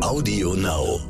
Audio 0.00 0.54
Now. 0.54 1.00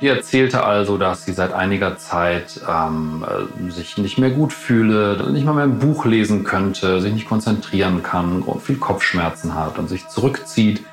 Die 0.00 0.08
erzählte 0.08 0.64
also, 0.64 0.98
dass 0.98 1.24
sie 1.24 1.32
seit 1.32 1.52
einiger 1.52 1.96
Zeit 1.96 2.60
ähm, 2.68 3.24
äh, 3.26 3.70
sich 3.70 3.96
nicht 3.96 4.18
mehr 4.18 4.30
gut 4.30 4.52
fühle, 4.52 5.30
nicht 5.32 5.44
mal 5.44 5.54
mehr 5.54 5.64
ein 5.64 5.78
Buch 5.78 6.04
lesen 6.04 6.44
könnte, 6.44 7.00
sich 7.00 7.14
nicht 7.14 7.28
konzentrieren 7.28 8.02
kann, 8.02 8.44
viel 8.60 8.76
Kopfschmerzen 8.76 9.54
hat 9.54 9.78
und 9.78 9.88
sich 9.88 10.08
zurückzieht. 10.08 10.84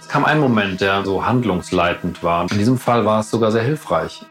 Es 0.00 0.08
kam 0.08 0.24
ein 0.24 0.40
Moment, 0.40 0.80
der 0.80 1.04
so 1.04 1.26
handlungsleitend 1.26 2.22
war. 2.22 2.50
In 2.50 2.58
diesem 2.58 2.78
Fall 2.78 3.04
war 3.04 3.20
es 3.20 3.30
sogar 3.30 3.52
sehr 3.52 3.62
hilfreich. 3.62 4.24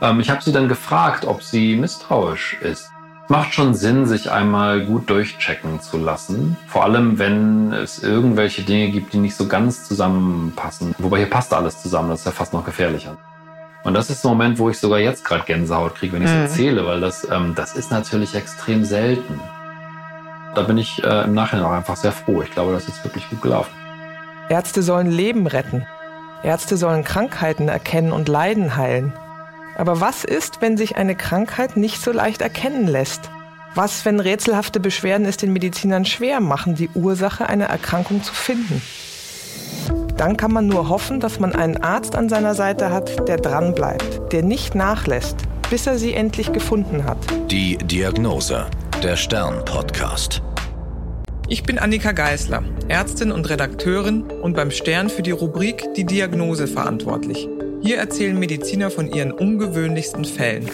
Ähm, 0.00 0.20
ich 0.20 0.30
habe 0.30 0.42
sie 0.42 0.52
dann 0.52 0.68
gefragt, 0.68 1.24
ob 1.26 1.42
sie 1.42 1.76
misstrauisch 1.76 2.56
ist. 2.62 2.90
Macht 3.28 3.54
schon 3.54 3.74
Sinn, 3.74 4.06
sich 4.06 4.30
einmal 4.30 4.84
gut 4.84 5.08
durchchecken 5.08 5.80
zu 5.80 5.96
lassen. 5.96 6.56
Vor 6.66 6.84
allem, 6.84 7.18
wenn 7.18 7.72
es 7.72 8.02
irgendwelche 8.02 8.62
Dinge 8.62 8.90
gibt, 8.90 9.12
die 9.12 9.18
nicht 9.18 9.36
so 9.36 9.46
ganz 9.46 9.86
zusammenpassen. 9.86 10.94
Wobei 10.98 11.18
hier 11.18 11.30
passt 11.30 11.54
alles 11.54 11.80
zusammen, 11.80 12.10
das 12.10 12.20
ist 12.20 12.26
ja 12.26 12.32
fast 12.32 12.52
noch 12.52 12.64
gefährlicher. 12.64 13.16
Und 13.84 13.94
das 13.94 14.10
ist 14.10 14.22
der 14.22 14.30
Moment, 14.30 14.58
wo 14.58 14.70
ich 14.70 14.78
sogar 14.78 14.98
jetzt 14.98 15.24
gerade 15.24 15.44
Gänsehaut 15.44 15.94
kriege, 15.96 16.14
wenn 16.14 16.22
ich 16.22 16.28
es 16.28 16.34
mhm. 16.34 16.42
erzähle, 16.42 16.86
weil 16.86 17.00
das, 17.00 17.26
ähm, 17.30 17.54
das 17.56 17.74
ist 17.74 17.90
natürlich 17.90 18.34
extrem 18.34 18.84
selten. 18.84 19.40
Da 20.54 20.62
bin 20.62 20.76
ich 20.78 21.02
äh, 21.02 21.24
im 21.24 21.34
Nachhinein 21.34 21.64
auch 21.64 21.72
einfach 21.72 21.96
sehr 21.96 22.12
froh. 22.12 22.42
Ich 22.42 22.50
glaube, 22.50 22.72
das 22.72 22.86
ist 22.86 23.02
wirklich 23.04 23.28
gut 23.30 23.40
gelaufen. 23.40 23.72
Ärzte 24.48 24.82
sollen 24.82 25.10
Leben 25.10 25.46
retten. 25.46 25.86
Ärzte 26.42 26.76
sollen 26.76 27.04
Krankheiten 27.04 27.68
erkennen 27.68 28.12
und 28.12 28.28
Leiden 28.28 28.76
heilen. 28.76 29.12
Aber 29.76 30.00
was 30.00 30.24
ist, 30.24 30.60
wenn 30.60 30.76
sich 30.76 30.96
eine 30.96 31.14
Krankheit 31.14 31.76
nicht 31.76 32.00
so 32.00 32.12
leicht 32.12 32.42
erkennen 32.42 32.86
lässt? 32.86 33.30
Was, 33.74 34.04
wenn 34.04 34.20
rätselhafte 34.20 34.80
Beschwerden 34.80 35.26
es 35.26 35.38
den 35.38 35.52
Medizinern 35.52 36.04
schwer 36.04 36.40
machen, 36.40 36.74
die 36.74 36.90
Ursache 36.90 37.48
einer 37.48 37.66
Erkrankung 37.66 38.22
zu 38.22 38.34
finden? 38.34 38.82
Dann 40.16 40.36
kann 40.36 40.52
man 40.52 40.66
nur 40.66 40.90
hoffen, 40.90 41.20
dass 41.20 41.40
man 41.40 41.54
einen 41.54 41.78
Arzt 41.78 42.14
an 42.14 42.28
seiner 42.28 42.54
Seite 42.54 42.90
hat, 42.90 43.26
der 43.28 43.38
dranbleibt, 43.38 44.32
der 44.32 44.42
nicht 44.42 44.74
nachlässt, 44.74 45.36
bis 45.70 45.86
er 45.86 45.96
sie 45.96 46.12
endlich 46.12 46.52
gefunden 46.52 47.04
hat. 47.04 47.18
Die 47.50 47.78
Diagnose, 47.78 48.66
der 49.02 49.16
Stern-Podcast. 49.16 50.42
Ich 51.48 51.64
bin 51.64 51.78
Annika 51.78 52.12
Geisler, 52.12 52.62
Ärztin 52.88 53.32
und 53.32 53.48
Redakteurin 53.48 54.22
und 54.22 54.54
beim 54.54 54.70
Stern 54.70 55.08
für 55.08 55.22
die 55.22 55.32
Rubrik 55.32 55.94
Die 55.94 56.04
Diagnose 56.04 56.66
verantwortlich. 56.66 57.48
Hier 57.82 57.98
erzählen 57.98 58.38
Mediziner 58.38 58.92
von 58.92 59.10
ihren 59.10 59.32
ungewöhnlichsten 59.32 60.24
Fällen. 60.24 60.70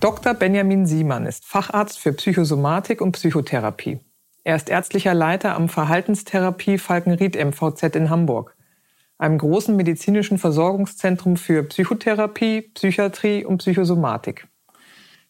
Dr. 0.00 0.34
Benjamin 0.34 0.84
Siemann 0.84 1.24
ist 1.24 1.46
Facharzt 1.46 1.98
für 1.98 2.12
Psychosomatik 2.12 3.00
und 3.00 3.12
Psychotherapie. 3.12 3.98
Er 4.44 4.56
ist 4.56 4.68
ärztlicher 4.68 5.14
Leiter 5.14 5.54
am 5.54 5.70
Verhaltenstherapie 5.70 6.76
Falkenried 6.76 7.42
MVZ 7.42 7.96
in 7.96 8.10
Hamburg, 8.10 8.54
einem 9.16 9.38
großen 9.38 9.74
medizinischen 9.74 10.36
Versorgungszentrum 10.36 11.38
für 11.38 11.62
Psychotherapie, 11.62 12.70
Psychiatrie 12.74 13.46
und 13.46 13.58
Psychosomatik. 13.58 14.46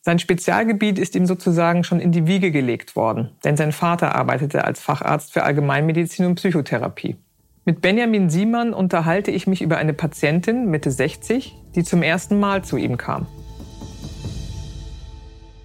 Sein 0.00 0.19
Spezialgebiet 0.19 0.98
ist 0.98 1.15
ihm 1.15 1.27
sozusagen 1.27 1.84
schon 1.84 2.00
in 2.00 2.11
die 2.11 2.27
Wiege 2.27 2.50
gelegt 2.50 2.97
worden, 2.97 3.31
denn 3.45 3.56
sein 3.56 3.70
Vater 3.70 4.17
arbeitete 4.17 4.65
als 4.65 4.81
Facharzt 4.81 5.33
für 5.33 5.45
Allgemeinmedizin 5.45 6.27
und 6.27 6.34
Psychotherapie. 6.34 7.17
Mit 7.69 7.83
Benjamin 7.83 8.31
Siemann 8.31 8.73
unterhalte 8.73 9.31
ich 9.31 9.47
mich 9.47 9.61
über 9.61 9.77
eine 9.77 9.93
Patientin 9.93 10.71
Mitte 10.71 10.91
60, 10.91 11.55
die 11.75 11.85
zum 11.85 12.03
ersten 12.03 12.41
Mal 12.41 12.65
zu 12.65 12.79
ihm 12.79 12.97
kam. 12.97 13.27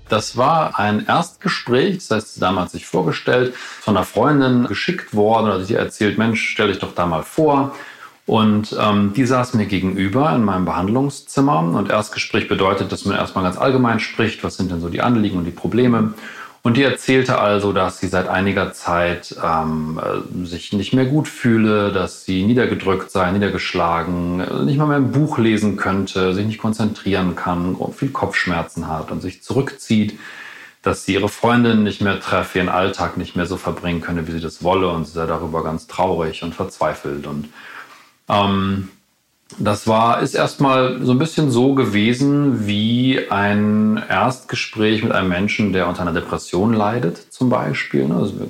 Das 0.10 0.36
war 0.36 0.78
ein 0.78 1.06
Erstgespräch, 1.08 2.00
das 2.00 2.12
heißt, 2.12 2.34
sie 2.34 2.40
damals 2.42 2.74
sich 2.74 2.86
vorgestellt, 2.86 3.56
von 3.56 3.96
einer 3.96 4.06
Freundin 4.06 4.66
geschickt 4.66 5.16
worden, 5.16 5.46
oder 5.46 5.64
sie 5.64 5.76
erzählt, 5.76 6.18
Mensch, 6.18 6.46
stell 6.46 6.68
dich 6.68 6.80
doch 6.80 6.94
da 6.94 7.06
mal 7.06 7.24
vor. 7.24 7.74
Und 8.26 8.76
ähm, 8.78 9.14
die 9.16 9.26
saß 9.26 9.54
mir 9.54 9.66
gegenüber 9.66 10.36
in 10.36 10.44
meinem 10.44 10.66
Behandlungszimmer. 10.66 11.60
Und 11.60 11.90
Erstgespräch 11.90 12.50
bedeutet, 12.50 12.92
dass 12.92 13.06
man 13.06 13.16
erstmal 13.16 13.46
ganz 13.46 13.58
allgemein 13.58 14.02
spricht, 14.02 14.44
was 14.44 14.58
sind 14.58 14.72
denn 14.72 14.82
so 14.82 14.90
die 14.90 15.00
Anliegen 15.02 15.38
und 15.38 15.46
die 15.46 15.52
Probleme. 15.52 16.14
Und 16.66 16.78
die 16.78 16.84
erzählte 16.84 17.40
also, 17.40 17.74
dass 17.74 18.00
sie 18.00 18.08
seit 18.08 18.30
einiger 18.30 18.72
Zeit 18.72 19.36
ähm, 19.44 20.00
äh, 20.02 20.46
sich 20.46 20.72
nicht 20.72 20.94
mehr 20.94 21.06
gut 21.06 21.28
fühle, 21.28 21.92
dass 21.92 22.24
sie 22.24 22.44
niedergedrückt 22.44 23.12
sei, 23.12 23.32
niedergeschlagen, 23.32 24.40
äh, 24.40 24.64
nicht 24.64 24.78
mal 24.78 24.88
mehr 24.88 24.96
ein 24.96 25.12
Buch 25.12 25.38
lesen 25.38 25.76
könnte, 25.76 26.34
sich 26.34 26.46
nicht 26.46 26.60
konzentrieren 26.60 27.36
kann, 27.36 27.76
viel 27.94 28.12
Kopfschmerzen 28.12 28.88
hat 28.88 29.12
und 29.12 29.22
sich 29.22 29.44
zurückzieht, 29.44 30.18
dass 30.84 31.04
sie 31.04 31.16
ihre 31.16 31.28
Freundin 31.28 31.84
nicht 31.84 32.02
mehr 32.02 32.22
treffe, 32.22 32.60
ihren 32.60 32.70
Alltag 32.70 33.18
nicht 33.18 33.36
mehr 33.36 33.46
so 33.46 33.58
verbringen 33.58 34.00
könne, 34.00 34.26
wie 34.28 34.32
sie 34.32 34.40
das 34.40 34.64
wolle 34.64 34.90
und 34.90 35.06
sie 35.06 35.12
sei 35.12 35.26
darüber 35.26 35.66
ganz 35.66 35.88
traurig 35.88 36.44
und 36.44 36.56
verzweifelt. 36.56 37.28
Und 37.28 37.50
ähm, 38.30 38.88
das 39.60 39.88
war, 39.88 40.22
ist 40.22 40.36
erstmal 40.36 41.04
so 41.04 41.12
ein 41.12 41.20
bisschen 41.20 41.52
so 41.52 41.74
gewesen 41.74 42.68
wie 42.68 43.30
ein 43.30 44.02
Erstgespräch 44.10 45.04
mit 45.04 45.12
einem 45.12 45.30
Menschen, 45.30 45.74
der 45.74 45.88
unter 45.88 46.02
einer 46.02 46.14
Depression 46.14 46.74
leidet, 46.74 47.18
zum 47.32 47.50
Beispiel. 47.50 48.08
Ne? 48.08 48.16
Also 48.16 48.40
wir 48.40 48.48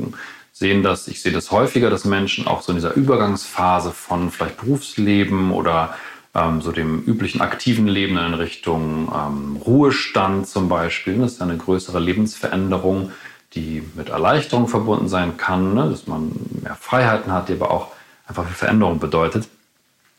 sehen 0.52 0.84
das, 0.84 1.08
ich 1.08 1.22
sehe 1.22 1.32
das 1.32 1.52
häufiger, 1.52 1.90
dass 1.90 2.06
Menschen 2.06 2.48
auch 2.48 2.62
so 2.62 2.72
in 2.72 2.78
dieser 2.78 2.94
Übergangsphase 2.94 3.92
von 3.92 4.32
vielleicht 4.32 4.58
Berufsleben 4.58 5.52
oder 5.52 5.96
ähm, 6.36 6.62
so 6.62 6.72
dem 6.72 7.04
üblichen 7.04 7.42
aktiven 7.42 7.88
Leben 7.88 8.18
in 8.18 8.34
Richtung 8.34 9.12
ähm, 9.14 9.58
Ruhestand 9.58 10.48
zum 10.48 10.70
Beispiel. 10.70 11.18
Das 11.18 11.34
ist 11.34 11.42
eine 11.42 11.58
größere 11.58 12.00
Lebensveränderung, 12.00 13.12
die 13.54 13.84
mit 13.96 14.10
Erleichterung 14.10 14.68
verbunden 14.68 15.08
sein 15.08 15.38
kann, 15.38 15.74
ne? 15.74 15.90
dass 15.90 16.08
man 16.08 16.32
mehr 16.62 16.76
Freiheiten 16.76 17.32
hat, 17.32 17.50
die 17.50 17.54
aber 17.54 17.72
auch 17.72 17.88
einfach 18.28 18.46
viel 18.46 18.56
Veränderung 18.56 19.00
bedeutet 19.00 19.48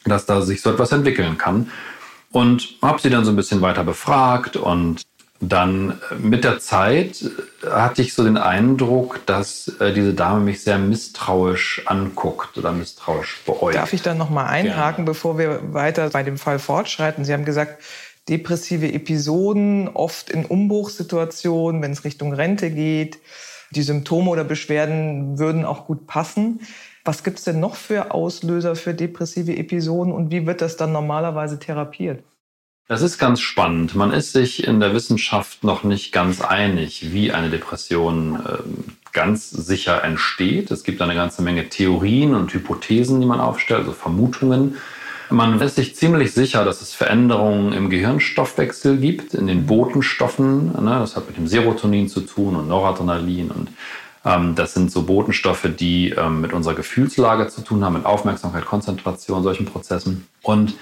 dass 0.05 0.27
da 0.27 0.43
sich 0.43 0.61
so 0.63 0.71
etwas 0.71 0.93
entwickeln 0.93 1.39
kann. 1.39 1.71
Und 2.31 2.77
habe 2.83 3.01
sie 3.01 3.11
dann 3.11 3.25
so 3.25 3.31
ein 3.31 3.37
bisschen 3.37 3.61
weiter 3.61 3.85
befragt 3.85 4.57
und 4.57 5.03
dann 5.41 6.01
mit 6.19 6.45
der 6.45 6.59
Zeit 6.59 7.25
hatte 7.69 8.03
ich 8.03 8.15
so 8.15 8.25
den 8.25 8.37
Eindruck, 8.37 9.25
dass 9.27 9.69
äh, 9.81 9.93
diese 9.93 10.15
Dame 10.15 10.41
mich 10.41 10.63
sehr 10.63 10.79
misstrauisch 10.79 11.83
anguckt 11.87 12.57
oder 12.57 12.73
misstrauisch 12.73 13.43
beäugt. 13.45 13.77
Darf 13.77 13.93
ich 13.93 14.03
dann 14.03 14.17
nochmal 14.17 14.47
einhaken, 14.47 15.05
Gerne. 15.05 15.11
bevor 15.11 15.39
wir 15.39 15.75
weiter 15.75 16.09
bei 16.11 16.23
dem 16.23 16.39
Fall 16.39 16.59
fortschreiten? 16.59 17.25
Sie 17.25 17.33
haben 17.33 17.45
gesagt, 17.45 17.83
depressive 18.29 18.93
Episoden, 18.93 19.89
oft 19.89 20.31
in 20.31 20.45
Umbruchssituationen, 20.45 21.83
wenn 21.83 21.93
es 21.93 22.05
Richtung 22.05 22.33
Rente 22.33 22.71
geht. 22.71 23.19
Die 23.71 23.83
Symptome 23.83 24.31
oder 24.31 24.45
Beschwerden 24.45 25.39
würden 25.39 25.65
auch 25.65 25.87
gut 25.87 26.07
passen. 26.07 26.61
Was 27.05 27.23
gibt 27.23 27.39
es 27.39 27.45
denn 27.45 27.61
noch 27.61 27.77
für 27.77 28.13
Auslöser 28.13 28.77
für 28.77 28.95
depressive 28.95 29.57
Episoden 29.57 30.13
und 30.13 30.31
wie 30.31 30.47
wird 30.47 30.63
das 30.63 30.77
dann 30.77 30.93
normalerweise 30.93 31.59
therapiert? 31.59 32.25
Das 32.87 33.01
ist 33.01 33.19
ganz 33.19 33.41
spannend. 33.41 33.95
Man 33.95 34.13
ist 34.13 34.33
sich 34.33 34.67
in 34.67 34.79
der 34.79 34.93
Wissenschaft 34.93 35.65
noch 35.65 35.85
nicht 35.85 36.13
ganz 36.13 36.43
einig, 36.43 37.13
wie 37.13 37.33
eine 37.33 37.49
Depression 37.49 38.37
äh, 38.37 38.59
ganz 39.13 39.51
sicher 39.51 40.05
entsteht. 40.05 40.71
Es 40.71 40.85
gibt 40.85 41.01
eine 41.01 41.15
ganze 41.15 41.41
Menge 41.41 41.69
Theorien 41.71 42.35
und 42.35 42.53
Hypothesen, 42.53 43.21
die 43.21 43.27
man 43.27 43.41
aufstellt, 43.41 43.81
also 43.81 43.93
Vermutungen. 43.93 44.77
Man 45.31 45.59
ist 45.63 45.77
sich 45.77 45.97
ziemlich 45.97 46.33
sicher, 46.33 46.67
dass 46.67 46.83
es 46.83 46.93
Veränderungen 46.93 47.73
im 47.73 47.89
Gehirnstoffwechsel 47.89 48.99
gibt, 48.99 49.33
in 49.33 49.47
den 49.47 49.65
Botenstoffen. 49.65 50.67
Ne? 50.73 50.99
Das 51.01 51.17
hat 51.17 51.27
mit 51.27 51.39
dem 51.39 51.47
Serotonin 51.47 52.09
zu 52.09 52.21
tun 52.21 52.55
und 52.55 52.69
Noradrenalin 52.69 53.51
und 53.51 53.69
ähm, 53.69 53.75
das 54.25 54.73
sind 54.73 54.91
so 54.91 55.03
Botenstoffe, 55.03 55.69
die 55.79 56.11
ähm, 56.11 56.41
mit 56.41 56.55
unserer 56.55 56.75
Gefühlslage 56.75 57.49
zu 57.49 57.61
tun 57.61 57.85
haben, 57.85 57.93
mit 57.93 58.07
Aufmerksamkeit, 58.07 58.65
Konzentration, 58.65 59.43
solchen 59.43 59.67
Prozessen. 59.67 60.27
Und 60.43 60.75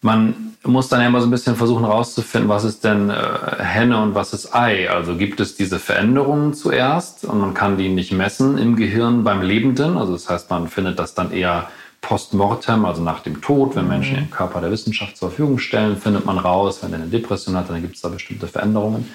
man 0.00 0.56
muss 0.64 0.88
dann 0.88 1.00
ja 1.00 1.06
immer 1.06 1.20
so 1.20 1.26
ein 1.26 1.30
bisschen 1.30 1.56
versuchen 1.56 1.84
herauszufinden, 1.84 2.48
was 2.48 2.64
ist 2.64 2.84
denn 2.84 3.10
äh, 3.10 3.14
Henne 3.58 4.02
und 4.02 4.14
was 4.14 4.32
ist 4.32 4.54
Ei. 4.54 4.90
Also 4.90 5.16
gibt 5.16 5.40
es 5.40 5.56
diese 5.56 5.78
Veränderungen 5.78 6.54
zuerst 6.54 7.24
und 7.24 7.40
man 7.40 7.54
kann 7.54 7.78
die 7.78 7.88
nicht 7.88 8.12
messen 8.12 8.58
im 8.58 8.76
Gehirn 8.76 9.22
beim 9.24 9.42
Lebenden. 9.42 9.96
Also 9.96 10.12
das 10.12 10.28
heißt, 10.28 10.50
man 10.50 10.68
findet 10.68 10.98
das 10.98 11.14
dann 11.14 11.32
eher 11.32 11.68
postmortem, 12.00 12.84
also 12.84 13.02
nach 13.02 13.20
dem 13.20 13.40
Tod, 13.40 13.74
wenn 13.74 13.88
Menschen 13.88 14.12
mhm. 14.12 14.18
ihren 14.18 14.30
Körper 14.30 14.60
der 14.60 14.70
Wissenschaft 14.70 15.16
zur 15.16 15.30
Verfügung 15.30 15.58
stellen, 15.58 15.96
findet 15.96 16.24
man 16.24 16.38
raus, 16.38 16.80
wenn 16.82 16.92
er 16.92 17.00
eine 17.00 17.08
Depression 17.08 17.56
hat, 17.56 17.70
dann 17.70 17.82
gibt 17.82 17.96
es 17.96 18.02
da 18.02 18.08
bestimmte 18.08 18.46
Veränderungen. 18.46 19.08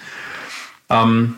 Ähm, 0.90 1.36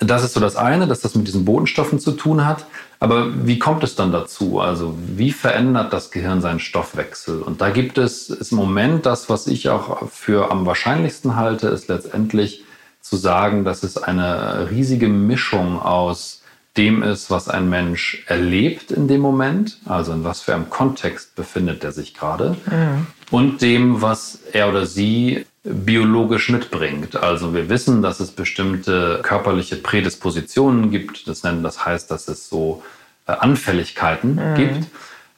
das 0.00 0.24
ist 0.24 0.34
so 0.34 0.40
das 0.40 0.56
eine, 0.56 0.86
dass 0.86 1.00
das 1.00 1.14
mit 1.14 1.26
diesen 1.26 1.44
Bodenstoffen 1.44 1.98
zu 1.98 2.12
tun 2.12 2.46
hat. 2.46 2.66
Aber 3.00 3.46
wie 3.46 3.58
kommt 3.58 3.84
es 3.84 3.96
dann 3.96 4.12
dazu? 4.12 4.60
Also 4.60 4.96
wie 4.98 5.32
verändert 5.32 5.92
das 5.92 6.10
Gehirn 6.10 6.40
seinen 6.40 6.60
Stoffwechsel? 6.60 7.42
Und 7.42 7.60
da 7.60 7.70
gibt 7.70 7.98
es 7.98 8.30
im 8.30 8.56
Moment 8.56 9.06
das, 9.06 9.28
was 9.28 9.46
ich 9.46 9.68
auch 9.68 10.08
für 10.08 10.50
am 10.50 10.66
wahrscheinlichsten 10.66 11.36
halte, 11.36 11.68
ist 11.68 11.88
letztendlich 11.88 12.64
zu 13.00 13.16
sagen, 13.16 13.64
dass 13.64 13.82
es 13.82 13.98
eine 13.98 14.70
riesige 14.70 15.08
Mischung 15.08 15.80
aus 15.80 16.42
dem 16.76 17.02
ist, 17.02 17.30
was 17.30 17.48
ein 17.48 17.68
Mensch 17.68 18.24
erlebt 18.26 18.90
in 18.90 19.06
dem 19.06 19.20
Moment, 19.20 19.78
also 19.84 20.12
in 20.12 20.24
was 20.24 20.40
für 20.40 20.54
einem 20.54 20.70
Kontext 20.70 21.36
befindet 21.36 21.84
er 21.84 21.92
sich 21.92 22.14
gerade, 22.14 22.56
mhm. 22.66 23.06
Und 23.30 23.62
dem, 23.62 24.02
was 24.02 24.40
er 24.52 24.68
oder 24.68 24.86
sie 24.86 25.46
biologisch 25.64 26.50
mitbringt. 26.50 27.16
Also 27.16 27.54
wir 27.54 27.70
wissen, 27.70 28.02
dass 28.02 28.20
es 28.20 28.30
bestimmte 28.30 29.20
körperliche 29.22 29.76
Prädispositionen 29.76 30.90
gibt. 30.90 31.26
Das, 31.26 31.42
nennen, 31.42 31.62
das 31.62 31.84
heißt, 31.84 32.10
dass 32.10 32.28
es 32.28 32.48
so 32.48 32.82
äh, 33.26 33.32
Anfälligkeiten 33.32 34.34
mhm. 34.34 34.54
gibt. 34.54 34.86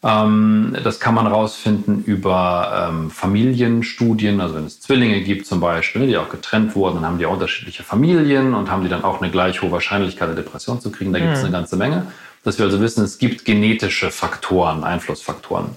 Ähm, 0.02 0.76
das 0.82 0.98
kann 1.00 1.14
man 1.14 1.26
herausfinden 1.26 2.02
über 2.04 2.88
ähm, 2.90 3.10
Familienstudien, 3.10 4.40
also 4.40 4.56
wenn 4.56 4.64
es 4.64 4.80
Zwillinge 4.80 5.22
gibt 5.22 5.46
zum 5.46 5.60
Beispiel, 5.60 6.06
die 6.06 6.16
auch 6.16 6.28
getrennt 6.28 6.74
wurden, 6.74 6.96
dann 6.96 7.06
haben 7.06 7.18
die 7.18 7.26
auch 7.26 7.32
unterschiedliche 7.32 7.82
Familien 7.82 8.54
und 8.54 8.70
haben 8.70 8.82
die 8.82 8.88
dann 8.88 9.04
auch 9.04 9.22
eine 9.22 9.30
gleich 9.30 9.62
hohe 9.62 9.70
Wahrscheinlichkeit, 9.70 10.28
eine 10.28 10.36
Depression 10.36 10.80
zu 10.80 10.90
kriegen. 10.90 11.12
Da 11.12 11.20
gibt 11.20 11.32
es 11.32 11.38
mhm. 11.38 11.46
eine 11.46 11.52
ganze 11.52 11.76
Menge. 11.76 12.06
Dass 12.42 12.58
wir 12.58 12.66
also 12.66 12.80
wissen, 12.80 13.04
es 13.04 13.18
gibt 13.18 13.44
genetische 13.44 14.10
Faktoren, 14.10 14.84
Einflussfaktoren. 14.84 15.70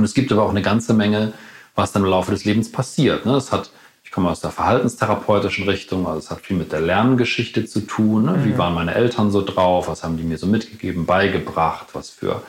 Und 0.00 0.04
es 0.04 0.14
gibt 0.14 0.32
aber 0.32 0.42
auch 0.42 0.50
eine 0.50 0.62
ganze 0.62 0.94
Menge, 0.94 1.32
was 1.74 1.92
dann 1.92 2.02
im 2.02 2.10
Laufe 2.10 2.30
des 2.32 2.44
Lebens 2.44 2.72
passiert. 2.72 3.26
Ne? 3.26 3.32
Das 3.32 3.52
hat 3.52 3.70
ich 4.10 4.14
komme 4.14 4.28
aus 4.28 4.40
der 4.40 4.50
verhaltenstherapeutischen 4.50 5.68
Richtung, 5.68 6.04
also 6.08 6.18
es 6.18 6.30
hat 6.32 6.40
viel 6.40 6.56
mit 6.56 6.72
der 6.72 6.80
Lerngeschichte 6.80 7.64
zu 7.66 7.82
tun. 7.82 8.24
Ne? 8.24 8.40
Wie 8.42 8.48
mhm. 8.48 8.58
waren 8.58 8.74
meine 8.74 8.92
Eltern 8.92 9.30
so 9.30 9.40
drauf? 9.40 9.86
Was 9.86 10.02
haben 10.02 10.16
die 10.16 10.24
mir 10.24 10.36
so 10.36 10.48
mitgegeben, 10.48 11.06
beigebracht? 11.06 11.86
Was 11.92 12.10
für 12.10 12.42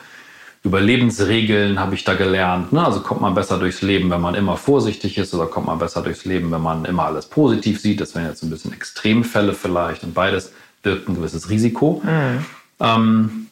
Überlebensregeln 0.64 1.78
habe 1.78 1.94
ich 1.94 2.02
da 2.02 2.14
gelernt? 2.14 2.72
Ne? 2.72 2.84
Also 2.84 2.98
kommt 2.98 3.20
man 3.20 3.36
besser 3.36 3.58
durchs 3.58 3.80
Leben, 3.80 4.10
wenn 4.10 4.20
man 4.20 4.34
immer 4.34 4.56
vorsichtig 4.56 5.16
ist, 5.18 5.34
oder 5.34 5.46
kommt 5.46 5.68
man 5.68 5.78
besser 5.78 6.02
durchs 6.02 6.24
Leben, 6.24 6.50
wenn 6.50 6.62
man 6.62 6.84
immer 6.84 7.04
alles 7.04 7.26
positiv 7.26 7.80
sieht? 7.80 8.00
Das 8.00 8.16
wären 8.16 8.26
jetzt 8.26 8.42
ein 8.42 8.50
bisschen 8.50 8.72
Extremfälle 8.72 9.54
vielleicht 9.54 10.02
und 10.02 10.14
beides 10.14 10.52
birgt 10.82 11.08
ein 11.08 11.14
gewisses 11.14 11.48
Risiko. 11.48 12.02
Mhm. 12.04 12.44
Ähm, 12.80 13.46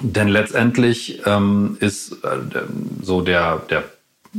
denn 0.00 0.28
letztendlich 0.28 1.22
ähm, 1.26 1.76
ist 1.80 2.12
äh, 2.24 2.38
so 3.02 3.20
der, 3.20 3.58
der 3.70 3.84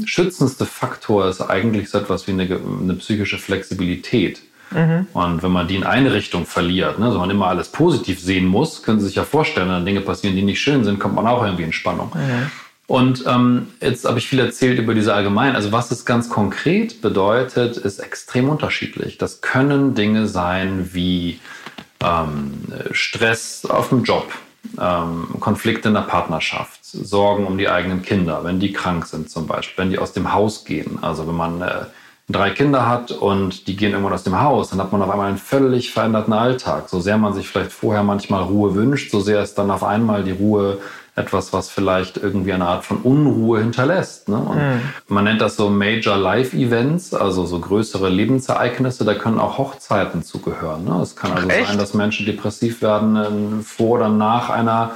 schützendste 0.05 0.65
Faktor 0.65 1.27
ist 1.27 1.41
eigentlich 1.41 1.89
so 1.89 1.99
etwas 1.99 2.27
wie 2.27 2.31
eine, 2.31 2.43
eine 2.43 2.93
psychische 2.95 3.37
Flexibilität. 3.37 4.41
Mhm. 4.71 5.07
Und 5.13 5.43
wenn 5.43 5.51
man 5.51 5.67
die 5.67 5.75
in 5.75 5.83
eine 5.83 6.13
Richtung 6.13 6.45
verliert, 6.45 6.97
ne, 6.97 7.05
also 7.05 7.19
man 7.19 7.29
immer 7.29 7.47
alles 7.47 7.69
positiv 7.69 8.19
sehen 8.19 8.47
muss, 8.47 8.81
können 8.81 8.99
Sie 8.99 9.05
sich 9.05 9.15
ja 9.15 9.23
vorstellen, 9.23 9.69
wenn 9.69 9.85
Dinge 9.85 10.01
passieren, 10.01 10.35
die 10.35 10.41
nicht 10.41 10.61
schön 10.61 10.83
sind, 10.83 10.99
kommt 10.99 11.15
man 11.15 11.27
auch 11.27 11.43
irgendwie 11.43 11.63
in 11.63 11.73
Spannung. 11.73 12.11
Mhm. 12.15 12.51
Und 12.87 13.23
ähm, 13.27 13.67
jetzt 13.81 14.05
habe 14.05 14.19
ich 14.19 14.27
viel 14.27 14.39
erzählt 14.39 14.77
über 14.77 14.93
diese 14.93 15.13
allgemein. 15.13 15.55
Also 15.55 15.71
was 15.71 15.89
es 15.91 16.05
ganz 16.05 16.29
konkret 16.29 17.01
bedeutet, 17.01 17.77
ist 17.77 17.99
extrem 17.99 18.49
unterschiedlich. 18.49 19.17
Das 19.17 19.41
können 19.41 19.95
Dinge 19.95 20.27
sein 20.27 20.89
wie 20.91 21.39
ähm, 22.03 22.53
Stress 22.91 23.65
auf 23.65 23.89
dem 23.89 24.03
Job, 24.03 24.31
ähm, 24.79 25.27
Konflikte 25.39 25.89
in 25.89 25.93
der 25.93 26.01
Partnerschaft, 26.01 26.83
Sorgen 26.83 27.45
um 27.45 27.57
die 27.57 27.69
eigenen 27.69 28.01
Kinder, 28.01 28.43
wenn 28.43 28.59
die 28.59 28.73
krank 28.73 29.05
sind 29.05 29.29
zum 29.29 29.47
Beispiel, 29.47 29.83
wenn 29.83 29.91
die 29.91 29.99
aus 29.99 30.13
dem 30.13 30.33
Haus 30.33 30.65
gehen. 30.65 30.99
Also 31.01 31.27
wenn 31.27 31.35
man 31.35 31.61
äh, 31.61 31.85
drei 32.29 32.51
Kinder 32.51 32.87
hat 32.87 33.11
und 33.11 33.67
die 33.67 33.75
gehen 33.75 33.91
irgendwann 33.91 34.13
aus 34.13 34.23
dem 34.23 34.39
Haus, 34.39 34.69
dann 34.69 34.79
hat 34.79 34.91
man 34.91 35.01
auf 35.01 35.09
einmal 35.09 35.27
einen 35.27 35.37
völlig 35.37 35.91
veränderten 35.91 36.33
Alltag. 36.33 36.89
So 36.89 36.99
sehr 36.99 37.17
man 37.17 37.33
sich 37.33 37.47
vielleicht 37.47 37.71
vorher 37.71 38.03
manchmal 38.03 38.43
Ruhe 38.43 38.75
wünscht, 38.75 39.11
so 39.11 39.19
sehr 39.19 39.41
ist 39.41 39.55
dann 39.55 39.71
auf 39.71 39.83
einmal 39.83 40.23
die 40.23 40.31
Ruhe 40.31 40.79
etwas, 41.15 41.53
was 41.53 41.69
vielleicht 41.69 42.17
irgendwie 42.17 42.53
eine 42.53 42.65
Art 42.65 42.85
von 42.85 42.97
Unruhe 42.97 43.59
hinterlässt. 43.59 44.29
Ne? 44.29 44.37
Mhm. 44.37 45.13
Man 45.13 45.25
nennt 45.25 45.41
das 45.41 45.55
so 45.55 45.69
Major 45.69 46.17
Life 46.17 46.57
Events, 46.57 47.13
also 47.13 47.45
so 47.45 47.59
größere 47.59 48.09
Lebensereignisse. 48.09 49.05
Da 49.05 49.13
können 49.13 49.39
auch 49.39 49.59
Hochzeiten 49.59 50.23
zugehören. 50.23 50.85
Ne? 50.85 50.99
Es 51.01 51.15
kann 51.15 51.33
also 51.33 51.47
Echt? 51.47 51.67
sein, 51.67 51.77
dass 51.77 51.93
Menschen 51.93 52.25
depressiv 52.25 52.81
werden 52.81 53.15
äh, 53.15 53.63
vor 53.63 53.97
oder 53.97 54.09
nach 54.09 54.49
einer 54.49 54.91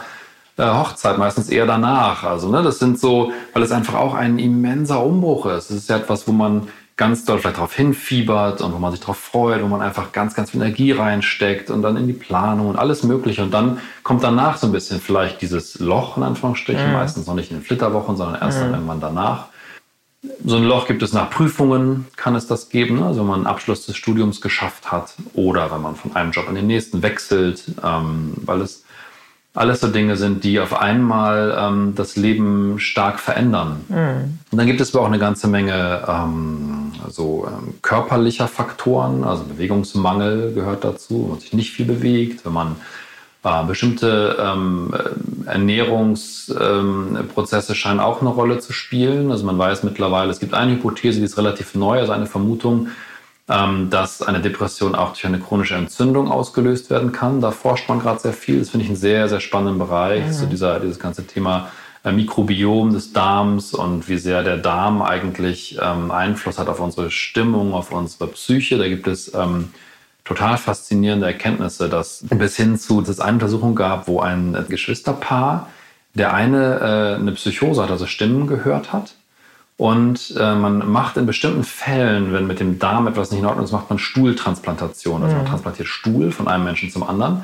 äh, 0.57 0.63
Hochzeit, 0.63 1.19
meistens 1.19 1.49
eher 1.49 1.67
danach. 1.67 2.23
Also 2.23 2.49
ne, 2.49 2.63
das 2.63 2.79
sind 2.79 2.99
so, 2.99 3.31
weil 3.53 3.61
es 3.61 3.71
einfach 3.71 3.93
auch 3.93 4.15
ein 4.15 4.39
immenser 4.39 5.03
Umbruch 5.03 5.45
ist. 5.45 5.69
Es 5.69 5.77
ist 5.77 5.89
ja 5.89 5.97
etwas, 5.97 6.27
wo 6.27 6.31
man 6.31 6.67
ganz 6.97 7.25
doll 7.25 7.37
vielleicht 7.37 7.57
darauf 7.57 7.75
hinfiebert 7.75 8.61
und 8.61 8.73
wo 8.73 8.79
man 8.79 8.91
sich 8.91 8.99
darauf 8.99 9.17
freut, 9.17 9.61
wo 9.61 9.67
man 9.67 9.81
einfach 9.81 10.11
ganz, 10.11 10.33
ganz 10.33 10.51
viel 10.51 10.61
Energie 10.61 10.91
reinsteckt 10.91 11.69
und 11.69 11.83
dann 11.83 11.95
in 11.95 12.07
die 12.07 12.13
Planung 12.13 12.67
und 12.67 12.75
alles 12.75 13.03
Mögliche. 13.03 13.43
Und 13.43 13.53
dann 13.53 13.79
kommt 14.01 14.23
danach 14.23 14.57
so 14.57 14.65
ein 14.65 14.73
bisschen 14.73 14.99
vielleicht 14.99 15.41
dieses 15.41 15.79
Loch, 15.79 16.17
in 16.17 16.23
Anführungsstrichen, 16.23 16.87
mhm. 16.87 16.93
meistens 16.93 17.27
noch 17.27 17.35
nicht 17.35 17.51
in 17.51 17.57
den 17.57 17.63
Flitterwochen, 17.63 18.17
sondern 18.17 18.41
erst 18.41 18.57
mhm. 18.57 18.63
dann 18.63 18.73
irgendwann 18.73 18.99
danach. 18.99 19.45
So 20.43 20.55
ein 20.55 20.63
Loch 20.63 20.87
gibt 20.87 21.03
es 21.03 21.13
nach 21.13 21.29
Prüfungen, 21.29 22.07
kann 22.15 22.35
es 22.35 22.47
das 22.47 22.69
geben, 22.69 22.99
ne? 22.99 23.05
also 23.05 23.19
wenn 23.19 23.27
man 23.27 23.39
einen 23.41 23.47
Abschluss 23.47 23.85
des 23.85 23.95
Studiums 23.95 24.41
geschafft 24.41 24.91
hat 24.91 25.13
oder 25.35 25.71
wenn 25.71 25.81
man 25.81 25.95
von 25.95 26.15
einem 26.15 26.31
Job 26.31 26.49
in 26.49 26.55
den 26.55 26.65
nächsten 26.65 27.03
wechselt, 27.03 27.63
ähm, 27.83 28.33
weil 28.37 28.61
es 28.61 28.83
alles 29.57 29.81
so 29.81 29.87
Dinge 29.87 30.15
sind, 30.17 30.43
die 30.43 30.59
auf 30.59 30.79
einmal 30.79 31.57
ähm, 31.59 31.95
das 31.95 32.15
Leben 32.15 32.79
stark 32.79 33.19
verändern. 33.19 33.83
Mhm. 33.89 34.37
Und 34.51 34.57
dann 34.57 34.67
gibt 34.67 34.79
es 34.79 34.93
aber 34.93 35.01
auch 35.03 35.07
eine 35.07 35.17
ganze 35.17 35.47
Menge 35.47 36.03
ähm, 36.07 36.91
so 37.09 37.47
ähm, 37.47 37.73
körperlicher 37.81 38.47
Faktoren, 38.47 39.23
also 39.23 39.45
Bewegungsmangel 39.45 40.53
gehört 40.53 40.83
dazu, 40.83 41.23
wenn 41.23 41.31
man 41.31 41.39
sich 41.39 41.53
nicht 41.53 41.71
viel 41.71 41.87
bewegt, 41.87 42.45
wenn 42.45 42.53
man 42.53 42.75
äh, 43.43 43.63
bestimmte 43.65 44.37
ähm, 44.39 44.93
Ernährungsprozesse 45.47 47.73
scheinen 47.73 47.99
auch 47.99 48.21
eine 48.21 48.29
Rolle 48.29 48.59
zu 48.59 48.73
spielen. 48.73 49.31
Also 49.31 49.43
man 49.43 49.57
weiß 49.57 49.81
mittlerweile, 49.81 50.29
es 50.29 50.39
gibt 50.39 50.53
eine 50.53 50.73
Hypothese, 50.73 51.17
die 51.17 51.25
ist 51.25 51.37
relativ 51.37 51.73
neu, 51.73 51.97
also 51.97 52.11
eine 52.11 52.27
Vermutung, 52.27 52.89
ähm, 53.49 53.89
dass 53.89 54.21
eine 54.21 54.41
Depression 54.41 54.93
auch 54.93 55.09
durch 55.09 55.25
eine 55.25 55.39
chronische 55.39 55.75
Entzündung 55.75 56.29
ausgelöst 56.29 56.89
werden 56.89 57.11
kann. 57.11 57.39
Da 57.39 57.51
forscht 57.51 57.87
man 57.87 57.99
gerade 57.99 58.19
sehr 58.19 58.33
viel. 58.33 58.59
Das 58.59 58.69
finde 58.69 58.83
ich 58.83 58.89
einen 58.89 58.97
sehr, 58.97 59.29
sehr 59.29 59.39
spannenden 59.39 59.79
Bereich. 59.79 60.25
Mhm. 60.25 60.33
So 60.33 60.45
dieser, 60.47 60.79
dieses 60.79 60.99
ganze 60.99 61.25
Thema 61.25 61.69
äh, 62.03 62.11
Mikrobiom 62.11 62.91
des 62.91 63.13
Darms 63.13 63.73
und 63.73 64.09
wie 64.09 64.17
sehr 64.17 64.43
der 64.43 64.57
Darm 64.57 65.01
eigentlich 65.01 65.77
ähm, 65.81 66.11
Einfluss 66.11 66.59
hat 66.59 66.67
auf 66.67 66.81
unsere 66.81 67.09
Stimmung, 67.09 67.73
auf 67.73 67.91
unsere 67.91 68.27
Psyche. 68.27 68.77
Da 68.77 68.87
gibt 68.89 69.07
es 69.07 69.33
ähm, 69.33 69.69
total 70.25 70.57
faszinierende 70.57 71.25
Erkenntnisse, 71.25 71.87
dass 71.87 72.25
bis 72.29 72.57
hin 72.57 72.77
zu, 72.77 72.99
dass 72.99 73.11
es 73.11 73.19
eine 73.21 73.35
Untersuchung 73.35 73.75
gab, 73.75 74.09
wo 74.09 74.19
ein 74.19 74.65
Geschwisterpaar, 74.67 75.69
der 76.15 76.33
eine 76.33 77.15
äh, 77.15 77.21
eine 77.21 77.31
Psychose 77.31 77.81
hat, 77.81 77.91
also 77.91 78.07
Stimmen 78.07 78.47
gehört 78.47 78.91
hat 78.91 79.13
und 79.77 80.33
äh, 80.37 80.55
man 80.55 80.89
macht 80.91 81.17
in 81.17 81.27
bestimmten 81.27 81.63
Fällen, 81.63 82.33
wenn 82.33 82.47
mit 82.47 82.59
dem 82.59 82.79
Darm 82.79 83.07
etwas 83.07 83.29
nicht 83.29 83.41
in 83.41 83.45
Ordnung 83.45 83.63
ist, 83.63 83.71
macht 83.71 83.91
man 83.91 83.99
Stuhltransplantation. 83.99 85.21
Also 85.21 85.35
man 85.35 85.45
mhm. 85.45 85.49
transplantiert 85.49 85.87
Stuhl 85.87 86.31
von 86.31 86.47
einem 86.47 86.63
Menschen 86.63 86.89
zum 86.89 87.03
anderen. 87.03 87.43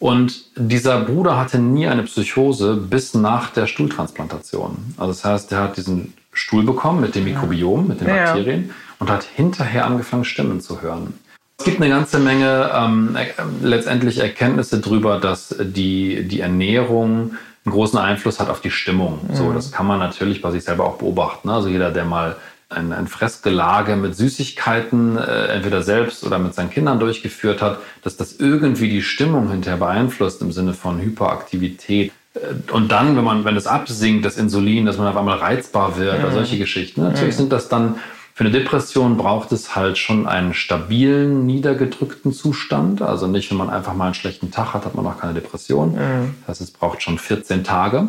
Und 0.00 0.46
dieser 0.56 1.00
Bruder 1.02 1.38
hatte 1.38 1.60
nie 1.60 1.86
eine 1.86 2.02
Psychose 2.02 2.74
bis 2.74 3.14
nach 3.14 3.50
der 3.50 3.68
Stuhltransplantation. 3.68 4.94
Also 4.96 5.12
das 5.12 5.24
heißt, 5.24 5.52
er 5.52 5.60
hat 5.60 5.76
diesen 5.76 6.14
Stuhl 6.32 6.64
bekommen 6.64 7.00
mit 7.00 7.14
dem 7.14 7.24
Mikrobiom, 7.24 7.86
mit 7.86 8.00
den 8.00 8.08
Bakterien 8.08 8.66
ja. 8.66 8.74
und 8.98 9.08
hat 9.08 9.22
hinterher 9.22 9.86
angefangen, 9.86 10.24
Stimmen 10.24 10.60
zu 10.60 10.82
hören. 10.82 11.14
Es 11.58 11.66
gibt 11.66 11.80
eine 11.80 11.90
ganze 11.90 12.18
Menge 12.18 12.72
ähm, 12.74 13.14
äh, 13.14 13.26
letztendlich 13.64 14.18
Erkenntnisse 14.18 14.80
darüber, 14.80 15.20
dass 15.20 15.54
die, 15.60 16.26
die 16.26 16.40
Ernährung 16.40 17.34
einen 17.64 17.72
großen 17.72 17.98
Einfluss 17.98 18.40
hat 18.40 18.48
auf 18.48 18.60
die 18.60 18.70
Stimmung. 18.70 19.20
Mhm. 19.28 19.34
So, 19.34 19.52
das 19.52 19.70
kann 19.72 19.86
man 19.86 19.98
natürlich 19.98 20.42
bei 20.42 20.50
sich 20.50 20.64
selber 20.64 20.84
auch 20.84 20.98
beobachten. 20.98 21.48
Ne? 21.48 21.54
Also 21.54 21.68
jeder, 21.68 21.90
der 21.90 22.04
mal 22.04 22.36
ein, 22.68 22.92
ein 22.92 23.06
Fressgelage 23.06 23.96
mit 23.96 24.16
Süßigkeiten 24.16 25.16
äh, 25.16 25.46
entweder 25.46 25.82
selbst 25.82 26.24
oder 26.24 26.38
mit 26.38 26.54
seinen 26.54 26.70
Kindern 26.70 26.98
durchgeführt 26.98 27.62
hat, 27.62 27.78
dass 28.02 28.16
das 28.16 28.36
irgendwie 28.36 28.88
die 28.88 29.02
Stimmung 29.02 29.50
hinterher 29.50 29.78
beeinflusst 29.78 30.42
im 30.42 30.52
Sinne 30.52 30.74
von 30.74 31.00
Hyperaktivität. 31.00 32.12
Äh, 32.34 32.72
und 32.72 32.90
dann, 32.90 33.16
wenn 33.16 33.24
man, 33.24 33.44
wenn 33.44 33.56
es 33.56 33.66
absinkt, 33.66 34.24
das 34.24 34.36
Insulin, 34.36 34.86
dass 34.86 34.98
man 34.98 35.06
auf 35.06 35.16
einmal 35.16 35.38
reizbar 35.38 35.98
wird 35.98 36.18
mhm. 36.18 36.24
oder 36.24 36.32
solche 36.32 36.58
Geschichten. 36.58 37.02
Natürlich 37.02 37.34
mhm. 37.34 37.38
sind 37.38 37.52
das 37.52 37.68
dann 37.68 37.96
für 38.34 38.44
eine 38.44 38.50
Depression 38.50 39.18
braucht 39.18 39.52
es 39.52 39.76
halt 39.76 39.98
schon 39.98 40.26
einen 40.26 40.54
stabilen, 40.54 41.44
niedergedrückten 41.44 42.32
Zustand. 42.32 43.02
Also 43.02 43.26
nicht, 43.26 43.50
wenn 43.50 43.58
man 43.58 43.68
einfach 43.68 43.94
mal 43.94 44.06
einen 44.06 44.14
schlechten 44.14 44.50
Tag 44.50 44.72
hat, 44.72 44.86
hat 44.86 44.94
man 44.94 45.06
auch 45.06 45.18
keine 45.18 45.34
Depression. 45.34 45.92
Mhm. 45.92 46.34
Das 46.46 46.60
heißt, 46.60 46.60
es 46.62 46.70
braucht 46.70 47.02
schon 47.02 47.18
14 47.18 47.62
Tage 47.62 48.08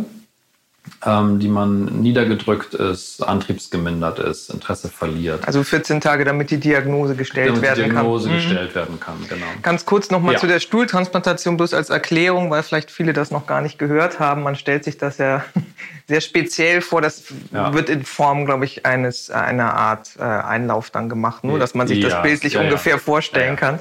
ähm, 1.05 1.39
die 1.39 1.47
man 1.47 1.85
niedergedrückt 2.01 2.73
ist, 2.73 3.21
antriebsgemindert 3.23 4.19
ist, 4.19 4.49
Interesse 4.49 4.89
verliert. 4.89 5.45
Also 5.47 5.63
14 5.63 6.01
Tage, 6.01 6.25
damit 6.25 6.51
die 6.51 6.57
Diagnose 6.57 7.15
gestellt 7.15 7.49
damit 7.49 7.61
werden 7.61 7.83
kann. 7.83 7.89
die 7.89 7.93
Diagnose 7.95 8.27
kann. 8.27 8.37
gestellt 8.37 8.69
mhm. 8.71 8.75
werden 8.75 8.99
kann, 8.99 9.15
genau. 9.29 9.45
Ganz 9.61 9.85
kurz 9.85 10.11
nochmal 10.11 10.33
ja. 10.33 10.39
zu 10.39 10.47
der 10.47 10.59
Stuhltransplantation, 10.59 11.55
bloß 11.57 11.73
als 11.73 11.89
Erklärung, 11.89 12.49
weil 12.49 12.63
vielleicht 12.63 12.91
viele 12.91 13.13
das 13.13 13.31
noch 13.31 13.47
gar 13.47 13.61
nicht 13.61 13.79
gehört 13.79 14.19
haben. 14.19 14.43
Man 14.43 14.55
stellt 14.55 14.83
sich 14.83 14.97
das 14.97 15.17
ja 15.17 15.45
sehr 16.07 16.21
speziell 16.21 16.81
vor. 16.81 17.01
Das 17.01 17.23
ja. 17.51 17.73
wird 17.73 17.89
in 17.89 18.03
Form, 18.03 18.45
glaube 18.45 18.65
ich, 18.65 18.85
eines 18.85 19.29
einer 19.29 19.73
Art 19.73 20.11
äh, 20.19 20.23
Einlauf 20.23 20.89
dann 20.89 21.07
gemacht, 21.07 21.43
nur 21.43 21.59
dass 21.59 21.73
man 21.73 21.87
sich 21.87 21.99
ja. 21.99 22.09
das 22.09 22.21
bildlich 22.21 22.57
ungefähr 22.57 22.99
vorstellen 22.99 23.55
kann. 23.55 23.79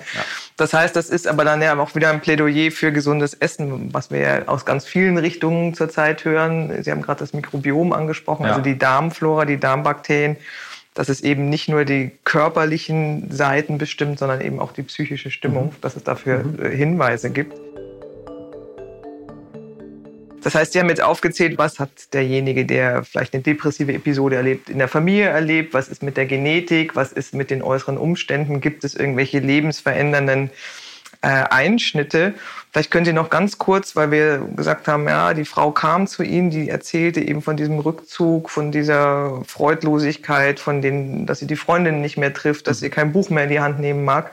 Das 0.62 0.72
heißt, 0.72 0.94
das 0.94 1.10
ist 1.10 1.26
aber 1.26 1.44
dann 1.44 1.60
ja 1.60 1.76
auch 1.76 1.96
wieder 1.96 2.10
ein 2.10 2.20
Plädoyer 2.20 2.70
für 2.70 2.92
gesundes 2.92 3.34
Essen, 3.34 3.92
was 3.92 4.12
wir 4.12 4.20
ja 4.20 4.46
aus 4.46 4.64
ganz 4.64 4.86
vielen 4.86 5.18
Richtungen 5.18 5.74
zurzeit 5.74 6.24
hören. 6.24 6.84
Sie 6.84 6.92
haben 6.92 7.02
gerade 7.02 7.18
das 7.18 7.32
Mikrobiom 7.32 7.92
angesprochen, 7.92 8.44
also 8.44 8.52
ja. 8.52 8.58
also 8.58 8.70
die 8.70 8.78
Darmflora, 8.78 9.44
die 9.44 9.58
Darmbakterien. 9.58 10.36
Dass 10.94 11.08
es 11.08 11.20
eben 11.22 11.48
nicht 11.48 11.68
nur 11.68 11.84
die 11.84 12.12
körperlichen 12.22 13.28
Seiten 13.32 13.76
bestimmt, 13.78 14.20
sondern 14.20 14.40
eben 14.40 14.60
auch 14.60 14.70
die 14.70 14.84
psychische 14.84 15.32
Stimmung, 15.32 15.70
mhm. 15.70 15.80
dass 15.80 15.96
es 15.96 16.04
dafür 16.04 16.44
mhm. 16.44 16.64
Äh, 16.64 16.76
Hinweise 16.76 17.30
gibt. 17.30 17.58
Das 20.42 20.56
heißt, 20.56 20.72
Sie 20.72 20.80
haben 20.80 20.88
jetzt 20.88 21.02
aufgezählt, 21.02 21.56
was 21.56 21.78
hat 21.78 22.12
derjenige, 22.12 22.64
der 22.66 23.04
vielleicht 23.04 23.32
eine 23.34 23.42
depressive 23.42 23.92
Episode 23.92 24.36
erlebt, 24.36 24.68
in 24.68 24.78
der 24.78 24.88
Familie 24.88 25.28
erlebt, 25.28 25.72
was 25.72 25.88
ist 25.88 26.02
mit 26.02 26.16
der 26.16 26.26
Genetik, 26.26 26.96
was 26.96 27.12
ist 27.12 27.34
mit 27.34 27.50
den 27.50 27.62
äußeren 27.62 27.96
Umständen, 27.96 28.60
gibt 28.60 28.82
es 28.82 28.94
irgendwelche 28.94 29.38
lebensverändernden 29.38 30.50
äh, 31.20 31.28
Einschnitte. 31.28 32.34
Vielleicht 32.72 32.90
können 32.90 33.04
Sie 33.04 33.12
noch 33.12 33.30
ganz 33.30 33.58
kurz, 33.58 33.94
weil 33.94 34.10
wir 34.10 34.38
gesagt 34.56 34.88
haben, 34.88 35.06
ja, 35.06 35.34
die 35.34 35.44
Frau 35.44 35.70
kam 35.70 36.08
zu 36.08 36.24
Ihnen, 36.24 36.50
die 36.50 36.68
erzählte 36.68 37.20
eben 37.20 37.42
von 37.42 37.56
diesem 37.56 37.78
Rückzug, 37.78 38.50
von 38.50 38.72
dieser 38.72 39.42
Freudlosigkeit, 39.46 40.58
von 40.58 40.82
den, 40.82 41.26
dass 41.26 41.38
sie 41.38 41.46
die 41.46 41.54
Freundin 41.54 42.00
nicht 42.00 42.16
mehr 42.16 42.34
trifft, 42.34 42.66
dass 42.66 42.80
sie 42.80 42.90
kein 42.90 43.12
Buch 43.12 43.30
mehr 43.30 43.44
in 43.44 43.50
die 43.50 43.60
Hand 43.60 43.78
nehmen 43.78 44.04
mag. 44.04 44.32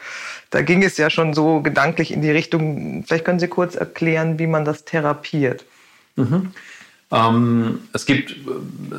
Da 0.50 0.64
ging 0.64 0.84
es 0.84 0.98
ja 0.98 1.12
schon 1.12 1.36
so 1.36 1.62
gedanklich 1.62 2.12
in 2.12 2.24
die 2.24 2.32
Richtung. 2.32 3.04
Vielleicht 3.06 3.26
können 3.26 3.40
Sie 3.40 3.48
kurz 3.48 3.76
erklären, 3.76 4.40
wie 4.40 4.48
man 4.48 4.66
das 4.66 4.84
therapiert. 4.84 5.66
Mhm. 6.20 6.52
Ähm, 7.12 7.80
es 7.94 8.06
gibt 8.06 8.32
äh, 8.32 8.36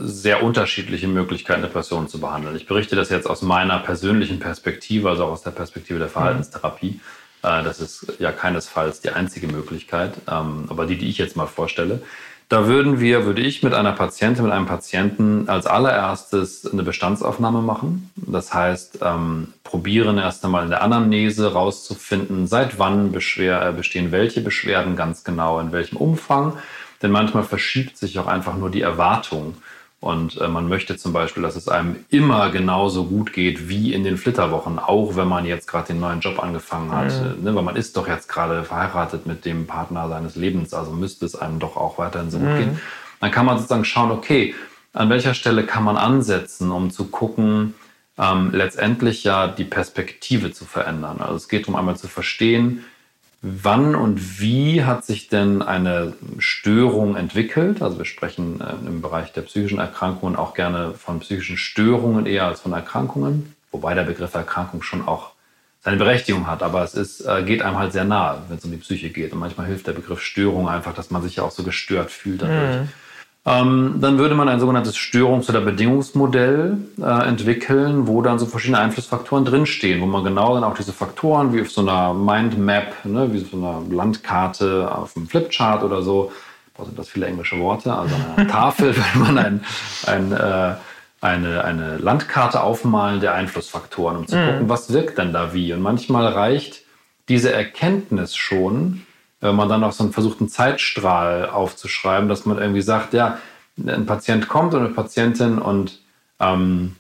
sehr 0.03 0.43
unterschiedliche 0.43 1.07
Möglichkeiten, 1.07 1.63
Depressionen 1.63 2.09
zu 2.09 2.21
behandeln. 2.21 2.57
Ich 2.57 2.67
berichte 2.67 2.97
das 2.97 3.09
jetzt 3.09 3.29
aus 3.29 3.43
meiner 3.43 3.79
persönlichen 3.79 4.41
Perspektive, 4.41 5.09
also 5.11 5.27
auch 5.27 5.33
aus 5.33 5.43
der 5.43 5.53
Perspektive 5.53 5.99
der 5.99 6.09
Verhaltenstherapie. 6.09 6.93
Mhm. 6.93 7.01
Das 7.43 7.81
ist 7.81 8.13
ja 8.19 8.33
keinesfalls 8.33 9.01
die 9.01 9.11
einzige 9.11 9.47
Möglichkeit, 9.47 10.13
ähm, 10.31 10.67
aber 10.69 10.85
die, 10.85 10.99
die 10.99 11.09
ich 11.09 11.17
jetzt 11.17 11.37
mal 11.37 11.47
vorstelle. 11.47 12.03
Da 12.51 12.67
würden 12.67 12.99
wir, 12.99 13.27
würde 13.27 13.43
ich 13.43 13.63
mit 13.63 13.75
einer 13.75 13.93
Patientin, 13.93 14.45
mit 14.45 14.53
einem 14.53 14.67
Patienten 14.67 15.49
als 15.49 15.67
allererstes 15.67 16.67
eine 16.71 16.83
Bestandsaufnahme 16.83 17.63
machen. 17.63 18.11
Das 18.17 18.53
heißt, 18.53 18.99
ähm, 19.03 19.55
probieren 19.63 20.19
erst 20.19 20.45
einmal 20.45 20.65
in 20.65 20.71
der 20.71 20.83
Anamnese 20.83 21.53
rauszufinden, 21.53 22.49
seit 22.49 22.81
wann 22.81 23.13
Beschwer, 23.13 23.65
äh, 23.69 23.73
bestehen 23.73 24.11
welche 24.11 24.41
Beschwerden 24.41 24.97
ganz 24.97 25.23
genau, 25.23 25.61
in 25.61 25.71
welchem 25.71 25.97
Umfang. 25.97 26.59
Denn 27.03 27.11
manchmal 27.11 27.45
verschiebt 27.45 27.97
sich 27.97 28.19
auch 28.19 28.27
einfach 28.27 28.57
nur 28.57 28.71
die 28.71 28.83
Erwartung. 28.83 29.55
Und 30.01 30.41
äh, 30.41 30.49
man 30.49 30.69
möchte 30.69 30.97
zum 30.97 31.13
Beispiel, 31.13 31.43
dass 31.43 31.57
es 31.57 31.69
einem 31.69 31.97
immer 32.09 32.51
genauso 32.51 33.05
gut 33.05 33.35
geht 33.35 33.69
wie 33.69 33.93
in 33.93 34.03
den 34.03 34.17
Flitterwochen, 34.17 34.79
auch 34.79 35.15
wenn 35.17 35.29
man 35.29 35.45
jetzt 35.45 35.67
gerade 35.67 35.89
den 35.89 36.01
neuen 36.01 36.21
Job 36.21 36.43
angefangen 36.43 36.91
hat. 36.93 37.13
Mhm. 37.13 37.45
Ne? 37.45 37.55
Weil 37.55 37.63
man 37.63 37.77
ist 37.77 37.97
doch 37.99 38.09
jetzt 38.09 38.29
gerade 38.29 38.65
verheiratet 38.65 39.27
mit 39.27 39.45
dem 39.45 39.67
Partner 39.67 40.09
seines 40.09 40.37
Lebens, 40.37 40.73
also 40.73 40.93
müsste 40.93 41.27
es 41.27 41.37
einem 41.37 41.59
doch 41.59 41.77
auch 41.77 41.99
weiterhin 41.99 42.31
so 42.31 42.39
gut 42.39 42.49
mhm. 42.49 42.57
gehen. 42.59 42.81
Dann 43.21 43.31
kann 43.31 43.45
man 43.45 43.59
sozusagen 43.59 43.85
schauen, 43.85 44.11
okay, 44.11 44.55
an 44.95 45.11
welcher 45.11 45.35
Stelle 45.35 45.65
kann 45.65 45.85
man 45.85 45.99
ansetzen, 45.99 46.71
um 46.71 46.91
zu 46.91 47.09
gucken, 47.09 47.75
ähm, 48.19 48.51
letztendlich 48.53 49.23
ja 49.25 49.49
die 49.49 49.65
Perspektive 49.65 50.53
zu 50.53 50.65
verändern. 50.65 51.21
Also 51.21 51.37
es 51.37 51.49
geht 51.49 51.63
darum, 51.63 51.77
einmal 51.77 51.97
zu 51.97 52.09
verstehen, 52.09 52.85
Wann 53.43 53.95
und 53.95 54.41
wie 54.41 54.85
hat 54.85 55.05
sich 55.07 55.29
denn 55.29 55.63
eine 55.63 56.13
Störung 56.39 57.17
entwickelt? 57.17 57.81
Also 57.81 57.97
wir 57.97 58.05
sprechen 58.05 58.61
äh, 58.61 58.87
im 58.87 59.01
Bereich 59.01 59.33
der 59.33 59.43
psychischen 59.43 59.79
Erkrankungen 59.79 60.37
auch 60.37 60.53
gerne 60.53 60.93
von 60.93 61.21
psychischen 61.21 61.57
Störungen 61.57 62.27
eher 62.27 62.47
als 62.47 62.61
von 62.61 62.73
Erkrankungen, 62.73 63.55
wobei 63.71 63.95
der 63.95 64.03
Begriff 64.03 64.35
Erkrankung 64.35 64.83
schon 64.83 65.09
auch 65.09 65.31
seine 65.83 65.97
Berechtigung 65.97 66.47
hat, 66.47 66.63
aber 66.63 66.85
es 66.85 66.95
ist, 66.95 67.23
äh, 67.23 67.43
geht 67.43 67.63
einem 67.63 67.79
halt 67.79 67.93
sehr 67.95 68.05
nahe, 68.05 68.43
wenn 68.49 68.59
es 68.59 68.65
um 68.67 68.71
die 68.71 68.77
Psyche 68.77 69.09
geht. 69.09 69.33
Und 69.33 69.39
manchmal 69.39 69.67
hilft 69.67 69.87
der 69.87 69.93
Begriff 69.93 70.21
Störung 70.21 70.69
einfach, 70.69 70.93
dass 70.93 71.11
man 71.11 71.23
sich 71.23 71.37
ja 71.37 71.43
auch 71.43 71.51
so 71.51 71.63
gestört 71.63 72.11
fühlt 72.11 72.43
dadurch. 72.43 72.83
Mhm. 72.83 72.89
Ähm, 73.47 73.97
dann 74.01 74.19
würde 74.19 74.35
man 74.35 74.51
ein 74.51 74.61
sogenanntes 74.61 74.97
Störungs- 74.97 75.49
oder 75.49 75.63
Bedingungsmodell 75.63 76.77
äh, 77.01 77.29
entwickeln, 77.29 78.07
wo 78.07 78.21
dann 78.21 78.39
so 78.39 78.45
verschiedene 78.45 78.79
Einflussfaktoren 78.79 79.47
drinstehen, 79.47 80.03
wo 80.03 80.07
man 80.07 80.25
genau 80.25 80.55
dann 80.55 80.65
auch 80.65 80.75
diese 80.75 80.93
Faktoren 80.93 81.55
wie 81.55 81.63
auf 81.63 81.71
so 81.71 81.81
einer 81.81 82.13
Mindmap, 82.13 83.05
ne, 83.05 83.33
wie 83.33 83.41
auf 83.41 83.49
so 83.51 83.57
einer 83.57 83.83
Landkarte 83.91 84.95
auf 84.95 85.17
einem 85.17 85.27
Flipchart 85.27 85.83
oder 85.83 86.03
so, 86.03 86.31
sind 86.85 86.99
das 86.99 87.09
viele 87.09 87.27
englische 87.27 87.59
Worte, 87.59 87.93
also 87.93 88.15
eine 88.37 88.47
Tafel, 88.51 88.95
wenn 88.97 89.23
man 89.23 89.39
ein, 89.39 89.65
ein, 90.07 90.33
äh, 90.33 90.75
eine, 91.21 91.65
eine 91.65 91.97
Landkarte 91.99 92.63
aufmalen 92.63 93.21
der 93.21 93.35
Einflussfaktoren, 93.35 94.19
um 94.19 94.27
zu 94.27 94.37
mhm. 94.37 94.47
gucken, 94.47 94.69
was 94.69 94.93
wirkt 94.93 95.19
denn 95.19 95.33
da 95.33 95.53
wie. 95.55 95.73
Und 95.73 95.81
manchmal 95.81 96.27
reicht 96.27 96.83
diese 97.29 97.53
Erkenntnis 97.53 98.37
schon, 98.37 99.07
man 99.41 99.69
dann 99.69 99.85
auch 99.85 99.93
so 99.93 100.05
einen 100.05 100.13
versuchten 100.13 100.49
Zeitstrahl 100.49 101.49
aufzuschreiben, 101.49 102.29
dass 102.29 102.47
man 102.47 102.59
irgendwie 102.59 102.83
sagt, 102.83 103.15
ja, 103.15 103.39
ein 103.87 104.07
Patient 104.07 104.49
kommt 104.49 104.75
oder 104.75 104.85
eine 104.85 104.95
Patientin 104.95 105.59
und 105.59 106.01
ähm, 106.39 106.97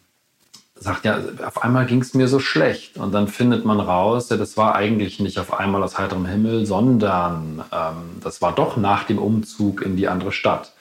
sagt, 0.76 1.04
ja, 1.04 1.18
auf 1.46 1.62
einmal 1.62 1.84
ging 1.84 2.00
es 2.00 2.14
mir 2.14 2.26
so 2.26 2.38
schlecht. 2.38 2.96
Und 2.96 3.12
dann 3.12 3.28
findet 3.28 3.66
man 3.66 3.80
raus, 3.80 4.30
ja, 4.30 4.38
das 4.38 4.56
war 4.56 4.74
eigentlich 4.74 5.20
nicht 5.20 5.38
auf 5.38 5.52
einmal 5.52 5.82
aus 5.82 5.98
heiterem 5.98 6.24
Himmel, 6.24 6.64
sondern 6.64 7.62
ähm, 7.70 8.20
das 8.22 8.40
war 8.40 8.54
doch 8.54 8.78
nach 8.78 9.04
dem 9.04 9.18
Umzug 9.18 9.82
in 9.82 9.96
die 9.96 10.08
andere 10.08 10.32
Stadt. 10.32 10.72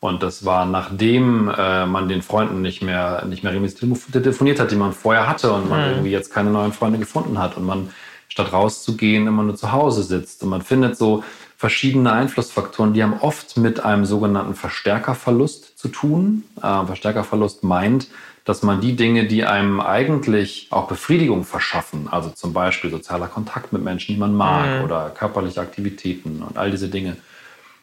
Und 0.00 0.22
das 0.22 0.44
war 0.44 0.66
nachdem 0.66 1.48
äh, 1.48 1.86
man 1.86 2.08
den 2.08 2.22
Freunden 2.22 2.60
nicht 2.62 2.82
mehr, 2.82 3.24
nicht 3.26 3.44
mehr 3.44 3.52
regelmäßig 3.52 3.88
telefoniert 4.10 4.58
hat, 4.58 4.70
die 4.70 4.76
man 4.76 4.92
vorher 4.92 5.28
hatte 5.28 5.52
und 5.52 5.68
man 5.68 5.80
mhm. 5.80 5.90
irgendwie 5.90 6.10
jetzt 6.10 6.32
keine 6.32 6.50
neuen 6.50 6.72
Freunde 6.72 6.98
gefunden 6.98 7.38
hat 7.38 7.56
und 7.56 7.64
man 7.64 7.90
statt 8.32 8.54
rauszugehen, 8.54 9.26
immer 9.26 9.42
nur 9.42 9.56
zu 9.56 9.72
Hause 9.72 10.02
sitzt. 10.02 10.42
Und 10.42 10.48
man 10.48 10.62
findet 10.62 10.96
so 10.96 11.22
verschiedene 11.58 12.12
Einflussfaktoren, 12.12 12.94
die 12.94 13.02
haben 13.02 13.18
oft 13.20 13.58
mit 13.58 13.84
einem 13.84 14.06
sogenannten 14.06 14.54
Verstärkerverlust 14.54 15.78
zu 15.78 15.88
tun. 15.88 16.44
Äh, 16.56 16.86
Verstärkerverlust 16.86 17.62
meint, 17.62 18.08
dass 18.46 18.62
man 18.62 18.80
die 18.80 18.96
Dinge, 18.96 19.26
die 19.26 19.44
einem 19.44 19.80
eigentlich 19.80 20.68
auch 20.70 20.88
Befriedigung 20.88 21.44
verschaffen, 21.44 22.08
also 22.10 22.30
zum 22.30 22.54
Beispiel 22.54 22.90
sozialer 22.90 23.28
Kontakt 23.28 23.74
mit 23.74 23.84
Menschen, 23.84 24.14
die 24.14 24.18
man 24.18 24.34
mag, 24.34 24.78
mhm. 24.78 24.84
oder 24.84 25.10
körperliche 25.10 25.60
Aktivitäten 25.60 26.42
und 26.42 26.56
all 26.56 26.70
diese 26.70 26.88
Dinge, 26.88 27.18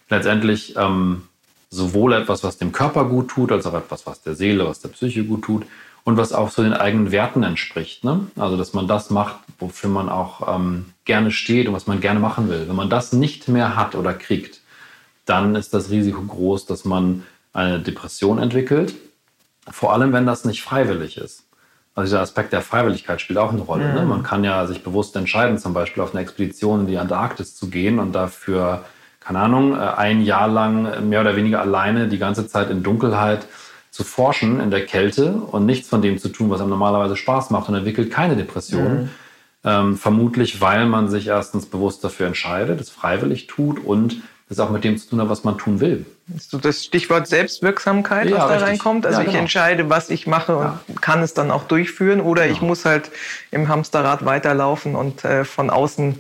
letztendlich 0.10 0.76
ähm, 0.78 1.28
sowohl 1.70 2.14
etwas, 2.14 2.44
was 2.44 2.58
dem 2.58 2.72
Körper 2.72 3.06
gut 3.06 3.28
tut, 3.28 3.52
als 3.52 3.68
auch 3.68 3.76
etwas, 3.76 4.08
was 4.08 4.24
der 4.24 4.34
Seele, 4.34 4.66
was 4.66 4.80
der 4.80 4.90
Psyche 4.90 5.24
gut 5.26 5.44
tut, 5.44 5.68
und 6.04 6.18
was 6.18 6.34
auch 6.34 6.50
so 6.50 6.64
den 6.64 6.74
eigenen 6.74 7.12
Werten 7.12 7.44
entspricht. 7.44 8.04
Ne? 8.04 8.28
Also, 8.38 8.58
dass 8.58 8.74
man 8.74 8.88
das 8.88 9.10
macht, 9.10 9.36
wofür 9.60 9.90
man 9.90 10.10
auch 10.10 10.56
ähm, 10.56 10.94
gerne 11.06 11.32
steht 11.32 11.68
und 11.68 11.74
was 11.74 11.88
man 11.88 12.02
gerne 12.02 12.20
machen 12.20 12.50
will. 12.50 12.68
Wenn 12.68 12.76
man 12.76 12.90
das 12.90 13.14
nicht 13.14 13.48
mehr 13.48 13.76
hat 13.76 13.96
oder 13.96 14.14
kriegt, 14.14 14.62
dann 15.26 15.56
ist 15.56 15.74
das 15.74 15.90
Risiko 15.92 16.22
groß, 16.22 16.66
dass 16.66 16.86
man 16.86 17.24
eine 17.54 17.80
Depression 17.80 18.40
entwickelt. 18.40 18.96
Vor 19.70 19.94
allem, 19.94 20.14
wenn 20.14 20.26
das 20.26 20.46
nicht 20.46 20.62
freiwillig 20.62 21.18
ist. 21.18 21.44
Also 21.96 22.12
dieser 22.12 22.22
Aspekt 22.22 22.54
der 22.54 22.62
Freiwilligkeit 22.62 23.20
spielt 23.20 23.38
auch 23.38 23.52
eine 23.52 23.62
Rolle. 23.62 23.86
Ne? 23.86 23.92
Mhm. 23.92 24.00
Ne? 24.00 24.06
Man 24.06 24.24
kann 24.24 24.44
ja 24.44 24.66
sich 24.66 24.84
bewusst 24.84 25.16
entscheiden, 25.16 25.58
zum 25.58 25.74
Beispiel 25.74 26.02
auf 26.02 26.14
eine 26.14 26.22
Expedition 26.22 26.82
in 26.82 26.88
die 26.88 26.98
Antarktis 26.98 27.56
zu 27.56 27.70
gehen 27.70 28.00
und 28.00 28.14
dafür, 28.14 28.86
keine 29.20 29.40
Ahnung, 29.40 29.76
äh, 29.76 29.80
ein 29.80 30.22
Jahr 30.22 30.48
lang 30.48 31.10
mehr 31.10 31.22
oder 31.22 31.36
weniger 31.36 31.60
alleine 31.60 32.08
die 32.08 32.18
ganze 32.18 32.48
Zeit 32.48 32.70
in 32.70 32.84
Dunkelheit 32.84 33.46
zu 33.92 34.04
forschen 34.04 34.60
in 34.60 34.72
der 34.72 34.86
Kälte 34.86 35.34
und 35.34 35.66
nichts 35.66 35.90
von 35.90 36.02
dem 36.02 36.18
zu 36.18 36.30
tun, 36.30 36.50
was 36.50 36.62
einem 36.62 36.70
normalerweise 36.70 37.16
Spaß 37.16 37.50
macht 37.50 37.70
und 37.70 37.76
entwickelt 37.76 38.12
keine 38.12 38.36
Depression. 38.36 39.04
Mhm. 39.04 39.10
Ähm, 39.64 39.98
vermutlich, 39.98 40.62
weil 40.62 40.86
man 40.86 41.10
sich 41.10 41.28
erstens 41.28 41.66
bewusst 41.66 42.04
dafür 42.04 42.28
entscheidet, 42.28 42.80
es 42.80 42.90
freiwillig 42.90 43.48
tut 43.48 43.84
und 43.84 44.22
es 44.50 44.60
auch 44.60 44.70
mit 44.70 44.84
dem 44.84 44.98
zu 44.98 45.10
tun 45.10 45.22
hat, 45.22 45.30
was 45.30 45.44
man 45.44 45.58
tun 45.58 45.80
will. 45.80 46.06
Das 46.52 46.84
Stichwort 46.84 47.28
Selbstwirksamkeit, 47.28 48.30
ja, 48.30 48.38
was 48.38 48.40
da 48.40 48.48
richtig. 48.48 48.68
reinkommt. 48.68 49.06
Also 49.06 49.20
ja, 49.20 49.26
genau. 49.26 49.36
ich 49.36 49.40
entscheide, 49.40 49.90
was 49.90 50.10
ich 50.10 50.28
mache 50.28 50.58
und 50.58 50.66
ja. 50.66 50.80
kann 51.02 51.22
es 51.22 51.34
dann 51.34 51.52
auch 51.52 51.66
durchführen 51.66 52.22
oder 52.22 52.48
ich 52.48 52.62
muss 52.62 52.86
halt 52.86 53.12
im 53.52 53.68
Hamsterrad 53.68 54.26
weiterlaufen 54.26 54.96
und 54.96 55.24
äh, 55.24 55.46
von 55.46 55.70
außen 55.70 56.20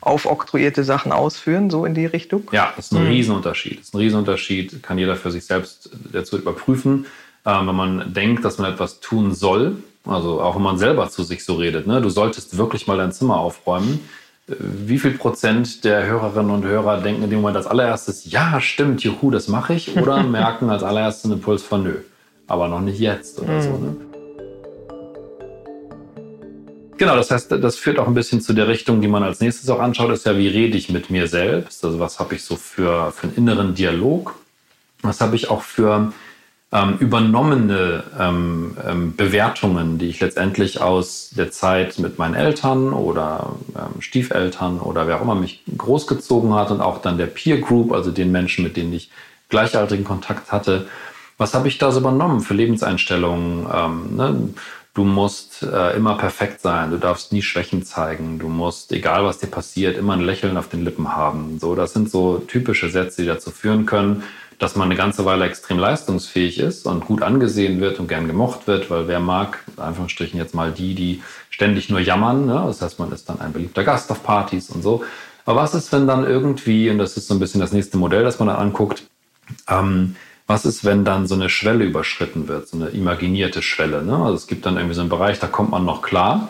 aufoktroyierte 0.00 0.84
Sachen 0.84 1.12
ausführen, 1.12 1.70
so 1.70 1.84
in 1.84 1.94
die 1.94 2.06
Richtung? 2.06 2.44
Ja, 2.52 2.72
das 2.76 2.86
ist 2.86 2.92
ein 2.92 3.04
mhm. 3.04 3.08
Riesenunterschied. 3.08 3.80
Das 3.80 3.88
ist 3.88 3.94
ein 3.94 3.98
Riesenunterschied, 3.98 4.82
kann 4.82 4.98
jeder 4.98 5.16
für 5.16 5.30
sich 5.30 5.44
selbst 5.44 5.90
dazu 6.12 6.38
überprüfen. 6.38 7.06
Ähm, 7.44 7.66
wenn 7.66 7.74
man 7.74 8.12
denkt, 8.12 8.44
dass 8.44 8.58
man 8.58 8.72
etwas 8.72 9.00
tun 9.00 9.34
soll, 9.34 9.76
also 10.04 10.40
auch 10.40 10.56
wenn 10.56 10.62
man 10.62 10.78
selber 10.78 11.08
zu 11.10 11.22
sich 11.22 11.44
so 11.44 11.54
redet, 11.56 11.86
ne, 11.86 12.00
du 12.00 12.08
solltest 12.08 12.56
wirklich 12.56 12.86
mal 12.86 12.96
dein 12.96 13.12
Zimmer 13.12 13.38
aufräumen. 13.38 14.00
Wie 14.46 14.98
viel 14.98 15.10
Prozent 15.10 15.84
der 15.84 16.06
Hörerinnen 16.06 16.50
und 16.50 16.64
Hörer 16.64 17.02
denken 17.02 17.22
in 17.24 17.30
dem 17.30 17.40
Moment 17.40 17.58
als 17.58 17.66
allererstes, 17.66 18.30
ja, 18.30 18.60
stimmt, 18.60 19.02
juhu, 19.02 19.30
das 19.30 19.48
mache 19.48 19.74
ich, 19.74 19.94
oder 19.96 20.22
merken 20.24 20.70
als 20.70 20.82
allererstes 20.82 21.26
einen 21.26 21.34
Impuls 21.34 21.62
von 21.62 21.82
nö, 21.82 21.96
aber 22.46 22.68
noch 22.68 22.80
nicht 22.80 22.98
jetzt 22.98 23.40
oder 23.40 23.52
mhm. 23.52 23.62
so. 23.62 23.70
Ne? 23.70 23.96
Genau, 26.98 27.14
das 27.14 27.30
heißt, 27.30 27.52
das 27.52 27.76
führt 27.76 28.00
auch 28.00 28.08
ein 28.08 28.14
bisschen 28.14 28.40
zu 28.40 28.52
der 28.52 28.66
Richtung, 28.66 29.00
die 29.00 29.06
man 29.06 29.22
als 29.22 29.40
nächstes 29.40 29.70
auch 29.70 29.78
anschaut, 29.78 30.10
ist 30.10 30.26
ja, 30.26 30.36
wie 30.36 30.48
rede 30.48 30.76
ich 30.76 30.90
mit 30.90 31.10
mir 31.10 31.28
selbst? 31.28 31.84
Also 31.84 32.00
was 32.00 32.18
habe 32.18 32.34
ich 32.34 32.42
so 32.42 32.56
für, 32.56 33.12
für 33.12 33.28
einen 33.28 33.36
inneren 33.36 33.74
Dialog? 33.76 34.34
Was 35.02 35.20
habe 35.20 35.36
ich 35.36 35.48
auch 35.48 35.62
für 35.62 36.12
ähm, 36.72 36.96
übernommene 36.98 38.02
ähm, 38.18 38.76
ähm, 38.84 39.16
Bewertungen, 39.16 39.98
die 39.98 40.08
ich 40.08 40.18
letztendlich 40.18 40.80
aus 40.80 41.30
der 41.36 41.52
Zeit 41.52 42.00
mit 42.00 42.18
meinen 42.18 42.34
Eltern 42.34 42.92
oder 42.92 43.52
ähm, 43.76 44.02
Stiefeltern 44.02 44.80
oder 44.80 45.06
wer 45.06 45.18
auch 45.18 45.22
immer 45.22 45.36
mich 45.36 45.62
großgezogen 45.76 46.52
hat 46.54 46.72
und 46.72 46.80
auch 46.80 47.00
dann 47.00 47.16
der 47.16 47.26
Peer 47.26 47.58
Group, 47.58 47.92
also 47.92 48.10
den 48.10 48.32
Menschen, 48.32 48.64
mit 48.64 48.76
denen 48.76 48.92
ich 48.92 49.08
gleichaltrigen 49.50 50.04
Kontakt 50.04 50.50
hatte. 50.50 50.88
Was 51.38 51.54
habe 51.54 51.68
ich 51.68 51.78
da 51.78 51.92
so 51.92 52.00
übernommen 52.00 52.40
für 52.40 52.54
Lebenseinstellungen? 52.54 53.68
Ähm, 53.72 54.16
ne? 54.16 54.48
Du 54.94 55.04
musst 55.04 55.62
äh, 55.62 55.96
immer 55.96 56.16
perfekt 56.16 56.60
sein, 56.60 56.90
du 56.90 56.96
darfst 56.96 57.32
nie 57.32 57.42
Schwächen 57.42 57.84
zeigen, 57.84 58.38
du 58.38 58.48
musst, 58.48 58.90
egal 58.90 59.24
was 59.24 59.38
dir 59.38 59.46
passiert, 59.46 59.96
immer 59.96 60.14
ein 60.14 60.22
Lächeln 60.22 60.56
auf 60.56 60.68
den 60.68 60.84
Lippen 60.84 61.14
haben. 61.14 61.58
So, 61.60 61.74
das 61.76 61.92
sind 61.92 62.10
so 62.10 62.38
typische 62.38 62.90
Sätze, 62.90 63.22
die 63.22 63.28
dazu 63.28 63.50
führen 63.50 63.86
können, 63.86 64.24
dass 64.58 64.74
man 64.74 64.86
eine 64.86 64.96
ganze 64.96 65.24
Weile 65.24 65.44
extrem 65.44 65.78
leistungsfähig 65.78 66.58
ist 66.58 66.86
und 66.86 67.06
gut 67.06 67.22
angesehen 67.22 67.80
wird 67.80 68.00
und 68.00 68.08
gern 68.08 68.26
gemocht 68.26 68.66
wird, 68.66 68.90
weil 68.90 69.06
wer 69.06 69.20
mag, 69.20 69.62
in 69.76 69.82
Anführungsstrichen 69.82 70.38
jetzt 70.38 70.54
mal 70.54 70.72
die, 70.72 70.94
die 70.94 71.22
ständig 71.50 71.90
nur 71.90 72.00
jammern. 72.00 72.46
Ne? 72.46 72.64
Das 72.66 72.82
heißt, 72.82 72.98
man 72.98 73.12
ist 73.12 73.28
dann 73.28 73.40
ein 73.40 73.52
beliebter 73.52 73.84
Gast 73.84 74.10
auf 74.10 74.24
Partys 74.24 74.70
und 74.70 74.82
so. 74.82 75.04
Aber 75.44 75.62
was 75.62 75.74
ist, 75.74 75.92
wenn 75.92 76.06
dann 76.06 76.24
irgendwie, 76.24 76.90
und 76.90 76.98
das 76.98 77.16
ist 77.16 77.28
so 77.28 77.34
ein 77.34 77.40
bisschen 77.40 77.60
das 77.60 77.72
nächste 77.72 77.96
Modell, 77.98 78.24
das 78.24 78.38
man 78.38 78.48
dann 78.48 78.58
anguckt, 78.58 79.04
ähm, 79.68 80.16
was 80.48 80.64
ist, 80.64 80.84
wenn 80.84 81.04
dann 81.04 81.26
so 81.26 81.34
eine 81.34 81.50
Schwelle 81.50 81.84
überschritten 81.84 82.48
wird, 82.48 82.68
so 82.68 82.78
eine 82.78 82.88
imaginierte 82.88 83.60
Schwelle? 83.60 84.02
Ne? 84.02 84.16
Also 84.16 84.34
es 84.34 84.46
gibt 84.46 84.64
dann 84.64 84.76
irgendwie 84.76 84.94
so 84.94 85.02
einen 85.02 85.10
Bereich, 85.10 85.38
da 85.38 85.46
kommt 85.46 85.70
man 85.70 85.84
noch 85.84 86.02
klar. 86.02 86.48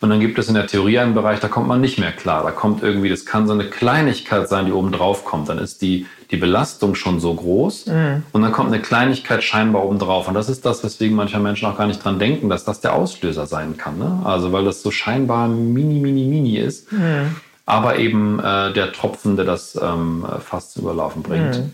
Und 0.00 0.10
dann 0.10 0.20
gibt 0.20 0.38
es 0.38 0.48
in 0.48 0.54
der 0.54 0.66
Theorie 0.66 0.98
einen 0.98 1.14
Bereich, 1.14 1.38
da 1.38 1.48
kommt 1.48 1.68
man 1.68 1.80
nicht 1.80 1.98
mehr 1.98 2.10
klar. 2.10 2.42
Da 2.42 2.50
kommt 2.50 2.82
irgendwie, 2.82 3.08
das 3.08 3.24
kann 3.24 3.46
so 3.46 3.52
eine 3.52 3.64
Kleinigkeit 3.64 4.48
sein, 4.48 4.66
die 4.66 4.72
oben 4.72 4.90
drauf 4.90 5.24
kommt. 5.24 5.48
Dann 5.48 5.58
ist 5.58 5.82
die, 5.82 6.06
die 6.30 6.36
Belastung 6.36 6.94
schon 6.94 7.20
so 7.20 7.34
groß 7.34 7.86
mhm. 7.86 8.22
und 8.32 8.42
dann 8.42 8.52
kommt 8.52 8.72
eine 8.72 8.82
Kleinigkeit 8.82 9.44
scheinbar 9.44 9.84
oben 9.84 9.98
drauf. 9.98 10.26
Und 10.28 10.34
das 10.34 10.48
ist 10.48 10.64
das, 10.64 10.82
weswegen 10.82 11.16
manche 11.16 11.38
Menschen 11.38 11.68
auch 11.68 11.76
gar 11.76 11.86
nicht 11.86 12.04
dran 12.04 12.18
denken, 12.18 12.48
dass 12.48 12.64
das 12.64 12.80
der 12.80 12.94
Auslöser 12.94 13.46
sein 13.46 13.76
kann. 13.76 13.98
Ne? 13.98 14.22
Also 14.24 14.52
weil 14.52 14.64
das 14.64 14.82
so 14.82 14.90
scheinbar 14.90 15.48
mini, 15.48 16.00
mini, 16.00 16.24
mini 16.24 16.58
ist. 16.58 16.92
Mhm. 16.92 17.36
Aber 17.66 17.98
eben 17.98 18.40
äh, 18.40 18.72
der 18.72 18.92
Tropfen, 18.92 19.36
der 19.36 19.44
das 19.44 19.78
ähm, 19.80 20.26
fast 20.40 20.72
zum 20.72 20.82
Überlaufen 20.82 21.22
bringt. 21.22 21.58
Mhm. 21.58 21.72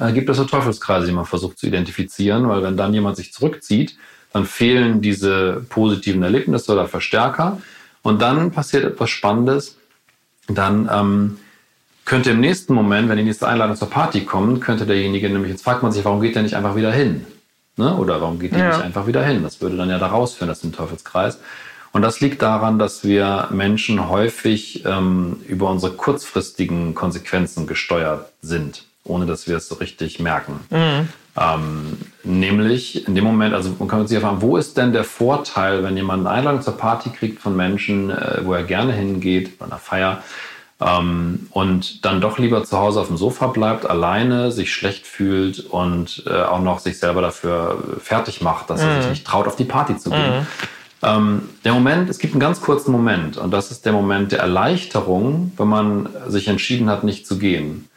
Äh, 0.00 0.12
gibt 0.12 0.28
es 0.28 0.36
so 0.36 0.44
Teufelskreise, 0.44 1.06
die 1.06 1.12
man 1.12 1.26
versucht 1.26 1.58
zu 1.58 1.66
identifizieren, 1.66 2.48
weil 2.48 2.62
wenn 2.62 2.76
dann 2.76 2.94
jemand 2.94 3.16
sich 3.16 3.32
zurückzieht, 3.32 3.96
dann 4.32 4.44
fehlen 4.44 5.00
diese 5.00 5.64
positiven 5.68 6.22
Erlebnisse 6.22 6.72
oder 6.72 6.88
Verstärker 6.88 7.60
und 8.02 8.20
dann 8.20 8.50
passiert 8.50 8.84
etwas 8.84 9.10
Spannendes. 9.10 9.76
Dann 10.48 10.88
ähm, 10.92 11.38
könnte 12.04 12.30
im 12.30 12.40
nächsten 12.40 12.74
Moment, 12.74 13.08
wenn 13.08 13.16
die 13.16 13.24
nächste 13.24 13.48
Einladung 13.48 13.76
zur 13.76 13.90
Party 13.90 14.24
kommt, 14.24 14.60
könnte 14.60 14.86
derjenige 14.86 15.28
nämlich, 15.30 15.52
jetzt 15.52 15.64
fragt 15.64 15.82
man 15.82 15.92
sich, 15.92 16.04
warum 16.04 16.20
geht 16.20 16.34
der 16.34 16.42
nicht 16.42 16.54
einfach 16.54 16.76
wieder 16.76 16.92
hin? 16.92 17.24
Ne? 17.76 17.96
Oder 17.96 18.20
warum 18.20 18.38
geht 18.38 18.52
der 18.52 18.58
ja. 18.58 18.68
nicht 18.68 18.84
einfach 18.84 19.06
wieder 19.06 19.24
hin? 19.24 19.42
Das 19.42 19.60
würde 19.60 19.76
dann 19.76 19.90
ja 19.90 19.98
da 19.98 20.08
rausführen, 20.08 20.48
das 20.48 20.58
ist 20.58 20.64
ein 20.64 20.72
Teufelskreis. 20.72 21.40
Und 21.92 22.02
das 22.02 22.20
liegt 22.20 22.42
daran, 22.42 22.78
dass 22.78 23.04
wir 23.04 23.48
Menschen 23.50 24.08
häufig 24.08 24.84
ähm, 24.84 25.40
über 25.48 25.70
unsere 25.70 25.94
kurzfristigen 25.94 26.94
Konsequenzen 26.94 27.66
gesteuert 27.66 28.32
sind 28.42 28.84
ohne 29.08 29.26
dass 29.26 29.46
wir 29.46 29.56
es 29.56 29.68
so 29.68 29.76
richtig 29.76 30.20
merken. 30.20 30.60
Mhm. 30.70 31.08
Ähm, 31.38 31.98
nämlich 32.24 33.06
in 33.06 33.14
dem 33.14 33.24
Moment, 33.24 33.54
also 33.54 33.74
man 33.78 33.88
kann 33.88 34.06
sich 34.06 34.14
ja 34.14 34.20
fragen, 34.20 34.40
wo 34.40 34.56
ist 34.56 34.76
denn 34.76 34.92
der 34.92 35.04
Vorteil, 35.04 35.82
wenn 35.82 35.96
jemand 35.96 36.26
eine 36.26 36.36
Einladung 36.36 36.62
zur 36.62 36.78
Party 36.78 37.10
kriegt 37.10 37.40
von 37.40 37.54
Menschen, 37.54 38.10
äh, 38.10 38.40
wo 38.42 38.54
er 38.54 38.62
gerne 38.62 38.92
hingeht, 38.92 39.58
bei 39.58 39.66
einer 39.66 39.78
Feier, 39.78 40.22
ähm, 40.80 41.48
und 41.50 42.04
dann 42.04 42.20
doch 42.20 42.38
lieber 42.38 42.64
zu 42.64 42.78
Hause 42.78 43.00
auf 43.00 43.06
dem 43.06 43.16
Sofa 43.16 43.46
bleibt, 43.46 43.86
alleine, 43.86 44.52
sich 44.52 44.72
schlecht 44.72 45.06
fühlt 45.06 45.60
und 45.60 46.24
äh, 46.26 46.42
auch 46.42 46.60
noch 46.60 46.80
sich 46.80 46.98
selber 46.98 47.22
dafür 47.22 47.82
fertig 48.02 48.42
macht, 48.42 48.68
dass 48.68 48.82
mhm. 48.82 48.88
er 48.88 48.96
sich 48.96 49.04
mhm. 49.04 49.10
nicht 49.10 49.26
traut, 49.26 49.46
auf 49.46 49.56
die 49.56 49.64
Party 49.64 49.96
zu 49.96 50.10
gehen. 50.10 50.40
Mhm. 50.40 50.46
Ähm, 51.02 51.48
der 51.64 51.72
Moment, 51.72 52.10
es 52.10 52.18
gibt 52.18 52.34
einen 52.34 52.40
ganz 52.40 52.60
kurzen 52.60 52.92
Moment 52.92 53.38
und 53.38 53.50
das 53.52 53.70
ist 53.70 53.86
der 53.86 53.92
Moment 53.92 54.32
der 54.32 54.40
Erleichterung, 54.40 55.52
wenn 55.56 55.68
man 55.68 56.08
sich 56.26 56.48
entschieden 56.48 56.90
hat, 56.90 57.04
nicht 57.04 57.26
zu 57.26 57.38
gehen. 57.38 57.88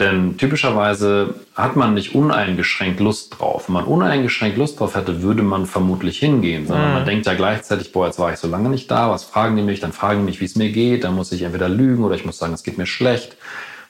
Denn 0.00 0.36
typischerweise 0.38 1.34
hat 1.54 1.76
man 1.76 1.94
nicht 1.94 2.16
uneingeschränkt 2.16 2.98
Lust 2.98 3.38
drauf. 3.38 3.68
Wenn 3.68 3.74
man 3.74 3.84
uneingeschränkt 3.84 4.58
Lust 4.58 4.80
drauf 4.80 4.96
hätte, 4.96 5.22
würde 5.22 5.44
man 5.44 5.66
vermutlich 5.66 6.18
hingehen. 6.18 6.66
Sondern 6.66 6.88
mhm. 6.88 6.94
man 6.94 7.04
denkt 7.04 7.26
ja 7.26 7.34
gleichzeitig, 7.34 7.92
boah, 7.92 8.06
jetzt 8.06 8.18
war 8.18 8.32
ich 8.32 8.38
so 8.38 8.48
lange 8.48 8.70
nicht 8.70 8.90
da, 8.90 9.10
was 9.10 9.22
fragen 9.22 9.56
die 9.56 9.62
mich? 9.62 9.78
Dann 9.78 9.92
fragen 9.92 10.20
die 10.20 10.24
mich, 10.24 10.40
wie 10.40 10.46
es 10.46 10.56
mir 10.56 10.72
geht. 10.72 11.04
Dann 11.04 11.14
muss 11.14 11.30
ich 11.30 11.42
entweder 11.42 11.68
lügen 11.68 12.02
oder 12.02 12.16
ich 12.16 12.24
muss 12.24 12.38
sagen, 12.38 12.52
es 12.52 12.64
geht 12.64 12.76
mir 12.76 12.86
schlecht. 12.86 13.36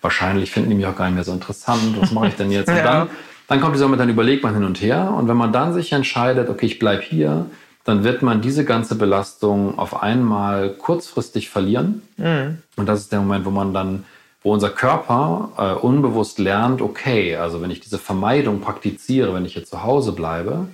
Wahrscheinlich 0.02 0.50
finden 0.50 0.68
die 0.68 0.76
mich 0.76 0.86
auch 0.86 0.96
gar 0.96 1.06
nicht 1.06 1.14
mehr 1.14 1.24
so 1.24 1.32
interessant. 1.32 1.96
Was 1.98 2.10
mache 2.12 2.28
ich 2.28 2.34
denn 2.34 2.50
jetzt? 2.50 2.68
ja. 2.68 2.76
Und 2.76 2.84
dann, 2.84 3.08
dann 3.48 3.60
kommt 3.62 3.74
dieser 3.74 3.86
Moment, 3.86 4.02
dann 4.02 4.10
überlegt 4.10 4.42
man 4.42 4.52
hin 4.52 4.64
und 4.64 4.82
her. 4.82 5.14
Und 5.16 5.26
wenn 5.26 5.38
man 5.38 5.54
dann 5.54 5.72
sich 5.72 5.92
entscheidet, 5.92 6.50
okay, 6.50 6.66
ich 6.66 6.78
bleibe 6.78 7.02
hier, 7.02 7.46
dann 7.84 8.04
wird 8.04 8.20
man 8.20 8.42
diese 8.42 8.66
ganze 8.66 8.96
Belastung 8.96 9.78
auf 9.78 10.02
einmal 10.02 10.70
kurzfristig 10.70 11.48
verlieren. 11.48 12.02
Mhm. 12.18 12.58
Und 12.76 12.86
das 12.86 13.00
ist 13.00 13.12
der 13.12 13.20
Moment, 13.20 13.46
wo 13.46 13.50
man 13.50 13.72
dann 13.72 14.04
wo 14.44 14.52
unser 14.52 14.70
Körper 14.70 15.48
äh, 15.58 15.84
unbewusst 15.84 16.38
lernt, 16.38 16.80
okay, 16.82 17.34
also 17.36 17.60
wenn 17.62 17.70
ich 17.70 17.80
diese 17.80 17.98
Vermeidung 17.98 18.60
praktiziere, 18.60 19.34
wenn 19.34 19.44
ich 19.44 19.54
hier 19.54 19.64
zu 19.64 19.82
Hause 19.82 20.12
bleibe, 20.12 20.68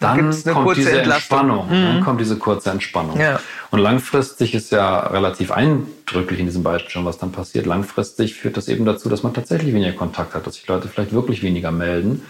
dann 0.00 0.32
kommt 0.44 0.76
diese 0.78 1.02
Entspannung. 1.02 1.68
Mhm. 1.68 1.84
Dann 1.84 2.00
kommt 2.00 2.20
diese 2.20 2.38
kurze 2.38 2.70
Entspannung. 2.70 3.20
Ja. 3.20 3.38
Und 3.70 3.80
langfristig 3.80 4.54
ist 4.54 4.72
ja 4.72 5.00
relativ 5.00 5.52
eindrücklich 5.52 6.40
in 6.40 6.46
diesem 6.46 6.62
Beispiel 6.62 6.90
schon, 6.90 7.04
was 7.04 7.18
dann 7.18 7.32
passiert. 7.32 7.66
Langfristig 7.66 8.34
führt 8.34 8.56
das 8.56 8.68
eben 8.68 8.86
dazu, 8.86 9.10
dass 9.10 9.22
man 9.22 9.34
tatsächlich 9.34 9.74
weniger 9.74 9.92
Kontakt 9.92 10.34
hat, 10.34 10.46
dass 10.46 10.54
sich 10.54 10.66
Leute 10.66 10.88
vielleicht 10.88 11.12
wirklich 11.12 11.42
weniger 11.42 11.70
melden. 11.70 12.22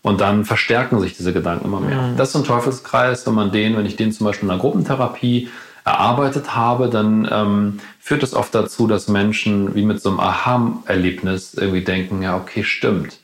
Und 0.00 0.22
dann 0.22 0.46
verstärken 0.46 0.98
sich 1.00 1.14
diese 1.14 1.34
Gedanken 1.34 1.66
immer 1.66 1.80
mehr. 1.80 2.00
Mhm. 2.00 2.16
Das 2.16 2.30
ist 2.30 2.36
ein 2.36 2.44
Teufelskreis, 2.44 3.26
wenn 3.26 3.34
man 3.34 3.52
den, 3.52 3.76
wenn 3.76 3.84
ich 3.84 3.96
den 3.96 4.12
zum 4.12 4.24
Beispiel 4.24 4.48
in 4.48 4.52
einer 4.52 4.60
Gruppentherapie 4.60 5.50
erarbeitet 5.90 6.54
habe, 6.54 6.88
dann 6.88 7.28
ähm, 7.30 7.80
führt 7.98 8.22
es 8.22 8.34
oft 8.34 8.54
dazu, 8.54 8.86
dass 8.86 9.08
Menschen 9.08 9.74
wie 9.74 9.84
mit 9.84 10.00
so 10.00 10.10
einem 10.10 10.20
Aha-Erlebnis 10.20 11.54
irgendwie 11.54 11.82
denken, 11.82 12.22
ja, 12.22 12.36
okay, 12.36 12.64
stimmt. 12.64 13.18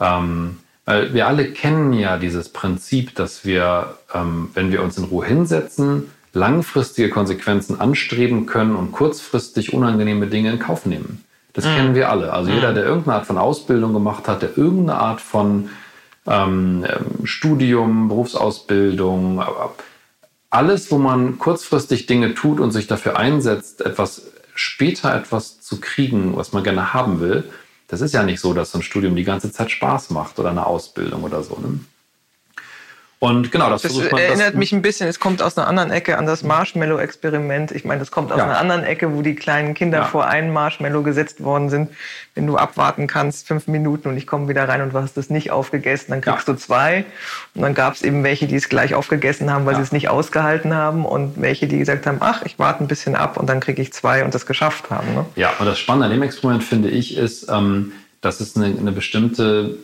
Ähm, 0.00 0.58
weil 0.84 1.14
wir 1.14 1.28
alle 1.28 1.52
kennen 1.52 1.92
ja 1.92 2.16
dieses 2.16 2.48
Prinzip, 2.48 3.14
dass 3.14 3.44
wir, 3.44 3.94
ähm, 4.14 4.50
wenn 4.54 4.72
wir 4.72 4.82
uns 4.82 4.98
in 4.98 5.04
Ruhe 5.04 5.26
hinsetzen, 5.26 6.10
langfristige 6.32 7.10
Konsequenzen 7.10 7.80
anstreben 7.80 8.46
können 8.46 8.76
und 8.76 8.92
kurzfristig 8.92 9.72
unangenehme 9.72 10.26
Dinge 10.26 10.50
in 10.52 10.58
Kauf 10.58 10.86
nehmen. 10.86 11.24
Das 11.52 11.64
mhm. 11.64 11.74
kennen 11.76 11.94
wir 11.94 12.10
alle. 12.10 12.32
Also 12.32 12.50
jeder, 12.50 12.70
mhm. 12.70 12.74
der 12.74 12.84
irgendeine 12.84 13.16
Art 13.16 13.26
von 13.26 13.38
Ausbildung 13.38 13.92
gemacht 13.92 14.28
hat, 14.28 14.42
der 14.42 14.56
irgendeine 14.56 14.98
Art 14.98 15.20
von 15.20 15.70
ähm 16.26 16.84
Studium, 17.24 18.08
Berufsausbildung, 18.08 19.42
alles, 20.50 20.90
wo 20.90 20.98
man 20.98 21.38
kurzfristig 21.38 22.06
Dinge 22.06 22.34
tut 22.34 22.60
und 22.60 22.72
sich 22.72 22.88
dafür 22.88 23.16
einsetzt, 23.16 23.80
etwas 23.80 24.32
später 24.54 25.14
etwas 25.14 25.60
zu 25.60 25.80
kriegen, 25.80 26.36
was 26.36 26.52
man 26.52 26.64
gerne 26.64 26.92
haben 26.92 27.20
will, 27.20 27.50
das 27.86 28.00
ist 28.00 28.12
ja 28.12 28.22
nicht 28.22 28.40
so, 28.40 28.52
dass 28.52 28.72
so 28.72 28.78
ein 28.78 28.82
Studium 28.82 29.16
die 29.16 29.24
ganze 29.24 29.50
Zeit 29.50 29.70
Spaß 29.70 30.10
macht 30.10 30.38
oder 30.38 30.50
eine 30.50 30.66
Ausbildung 30.66 31.24
oder 31.24 31.42
so. 31.42 31.56
Ne? 31.56 31.80
Und 33.20 33.52
genau, 33.52 33.68
das, 33.68 33.82
das 33.82 33.92
versucht 33.92 34.12
man. 34.12 34.20
erinnert 34.22 34.48
das, 34.48 34.54
mich 34.54 34.72
ein 34.72 34.80
bisschen, 34.80 35.06
es 35.06 35.20
kommt 35.20 35.42
aus 35.42 35.58
einer 35.58 35.66
anderen 35.66 35.90
Ecke 35.90 36.16
an 36.16 36.24
das 36.24 36.42
Marshmallow-Experiment. 36.42 37.70
Ich 37.70 37.84
meine, 37.84 38.00
das 38.00 38.10
kommt 38.10 38.32
aus 38.32 38.38
ja. 38.38 38.44
einer 38.44 38.58
anderen 38.58 38.82
Ecke, 38.82 39.14
wo 39.14 39.20
die 39.20 39.34
kleinen 39.34 39.74
Kinder 39.74 39.98
ja. 39.98 40.04
vor 40.06 40.26
einen 40.26 40.50
Marshmallow 40.54 41.02
gesetzt 41.02 41.44
worden 41.44 41.68
sind. 41.68 41.90
Wenn 42.34 42.46
du 42.46 42.56
abwarten 42.56 43.06
kannst, 43.06 43.46
fünf 43.46 43.66
Minuten 43.66 44.08
und 44.08 44.16
ich 44.16 44.26
komme 44.26 44.48
wieder 44.48 44.66
rein 44.66 44.80
und 44.80 44.94
du 44.94 44.98
hast 44.98 45.18
es 45.18 45.28
nicht 45.28 45.50
aufgegessen, 45.50 46.06
dann 46.12 46.22
kriegst 46.22 46.48
ja. 46.48 46.54
du 46.54 46.58
zwei. 46.58 47.04
Und 47.54 47.60
dann 47.60 47.74
gab 47.74 47.92
es 47.92 48.00
eben 48.00 48.24
welche, 48.24 48.46
die 48.46 48.56
es 48.56 48.70
gleich 48.70 48.94
aufgegessen 48.94 49.52
haben, 49.52 49.66
weil 49.66 49.76
sie 49.76 49.82
es 49.82 49.92
nicht 49.92 50.08
ausgehalten 50.08 50.74
haben 50.74 51.04
und 51.04 51.38
welche, 51.38 51.66
die 51.66 51.76
gesagt 51.76 52.06
haben, 52.06 52.18
ach, 52.20 52.40
ich 52.46 52.58
warte 52.58 52.82
ein 52.82 52.88
bisschen 52.88 53.16
ab 53.16 53.36
und 53.36 53.50
dann 53.50 53.60
kriege 53.60 53.82
ich 53.82 53.92
zwei 53.92 54.24
und 54.24 54.34
das 54.34 54.46
geschafft 54.46 54.88
haben. 54.88 55.14
Ne? 55.14 55.26
Ja, 55.36 55.52
und 55.58 55.66
das 55.66 55.78
Spannende 55.78 56.06
an 56.06 56.12
dem 56.12 56.22
Experiment 56.22 56.64
finde 56.64 56.88
ich 56.88 57.18
ist, 57.18 57.50
ähm, 57.50 57.92
dass 58.22 58.40
es 58.40 58.56
eine, 58.56 58.74
eine 58.78 58.92
bestimmte, 58.92 59.76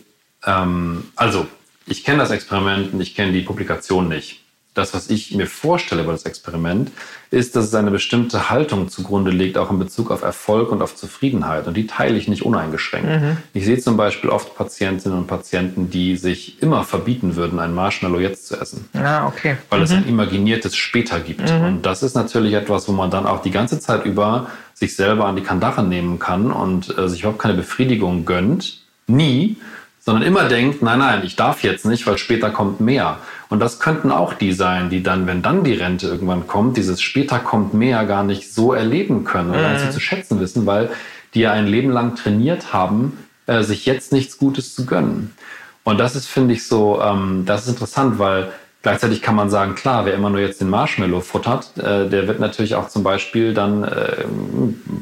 ähm, 0.43 1.03
also 1.15 1.45
ich 1.87 2.03
kenne 2.03 2.19
das 2.19 2.31
Experiment 2.31 2.93
und 2.93 3.01
ich 3.01 3.15
kenne 3.15 3.31
die 3.31 3.41
Publikation 3.41 4.07
nicht. 4.07 4.41
Das, 4.77 4.93
was 4.93 5.09
ich 5.09 5.33
mir 5.33 5.47
vorstelle 5.47 6.03
über 6.03 6.11
das 6.11 6.23
Experiment, 6.23 6.91
ist, 7.31 7.55
dass 7.55 7.65
es 7.65 7.73
eine 7.73 7.89
bestimmte 7.89 8.51
Haltung 8.51 8.89
zugrunde 8.89 9.31
legt, 9.31 9.57
auch 9.57 9.71
in 9.71 9.79
Bezug 9.79 10.11
auf 10.11 10.21
Erfolg 10.21 10.71
und 10.71 10.83
auf 10.83 10.95
Zufriedenheit. 10.95 11.65
Und 11.65 11.75
die 11.75 11.87
teile 11.87 12.15
ich 12.15 12.27
nicht 12.27 12.43
uneingeschränkt. 12.43 13.09
Mhm. 13.09 13.37
Ich 13.55 13.65
sehe 13.65 13.79
zum 13.79 13.97
Beispiel 13.97 14.29
oft 14.29 14.55
Patientinnen 14.55 15.17
und 15.17 15.25
Patienten, 15.25 15.89
die 15.89 16.15
sich 16.15 16.61
immer 16.61 16.83
verbieten 16.83 17.35
würden, 17.35 17.57
ein 17.57 17.73
Marshmallow 17.73 18.19
jetzt 18.19 18.45
zu 18.45 18.55
essen. 18.55 18.87
Ah, 18.93 19.25
okay. 19.25 19.57
Weil 19.71 19.79
mhm. 19.79 19.85
es 19.85 19.91
ein 19.93 20.07
imaginiertes 20.07 20.75
später 20.75 21.21
gibt. 21.21 21.51
Mhm. 21.51 21.65
Und 21.65 21.81
das 21.87 22.03
ist 22.03 22.13
natürlich 22.13 22.53
etwas, 22.53 22.87
wo 22.87 22.91
man 22.91 23.09
dann 23.09 23.25
auch 23.25 23.41
die 23.41 23.51
ganze 23.51 23.79
Zeit 23.79 24.05
über 24.05 24.51
sich 24.75 24.95
selber 24.95 25.25
an 25.25 25.35
die 25.35 25.41
Kandare 25.41 25.83
nehmen 25.83 26.19
kann 26.19 26.51
und 26.51 26.95
äh, 26.95 27.09
sich 27.09 27.21
überhaupt 27.21 27.39
keine 27.39 27.55
Befriedigung 27.55 28.25
gönnt. 28.25 28.81
Nie 29.07 29.57
sondern 30.07 30.23
immer 30.23 30.45
denkt, 30.45 30.81
nein, 30.81 30.99
nein, 30.99 31.23
ich 31.25 31.35
darf 31.35 31.63
jetzt 31.63 31.85
nicht, 31.85 32.07
weil 32.07 32.17
später 32.17 32.49
kommt 32.49 32.79
mehr. 32.79 33.17
Und 33.49 33.59
das 33.59 33.81
könnten 33.81 34.09
auch 34.09 34.31
die 34.31 34.53
sein, 34.53 34.89
die 34.89 35.03
dann, 35.03 35.27
wenn 35.27 35.41
dann 35.41 35.65
die 35.65 35.73
Rente 35.73 36.07
irgendwann 36.07 36.47
kommt, 36.47 36.77
dieses 36.77 37.01
später 37.01 37.39
kommt 37.39 37.73
mehr 37.73 38.05
gar 38.05 38.23
nicht 38.23 38.53
so 38.53 38.71
erleben 38.71 39.25
können 39.25 39.49
oder 39.49 39.67
mhm. 39.67 39.91
zu 39.91 39.99
schätzen 39.99 40.39
wissen, 40.39 40.65
weil 40.65 40.91
die 41.33 41.41
ja 41.41 41.51
ein 41.51 41.67
Leben 41.67 41.91
lang 41.91 42.15
trainiert 42.15 42.71
haben, 42.71 43.17
äh, 43.47 43.63
sich 43.63 43.85
jetzt 43.85 44.13
nichts 44.13 44.37
Gutes 44.37 44.73
zu 44.73 44.85
gönnen. 44.85 45.33
Und 45.83 45.99
das 45.99 46.15
ist, 46.15 46.27
finde 46.27 46.53
ich, 46.53 46.65
so, 46.65 47.01
ähm, 47.01 47.43
das 47.45 47.63
ist 47.63 47.71
interessant, 47.71 48.17
weil 48.17 48.53
Gleichzeitig 48.87 49.21
kann 49.21 49.35
man 49.35 49.49
sagen, 49.49 49.75
klar, 49.75 50.05
wer 50.05 50.13
immer 50.13 50.29
nur 50.29 50.39
jetzt 50.39 50.61
den 50.61 50.69
Marshmallow 50.69 51.19
futtert, 51.19 51.77
äh, 51.77 52.07
der 52.07 52.25
wird 52.25 52.39
natürlich 52.39 52.75
auch 52.75 52.87
zum 52.87 53.03
Beispiel 53.03 53.53
dann, 53.53 53.83
äh, 53.83 54.23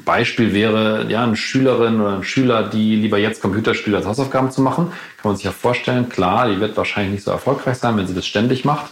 Beispiel 0.04 0.56
wäre, 0.56 1.06
ja, 1.08 1.24
eine 1.24 1.36
Schülerin 1.36 2.02
oder 2.02 2.16
ein 2.16 2.24
Schüler, 2.24 2.64
die 2.64 2.96
lieber 2.96 3.20
jetzt 3.20 3.44
Computerspiele 3.44 3.98
als 3.98 4.08
Hausaufgaben 4.08 4.50
zu 4.50 4.64
machen, 4.64 4.88
kann 5.22 5.30
man 5.30 5.36
sich 5.36 5.46
ja 5.46 5.52
vorstellen, 5.52 6.10
klar, 6.10 6.50
die 6.50 6.60
wird 6.60 6.76
wahrscheinlich 6.78 7.14
nicht 7.14 7.24
so 7.26 7.30
erfolgreich 7.30 7.78
sein, 7.78 7.96
wenn 7.96 8.08
sie 8.08 8.16
das 8.16 8.26
ständig 8.26 8.66
macht. 8.66 8.92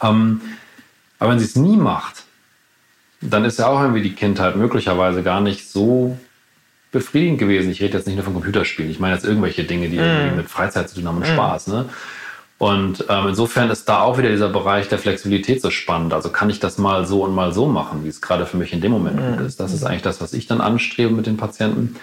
Ähm, 0.00 0.40
aber 1.18 1.32
wenn 1.32 1.40
sie 1.40 1.46
es 1.46 1.56
nie 1.56 1.76
macht, 1.76 2.22
dann 3.20 3.44
ist 3.44 3.58
ja 3.58 3.66
auch 3.66 3.80
irgendwie 3.80 4.02
die 4.02 4.14
Kindheit 4.14 4.54
möglicherweise 4.54 5.24
gar 5.24 5.40
nicht 5.40 5.68
so 5.68 6.16
befriedigend 6.92 7.40
gewesen. 7.40 7.72
Ich 7.72 7.82
rede 7.82 7.98
jetzt 7.98 8.06
nicht 8.06 8.14
nur 8.14 8.24
von 8.24 8.34
Computerspielen. 8.34 8.88
Ich 8.88 9.00
meine 9.00 9.14
jetzt 9.16 9.24
irgendwelche 9.24 9.64
Dinge, 9.64 9.88
die 9.88 9.96
irgendwie 9.96 10.30
Mhm. 10.30 10.36
mit 10.36 10.48
Freizeit 10.48 10.88
zu 10.88 10.94
tun 10.94 11.08
haben 11.08 11.16
und 11.16 11.26
Spaß. 11.26 11.66
Ne? 11.66 11.86
Und 12.58 13.04
ähm, 13.10 13.28
insofern 13.28 13.70
ist 13.70 13.86
da 13.86 14.00
auch 14.00 14.16
wieder 14.16 14.30
dieser 14.30 14.48
Bereich 14.48 14.88
der 14.88 14.98
Flexibilität 14.98 15.60
so 15.60 15.70
spannend. 15.70 16.14
Also 16.14 16.30
kann 16.30 16.48
ich 16.48 16.58
das 16.58 16.78
mal 16.78 17.06
so 17.06 17.22
und 17.22 17.34
mal 17.34 17.52
so 17.52 17.66
machen, 17.66 18.04
wie 18.04 18.08
es 18.08 18.22
gerade 18.22 18.46
für 18.46 18.56
mich 18.56 18.72
in 18.72 18.80
dem 18.80 18.92
Moment 18.92 19.18
gut 19.20 19.46
ist. 19.46 19.60
Das 19.60 19.74
ist 19.74 19.84
eigentlich 19.84 20.02
das, 20.02 20.22
was 20.22 20.32
ich 20.32 20.46
dann 20.46 20.62
anstrebe 20.62 21.12
mit 21.12 21.26
den 21.26 21.36
Patienten. 21.36 21.96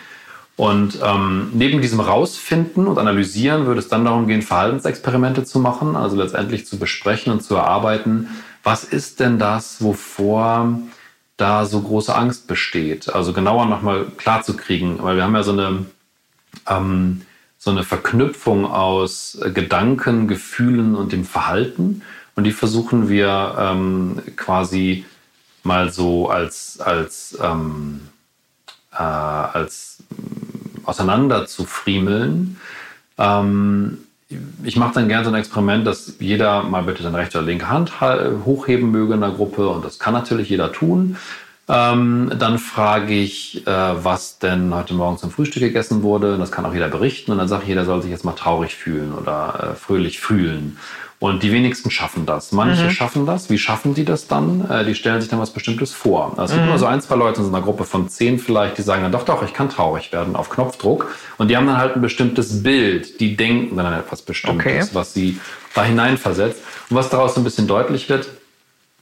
Und 0.56 1.00
ähm, 1.04 1.50
neben 1.54 1.82
diesem 1.82 2.00
Rausfinden 2.00 2.86
und 2.86 3.00
Analysieren 3.00 3.66
würde 3.66 3.80
es 3.80 3.88
dann 3.88 4.06
darum 4.06 4.28
gehen, 4.28 4.44
Verhaltensexperimente 4.44 5.44
zu 5.44 5.58
machen, 5.58 5.96
also 5.96 6.16
letztendlich 6.16 6.68
zu 6.68 6.78
besprechen 6.78 7.34
und 7.34 7.42
zu 7.42 7.56
erarbeiten, 7.56 8.28
was 8.62 8.84
ist 8.84 9.20
denn 9.20 9.40
das, 9.40 9.84
wovor 9.84 10.80
da 11.38 11.66
so 11.66 11.82
große 11.82 12.16
Angst 12.16 12.48
besteht. 12.48 13.12
Also 13.12 13.34
genauer 13.34 13.66
nochmal 13.66 14.06
klar 14.18 14.44
zu 14.44 14.56
kriegen, 14.56 15.00
weil 15.02 15.16
wir 15.16 15.24
haben 15.24 15.34
ja 15.34 15.42
so 15.42 15.54
eine, 15.54 15.86
ähm, 16.70 17.22
so 17.64 17.72
eine 17.72 17.84
Verknüpfung 17.84 18.66
aus 18.66 19.38
äh, 19.42 19.50
Gedanken, 19.50 20.28
Gefühlen 20.28 20.96
und 20.96 21.14
dem 21.14 21.24
Verhalten. 21.24 22.02
Und 22.36 22.44
die 22.44 22.52
versuchen 22.52 23.08
wir 23.08 23.56
ähm, 23.58 24.22
quasi 24.36 25.06
mal 25.64 25.90
so 25.90 26.30
als, 26.30 26.82
als, 26.82 27.38
ähm, 27.42 28.02
äh, 28.92 28.98
als 28.98 30.00
mm, 30.10 30.86
auseinander 30.86 31.46
zu 31.46 31.64
friemeln. 31.64 32.58
Ähm, 33.18 34.00
ich 34.64 34.76
mache 34.76 34.96
dann 34.96 35.08
gerne 35.08 35.24
so 35.24 35.32
ein 35.32 35.40
Experiment, 35.40 35.88
dass 35.88 36.16
jeder 36.20 36.64
mal 36.64 36.84
bitte 36.84 37.02
seine 37.04 37.18
rechte 37.18 37.38
oder 37.38 37.48
linke 37.48 37.70
Hand 37.70 38.02
ha- 38.02 38.32
hochheben 38.44 38.92
möge 38.92 39.14
in 39.14 39.22
der 39.22 39.32
Gruppe 39.32 39.70
und 39.70 39.86
das 39.86 40.00
kann 40.00 40.14
natürlich 40.14 40.50
jeder 40.50 40.74
tun. 40.74 41.16
Ähm, 41.70 42.32
dann 42.38 42.60
frage 42.60 43.14
ich, 43.14 43.66
äh, 43.66 43.72
was 43.72 44.38
denn 44.40 44.74
heute 44.76 44.94
Morgen 44.94 45.18
zum 45.18 45.32
Frühstück 45.32 45.64
gegessen 45.64 46.04
wurde. 46.04 46.38
Das 46.38 46.52
kann 46.52 46.66
auch 46.66 46.74
jeder 46.74 46.90
berichten 46.90 47.32
und 47.32 47.38
dann 47.38 47.48
sage 47.48 47.64
ich, 47.64 47.70
jeder 47.70 47.86
soll 47.86 48.02
sich 48.02 48.12
jetzt 48.12 48.26
mal 48.26 48.34
traurig 48.34 48.76
fühlen 48.76 49.14
oder 49.14 49.72
äh, 49.72 49.76
fröhlich 49.76 50.20
fühlen. 50.20 50.78
Und 51.20 51.42
die 51.42 51.54
wenigsten 51.54 51.90
schaffen 51.90 52.26
das. 52.26 52.52
Manche 52.52 52.92
schaffen 52.92 53.26
das. 53.26 53.50
Wie 53.50 53.58
schaffen 53.58 53.94
die 53.94 54.04
das 54.04 54.28
dann? 54.28 54.70
Äh, 54.70 54.84
die 54.84 54.94
stellen 54.94 55.22
sich 55.22 55.30
dann 55.30 55.40
was 55.40 55.52
Bestimmtes 55.52 55.94
vor. 55.94 56.34
Also 56.36 56.52
es 56.52 56.60
gibt 56.60 56.68
immer 56.68 56.78
so 56.78 56.86
ein, 56.86 57.00
zwei 57.00 57.16
Leute 57.16 57.40
in 57.40 57.46
so 57.46 57.54
einer 57.56 57.64
Gruppe 57.64 57.86
von 57.86 58.10
zehn 58.10 58.40
vielleicht, 58.40 58.78
die 58.78 58.82
sagen 58.82 59.04
dann 59.04 59.14
doch, 59.14 59.24
doch, 59.24 59.42
ich 59.42 59.54
kann 59.54 59.70
traurig 59.70 60.12
werden 60.12 60.36
auf 60.36 60.50
Knopfdruck. 60.50 61.16
Und 61.38 61.48
die 61.48 61.56
haben 61.56 61.66
dann 61.66 61.78
halt 61.78 61.96
ein 61.96 62.02
bestimmtes 62.02 62.62
Bild. 62.62 63.22
Die 63.22 63.38
denken 63.38 63.78
dann 63.78 63.86
an 63.86 63.94
etwas 63.94 64.22
Bestimmtes, 64.22 64.66
Okay. 64.66 64.86
was 64.92 65.14
sie 65.14 65.40
da 65.74 65.86
hineinversetzt. 65.86 66.62
Und 66.90 66.98
was 66.98 67.08
daraus 67.10 67.36
so 67.36 67.40
ein 67.40 67.46
bisschen 67.46 67.68
deutlich 67.68 68.10
wird, 68.10 68.28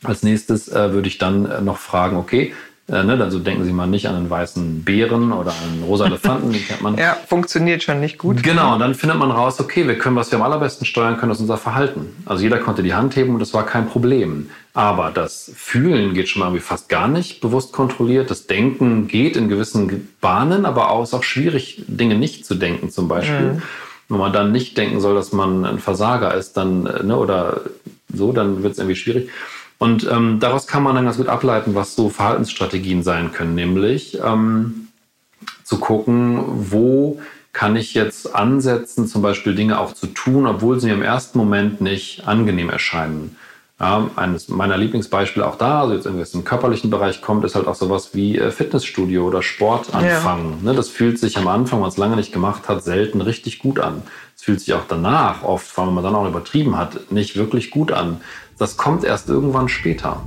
als 0.03 0.23
nächstes 0.23 0.67
äh, 0.67 0.93
würde 0.93 1.07
ich 1.07 1.17
dann 1.17 1.45
äh, 1.45 1.61
noch 1.61 1.77
fragen, 1.77 2.17
okay, 2.17 2.53
äh, 2.91 3.03
ne, 3.03 3.17
also 3.21 3.39
denken 3.39 3.63
Sie 3.63 3.71
mal 3.71 3.87
nicht 3.87 4.07
an 4.07 4.15
einen 4.15 4.29
weißen 4.29 4.83
Bären 4.83 5.31
oder 5.31 5.53
einen 5.63 5.83
rosa 5.83 6.07
Elefanten, 6.07 6.51
den 6.51 6.65
kennt 6.65 6.81
man. 6.81 6.97
Ja, 7.01 7.15
funktioniert 7.27 7.83
schon 7.83 7.99
nicht 7.99 8.17
gut. 8.17 8.43
Genau, 8.43 8.73
und 8.73 8.79
dann 8.79 8.95
findet 8.95 9.17
man 9.17 9.31
raus, 9.31 9.59
okay, 9.59 9.87
wir 9.87 9.97
können, 9.97 10.15
was 10.15 10.31
wir 10.31 10.39
am 10.39 10.43
allerbesten 10.43 10.85
steuern 10.85 11.17
können, 11.17 11.31
ist 11.31 11.39
unser 11.39 11.57
Verhalten. 11.57 12.07
Also 12.25 12.43
jeder 12.43 12.57
konnte 12.57 12.83
die 12.83 12.93
Hand 12.93 13.15
heben 13.15 13.33
und 13.33 13.39
das 13.39 13.53
war 13.53 13.65
kein 13.65 13.87
Problem. 13.87 14.49
Aber 14.73 15.11
das 15.11 15.51
Fühlen 15.55 16.13
geht 16.13 16.27
schon 16.27 16.41
mal 16.41 16.47
irgendwie 16.47 16.63
fast 16.63 16.89
gar 16.89 17.07
nicht 17.07 17.39
bewusst 17.39 17.71
kontrolliert. 17.71 18.29
Das 18.29 18.47
Denken 18.47 19.07
geht 19.07 19.37
in 19.37 19.47
gewissen 19.47 20.09
Bahnen, 20.19 20.65
aber 20.65 20.91
auch, 20.91 21.03
ist 21.03 21.13
auch 21.13 21.23
schwierig, 21.23 21.83
Dinge 21.87 22.15
nicht 22.15 22.45
zu 22.45 22.55
denken 22.55 22.89
zum 22.89 23.07
Beispiel. 23.07 23.61
Wenn 24.09 24.17
man 24.17 24.33
dann 24.33 24.51
nicht 24.51 24.77
denken 24.77 24.99
soll, 24.99 25.15
dass 25.15 25.31
man 25.31 25.63
ein 25.63 25.79
Versager 25.79 26.33
ist, 26.33 26.57
dann, 26.57 26.85
äh, 26.85 27.03
ne, 27.03 27.17
oder 27.17 27.61
so, 28.13 28.33
dann 28.33 28.61
wird 28.63 28.73
es 28.73 28.79
irgendwie 28.79 28.97
schwierig. 28.97 29.29
Und 29.81 30.07
ähm, 30.11 30.39
daraus 30.39 30.67
kann 30.67 30.83
man 30.83 30.93
dann 30.93 31.05
ganz 31.05 31.17
gut 31.17 31.27
ableiten, 31.27 31.73
was 31.73 31.95
so 31.95 32.09
Verhaltensstrategien 32.09 33.01
sein 33.01 33.31
können, 33.31 33.55
nämlich 33.55 34.19
ähm, 34.23 34.89
zu 35.63 35.79
gucken, 35.79 36.39
wo 36.69 37.19
kann 37.51 37.75
ich 37.75 37.95
jetzt 37.95 38.35
ansetzen, 38.35 39.07
zum 39.07 39.23
Beispiel 39.23 39.55
Dinge 39.55 39.79
auch 39.79 39.93
zu 39.93 40.05
tun, 40.05 40.45
obwohl 40.45 40.79
sie 40.79 40.85
mir 40.85 40.93
im 40.93 41.01
ersten 41.01 41.39
Moment 41.39 41.81
nicht 41.81 42.27
angenehm 42.27 42.69
erscheinen. 42.69 43.35
Ja, 43.79 44.11
eines 44.17 44.49
meiner 44.49 44.77
Lieblingsbeispiele 44.77 45.47
auch 45.47 45.57
da, 45.57 45.81
also 45.81 45.95
jetzt 45.95 46.05
irgendwie 46.05 46.21
aus 46.21 46.31
dem 46.31 46.43
körperlichen 46.43 46.91
Bereich 46.91 47.23
kommt, 47.23 47.43
ist 47.43 47.55
halt 47.55 47.65
auch 47.65 47.73
sowas 47.73 48.11
wie 48.13 48.37
äh, 48.37 48.51
Fitnessstudio 48.51 49.25
oder 49.25 49.41
Sport 49.41 49.95
anfangen. 49.95 50.59
Ne, 50.63 50.75
das 50.75 50.89
fühlt 50.89 51.17
sich 51.17 51.39
am 51.39 51.47
Anfang, 51.47 51.79
wenn 51.79 51.81
man 51.81 51.89
es 51.89 51.97
lange 51.97 52.17
nicht 52.17 52.31
gemacht 52.31 52.69
hat, 52.69 52.83
selten 52.83 53.19
richtig 53.21 53.57
gut 53.57 53.79
an. 53.79 54.03
Es 54.35 54.43
fühlt 54.43 54.59
sich 54.59 54.75
auch 54.75 54.85
danach 54.87 55.41
oft, 55.41 55.65
vor 55.65 55.85
allem 55.85 55.95
wenn 55.95 56.03
man 56.03 56.13
dann 56.13 56.15
auch 56.15 56.27
übertrieben 56.27 56.77
hat, 56.77 57.11
nicht 57.11 57.35
wirklich 57.35 57.71
gut 57.71 57.91
an. 57.91 58.21
Das 58.61 58.77
kommt 58.77 59.03
erst 59.03 59.27
irgendwann 59.27 59.69
später. 59.69 60.21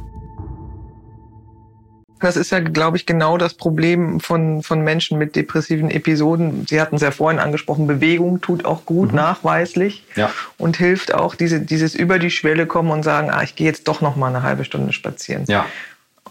Das 2.18 2.36
ist 2.36 2.50
ja, 2.50 2.58
glaube 2.58 2.96
ich, 2.96 3.06
genau 3.06 3.38
das 3.38 3.54
Problem 3.54 4.18
von, 4.18 4.64
von 4.64 4.80
Menschen 4.80 5.18
mit 5.18 5.36
depressiven 5.36 5.88
Episoden. 5.88 6.66
Sie 6.66 6.80
hatten 6.80 6.96
es 6.96 7.02
ja 7.02 7.12
vorhin 7.12 7.38
angesprochen, 7.38 7.86
Bewegung 7.86 8.40
tut 8.40 8.64
auch 8.64 8.86
gut, 8.86 9.12
nachweislich. 9.12 10.04
Ja. 10.16 10.32
Und 10.58 10.76
hilft 10.76 11.14
auch, 11.14 11.36
diese, 11.36 11.60
dieses 11.60 11.94
über 11.94 12.18
die 12.18 12.32
Schwelle 12.32 12.66
kommen 12.66 12.90
und 12.90 13.04
sagen, 13.04 13.30
ah, 13.30 13.44
ich 13.44 13.54
gehe 13.54 13.68
jetzt 13.68 13.86
doch 13.86 14.00
noch 14.00 14.16
mal 14.16 14.26
eine 14.26 14.42
halbe 14.42 14.64
Stunde 14.64 14.92
spazieren. 14.92 15.44
Ja, 15.46 15.66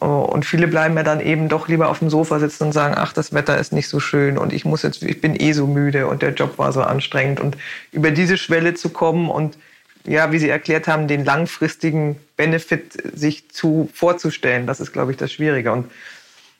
Oh, 0.02 0.28
Und 0.30 0.44
viele 0.44 0.68
bleiben 0.68 0.98
ja 0.98 1.04
dann 1.04 1.22
eben 1.22 1.48
doch 1.48 1.70
lieber 1.70 1.88
auf 1.88 2.00
dem 2.00 2.10
Sofa 2.10 2.39
sitzen 2.39 2.66
und 2.66 2.72
sagen, 2.74 2.96
ach, 2.98 3.13
das 3.13 3.32
Wetter 3.32 3.58
ist 3.58 3.72
nicht 3.72 3.88
so 3.88 4.02
schön 4.02 4.38
und 4.38 4.52
ich 4.52 4.66
muss 4.66 4.82
jetzt, 4.82 5.02
ich 5.04 5.22
bin 5.22 5.39
eh 5.39 5.54
so 5.54 5.68
müde 5.68 6.08
und 6.08 6.22
der 6.22 6.34
Job 6.34 6.58
war 6.58 6.74
so 6.74 6.82
anstrengend. 6.82 7.39
Und 7.39 7.56
über 7.94 8.12
diese 8.12 8.38
Schwelle 8.38 8.74
zu 8.74 8.89
kommen 8.89 9.30
und 9.30 9.58
ja, 10.06 10.32
wie 10.32 10.39
Sie 10.39 10.50
erklärt 10.50 10.88
haben, 10.88 11.08
den 11.08 11.26
langfristigen 11.26 12.18
Benefit 12.38 13.18
sich 13.18 13.50
zu 13.52 13.89
vorzustellen, 13.94 14.68
das 14.68 14.80
ist, 14.80 14.92
glaube 14.94 15.12
ich, 15.12 15.18
das 15.18 15.32
Schwierige. 15.32 15.72
Und 15.72 15.89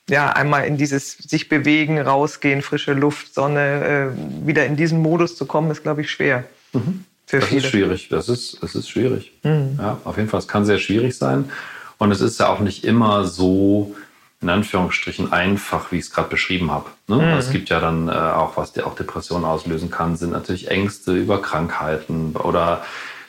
ja, 0.08 0.30
einmal 0.30 0.66
in 0.66 0.76
dieses 0.76 1.12
sich 1.12 1.48
bewegen, 1.48 1.98
rausgehen, 1.98 2.62
frische 2.62 2.92
Luft, 2.92 3.34
Sonne, 3.34 4.12
äh, 4.14 4.46
wieder 4.46 4.66
in 4.66 4.76
diesen 4.76 5.00
Modus 5.00 5.36
zu 5.36 5.46
kommen, 5.46 5.70
ist, 5.70 5.82
glaube 5.82 6.02
ich, 6.02 6.10
schwer. 6.10 6.44
Für 6.72 6.78
Mhm. 6.78 7.04
Das 7.30 7.44
viele. 7.46 7.60
ist 7.60 7.66
schwierig. 7.68 8.08
Das 8.10 8.28
ist, 8.28 8.62
das 8.62 8.74
ist 8.74 8.88
schwierig. 8.90 9.32
Mhm. 9.42 9.78
Ja, 9.78 9.98
auf 10.04 10.16
jeden 10.16 10.28
Fall. 10.28 10.40
Es 10.40 10.48
kann 10.48 10.64
sehr 10.64 10.78
schwierig 10.78 11.16
sein. 11.16 11.50
Und 11.98 12.10
es 12.12 12.20
ist 12.20 12.38
ja 12.38 12.48
auch 12.48 12.60
nicht 12.60 12.84
immer 12.84 13.24
so, 13.24 13.94
in 14.42 14.50
Anführungsstrichen, 14.50 15.32
einfach, 15.32 15.90
wie 15.90 15.96
ich 15.96 16.04
es 16.04 16.10
gerade 16.10 16.28
beschrieben 16.28 16.70
habe. 16.70 16.90
Ne? 17.08 17.16
Mhm. 17.16 17.38
Es 17.38 17.50
gibt 17.50 17.70
ja 17.70 17.80
dann 17.80 18.08
äh, 18.08 18.12
auch, 18.12 18.58
was 18.58 18.76
auch 18.78 18.94
Depressionen 18.94 19.46
auslösen 19.46 19.90
kann, 19.90 20.16
sind 20.16 20.32
natürlich 20.32 20.70
Ängste 20.70 21.14
über 21.14 21.40
Krankheiten 21.40 22.36
oder 22.36 22.84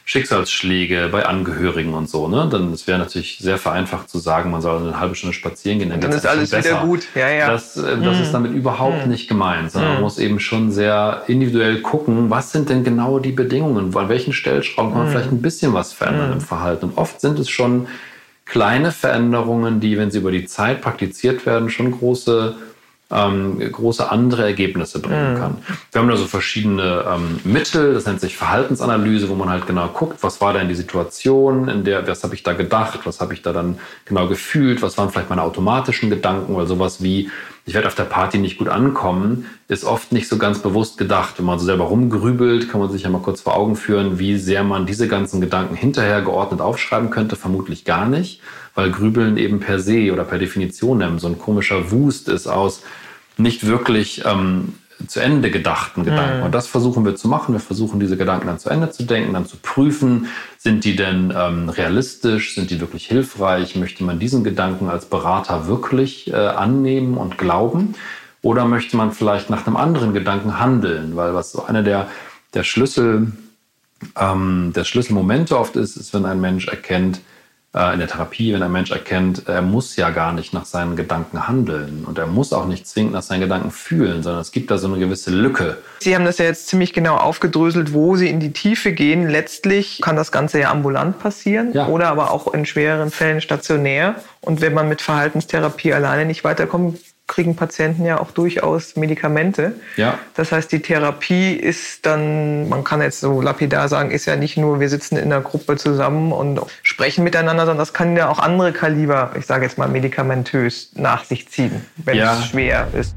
Schicksalsschläge 0.07 1.09
bei 1.11 1.25
Angehörigen 1.25 1.95
und 1.95 2.07
so. 2.07 2.27
Ne? 2.27 2.47
Dann 2.51 2.71
es 2.71 2.85
wäre 2.85 2.99
natürlich 2.99 3.39
sehr 3.39 3.57
vereinfacht 3.57 4.07
zu 4.07 4.19
sagen, 4.19 4.51
man 4.51 4.61
soll 4.61 4.79
eine 4.79 4.99
halbe 4.99 5.15
Stunde 5.15 5.33
spazieren 5.33 5.79
gehen. 5.79 5.89
Dann 5.89 5.99
geht's 5.99 6.17
ist 6.17 6.27
alles 6.27 6.51
schon 6.51 6.59
wieder 6.59 6.75
besser. 6.75 6.85
gut. 6.85 7.07
Ja, 7.15 7.29
ja. 7.29 7.51
Das, 7.51 7.75
äh, 7.75 7.97
das 7.99 8.19
ist 8.19 8.31
damit 8.31 8.53
überhaupt 8.53 9.07
nicht 9.07 9.27
gemeint, 9.27 9.71
sondern 9.71 9.93
man 9.93 10.01
muss 10.03 10.19
eben 10.19 10.39
schon 10.39 10.71
sehr 10.71 11.23
individuell 11.25 11.81
gucken, 11.81 12.29
was 12.29 12.51
sind 12.51 12.69
denn 12.69 12.83
genau 12.83 13.17
die 13.17 13.31
Bedingungen, 13.31 13.97
an 13.97 14.09
welchen 14.09 14.31
Stellschrauben 14.31 14.91
kann 14.91 15.03
man 15.03 15.11
vielleicht 15.11 15.31
ein 15.31 15.41
bisschen 15.41 15.73
was 15.73 15.91
verändern 15.91 16.33
im 16.33 16.41
Verhalten. 16.41 16.85
Und 16.85 16.97
oft 16.99 17.19
sind 17.19 17.39
es 17.39 17.49
schon 17.49 17.87
kleine 18.45 18.91
Veränderungen, 18.91 19.79
die, 19.79 19.97
wenn 19.97 20.11
sie 20.11 20.19
über 20.19 20.31
die 20.31 20.45
Zeit 20.45 20.81
praktiziert 20.81 21.47
werden, 21.47 21.71
schon 21.71 21.91
große 21.91 22.55
ähm, 23.15 23.60
große 23.71 24.12
andere 24.12 24.43
Ergebnisse 24.43 24.99
bringen 24.99 25.38
kann. 25.38 25.58
Wir 25.91 26.01
haben 26.01 26.10
da 26.10 26.17
so 26.17 26.25
verschiedene 26.25 27.06
ähm, 27.10 27.39
Mittel, 27.43 27.93
das 27.93 28.06
nennt 28.06 28.19
sich 28.19 28.36
Verhaltensanalyse, 28.36 29.30
wo 29.30 29.36
man 29.36 29.49
halt 29.49 29.67
genau 29.67 29.88
guckt, 29.88 30.17
was 30.21 30.41
war 30.41 30.54
denn 30.54 30.67
die 30.67 30.75
Situation, 30.75 31.69
in 31.69 31.84
der, 31.84 32.08
was 32.08 32.23
habe 32.23 32.36
ich 32.36 32.43
da 32.43 32.54
gedacht, 32.54 32.99
was 33.06 33.21
habe 33.21 33.34
ich 33.34 33.41
da 33.41 33.54
dann 33.54 33.80
genau 34.06 34.28
gefühlt, 34.28 34.82
was 34.82 34.97
waren 34.97 35.10
vielleicht 35.10 35.30
meine 35.30 35.43
automatischen 35.43 36.10
Gedanken, 36.10 36.56
weil 36.56 36.67
sowas 36.67 37.01
wie, 37.01 37.30
ich 37.65 37.73
werde 37.73 37.88
auf 37.88 37.95
der 37.95 38.04
Party 38.04 38.38
nicht 38.38 38.58
gut 38.58 38.67
ankommen, 38.67 39.45
ist 39.67 39.86
oft 39.86 40.12
nicht 40.12 40.28
so 40.28 40.38
ganz 40.38 40.60
bewusst 40.60 40.97
gedacht. 40.97 41.36
Wenn 41.38 41.45
man 41.45 41.58
so 41.58 41.65
selber 41.65 41.86
rumgrübelt, 41.86 42.69
kann 42.69 42.80
man 42.80 42.91
sich 42.91 43.04
ja 43.04 43.10
mal 43.10 43.21
kurz 43.21 43.41
vor 43.41 43.56
Augen 43.56 43.75
führen, 43.75 44.19
wie 44.19 44.38
sehr 44.38 44.63
man 44.63 44.86
diese 44.86 45.08
ganzen 45.08 45.41
Gedanken 45.41 45.75
hinterher 45.75 46.21
geordnet 46.21 46.62
aufschreiben 46.62 47.10
könnte. 47.10 47.36
Vermutlich 47.36 47.84
gar 47.84 48.06
nicht, 48.06 48.41
weil 48.75 48.91
Grübeln 48.91 49.38
eben 49.38 49.60
per 49.60 49.80
se 49.80 50.13
oder 50.13 50.25
per 50.25 50.38
Definition 50.38 51.17
so 51.17 51.28
ein 51.28 51.39
komischer 51.39 51.91
Wust 51.91 52.30
ist 52.30 52.45
aus 52.45 52.84
nicht 53.38 53.65
wirklich 53.65 54.24
ähm, 54.26 54.76
zu 55.08 55.19
Ende 55.19 55.52
gedachten 55.52 56.04
Gedanken. 56.06 56.43
Und 56.43 56.56
das 56.56 56.67
versuchen 56.67 57.06
wir 57.06 57.15
zu 57.15 57.28
machen. 57.28 57.54
Wir 57.54 57.60
versuchen 57.60 58.00
diese 58.00 58.17
Gedanken 58.17 58.48
dann 58.48 58.60
zu 58.60 58.69
Ende 58.69 58.91
zu 58.91 59.04
denken, 59.04 59.34
dann 59.34 59.45
zu 59.45 59.58
prüfen, 59.58 60.28
sind 60.58 60.86
die 60.86 60.95
denn 60.95 61.34
ähm, 61.36 61.69
realistisch, 61.69 62.56
sind 62.56 62.71
die 62.71 62.80
wirklich 62.80 63.06
hilfreich, 63.06 63.76
möchte 63.76 64.04
man 64.04 64.19
diesen 64.19 64.43
Gedanken 64.43 64.89
als 64.89 65.06
Berater 65.06 65.67
wirklich 65.67 66.32
äh, 66.32 66.36
annehmen 66.36 67.17
und 67.17 67.38
glauben? 67.38 67.95
Oder 68.41 68.65
möchte 68.65 68.95
man 68.95 69.12
vielleicht 69.12 69.50
nach 69.50 69.67
einem 69.67 69.76
anderen 69.76 70.13
Gedanken 70.13 70.60
handeln, 70.60 71.15
weil 71.15 71.34
was 71.34 71.52
so 71.52 71.65
einer 71.65 71.84
der, 71.84 72.08
der 72.54 72.63
Schlüssel, 72.63 73.34
ähm, 74.17 74.71
der 74.76 74.84
Schlüsselmomente 74.84 75.58
oft 75.58 75.76
ist, 75.76 75.98
ist, 75.98 76.13
wenn 76.13 76.26
ein 76.26 76.39
Mensch 76.39 76.67
erkennt, 76.67 77.21
in 77.75 77.99
der 77.99 78.07
Therapie, 78.07 78.53
wenn 78.53 78.63
ein 78.63 78.71
Mensch 78.71 78.91
erkennt, 78.91 79.49
er 79.49 79.61
muss 79.61 79.97
ja 79.97 80.09
gar 80.09 80.31
nicht 80.31 80.53
nach 80.53 80.63
seinen 80.63 80.95
Gedanken 80.95 81.45
handeln 81.45 82.05
und 82.07 82.17
er 82.17 82.25
muss 82.25 82.53
auch 82.53 82.67
nicht 82.67 82.88
zwingend 82.88 83.11
nach 83.11 83.21
seinen 83.21 83.41
Gedanken 83.41 83.69
fühlen, 83.69 84.23
sondern 84.23 84.41
es 84.41 84.53
gibt 84.53 84.71
da 84.71 84.77
so 84.77 84.88
eine 84.88 84.97
gewisse 84.97 85.29
Lücke. 85.29 85.77
Sie 85.99 86.15
haben 86.15 86.23
das 86.23 86.38
ja 86.38 86.45
jetzt 86.45 86.69
ziemlich 86.69 86.93
genau 86.93 87.17
aufgedröselt, 87.17 87.91
wo 87.91 88.15
Sie 88.15 88.29
in 88.29 88.39
die 88.39 88.53
Tiefe 88.53 88.93
gehen. 88.93 89.27
Letztlich 89.27 89.99
kann 90.01 90.15
das 90.15 90.31
Ganze 90.31 90.61
ja 90.61 90.71
ambulant 90.71 91.19
passieren 91.19 91.73
ja. 91.73 91.88
oder 91.88 92.07
aber 92.07 92.31
auch 92.31 92.53
in 92.53 92.65
schwereren 92.65 93.11
Fällen 93.11 93.41
stationär. 93.41 94.15
Und 94.39 94.61
wenn 94.61 94.73
man 94.73 94.88
mit 94.88 95.01
Verhaltenstherapie 95.01 95.93
alleine 95.93 96.25
nicht 96.25 96.45
weiterkommt, 96.45 96.99
kriegen 97.27 97.55
Patienten 97.55 98.05
ja 98.05 98.19
auch 98.19 98.31
durchaus 98.31 98.95
Medikamente. 98.95 99.73
Ja. 99.97 100.19
Das 100.35 100.51
heißt, 100.51 100.71
die 100.71 100.79
Therapie 100.79 101.53
ist 101.53 102.05
dann, 102.05 102.69
man 102.69 102.83
kann 102.83 103.01
jetzt 103.01 103.19
so 103.19 103.41
lapidar 103.41 103.88
sagen, 103.88 104.11
ist 104.11 104.25
ja 104.25 104.35
nicht 104.35 104.57
nur, 104.57 104.79
wir 104.79 104.89
sitzen 104.89 105.17
in 105.17 105.31
einer 105.33 105.41
Gruppe 105.41 105.75
zusammen 105.75 106.31
und 106.31 106.61
sprechen 106.83 107.23
miteinander, 107.23 107.65
sondern 107.65 107.79
das 107.79 107.93
kann 107.93 108.15
ja 108.15 108.29
auch 108.29 108.39
andere 108.39 108.73
Kaliber, 108.73 109.31
ich 109.38 109.45
sage 109.47 109.65
jetzt 109.65 109.77
mal 109.77 109.88
medikamentös, 109.88 110.91
nach 110.93 111.23
sich 111.23 111.49
ziehen, 111.49 111.85
wenn 111.97 112.17
ja. 112.17 112.38
es 112.38 112.45
schwer 112.45 112.88
ist. 112.93 113.15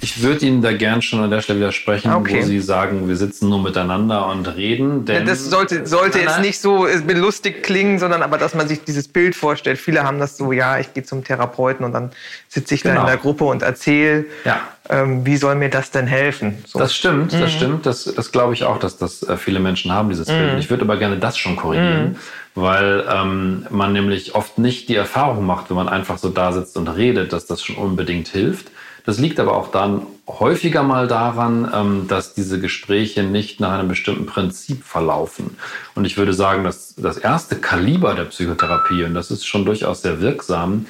Ich 0.00 0.22
würde 0.22 0.46
Ihnen 0.46 0.62
da 0.62 0.72
gern 0.72 1.02
schon 1.02 1.20
an 1.20 1.30
der 1.30 1.40
Stelle 1.40 1.58
widersprechen, 1.58 2.12
okay. 2.12 2.42
wo 2.42 2.46
Sie 2.46 2.60
sagen, 2.60 3.08
wir 3.08 3.16
sitzen 3.16 3.48
nur 3.48 3.60
miteinander 3.60 4.28
und 4.28 4.46
reden. 4.46 5.04
Denn 5.04 5.26
das 5.26 5.46
sollte, 5.46 5.86
sollte 5.86 6.20
jetzt 6.20 6.40
nicht 6.40 6.60
so 6.60 6.86
belustigt 7.04 7.64
klingen, 7.64 7.98
sondern 7.98 8.22
aber, 8.22 8.38
dass 8.38 8.54
man 8.54 8.68
sich 8.68 8.84
dieses 8.84 9.08
Bild 9.08 9.34
vorstellt. 9.34 9.76
Viele 9.76 10.04
haben 10.04 10.20
das 10.20 10.36
so, 10.36 10.52
ja, 10.52 10.78
ich 10.78 10.94
gehe 10.94 11.02
zum 11.02 11.24
Therapeuten 11.24 11.84
und 11.84 11.92
dann 11.92 12.12
sitze 12.46 12.76
ich 12.76 12.82
genau. 12.82 12.94
da 12.94 13.00
in 13.00 13.06
genau. 13.06 13.16
der 13.16 13.20
Gruppe 13.20 13.44
und 13.44 13.62
erzähle, 13.62 14.26
ja. 14.44 14.60
ähm, 14.88 15.26
wie 15.26 15.36
soll 15.36 15.56
mir 15.56 15.68
das 15.68 15.90
denn 15.90 16.06
helfen? 16.06 16.62
So. 16.64 16.78
Das 16.78 16.94
stimmt, 16.94 17.32
mhm. 17.32 17.40
das 17.40 17.52
stimmt. 17.52 17.84
Das, 17.84 18.04
das 18.04 18.30
glaube 18.30 18.54
ich 18.54 18.62
auch, 18.62 18.78
dass 18.78 18.98
das 18.98 19.24
äh, 19.24 19.36
viele 19.36 19.58
Menschen 19.58 19.90
haben, 19.90 20.10
dieses 20.10 20.28
Bild. 20.28 20.52
Mhm. 20.52 20.58
Ich 20.60 20.70
würde 20.70 20.84
aber 20.84 20.96
gerne 20.96 21.16
das 21.16 21.36
schon 21.36 21.56
korrigieren. 21.56 22.10
Mhm 22.10 22.16
weil 22.60 23.04
ähm, 23.08 23.66
man 23.70 23.92
nämlich 23.92 24.34
oft 24.34 24.58
nicht 24.58 24.88
die 24.88 24.96
Erfahrung 24.96 25.46
macht, 25.46 25.70
wenn 25.70 25.76
man 25.76 25.88
einfach 25.88 26.18
so 26.18 26.28
da 26.28 26.50
sitzt 26.50 26.76
und 26.76 26.88
redet, 26.88 27.32
dass 27.32 27.46
das 27.46 27.62
schon 27.62 27.76
unbedingt 27.76 28.26
hilft, 28.26 28.72
das 29.08 29.18
liegt 29.18 29.40
aber 29.40 29.56
auch 29.56 29.70
dann 29.70 30.02
häufiger 30.28 30.82
mal 30.82 31.08
daran, 31.08 31.72
ähm, 31.74 32.08
dass 32.08 32.34
diese 32.34 32.60
Gespräche 32.60 33.22
nicht 33.22 33.58
nach 33.58 33.72
einem 33.72 33.88
bestimmten 33.88 34.26
Prinzip 34.26 34.84
verlaufen. 34.84 35.56
Und 35.94 36.04
ich 36.04 36.18
würde 36.18 36.34
sagen, 36.34 36.62
dass 36.62 36.94
das 36.94 37.16
erste 37.16 37.56
Kaliber 37.56 38.12
der 38.12 38.24
Psychotherapie, 38.24 39.04
und 39.04 39.14
das 39.14 39.30
ist 39.30 39.46
schon 39.46 39.64
durchaus 39.64 40.02
sehr 40.02 40.20
wirksam, 40.20 40.84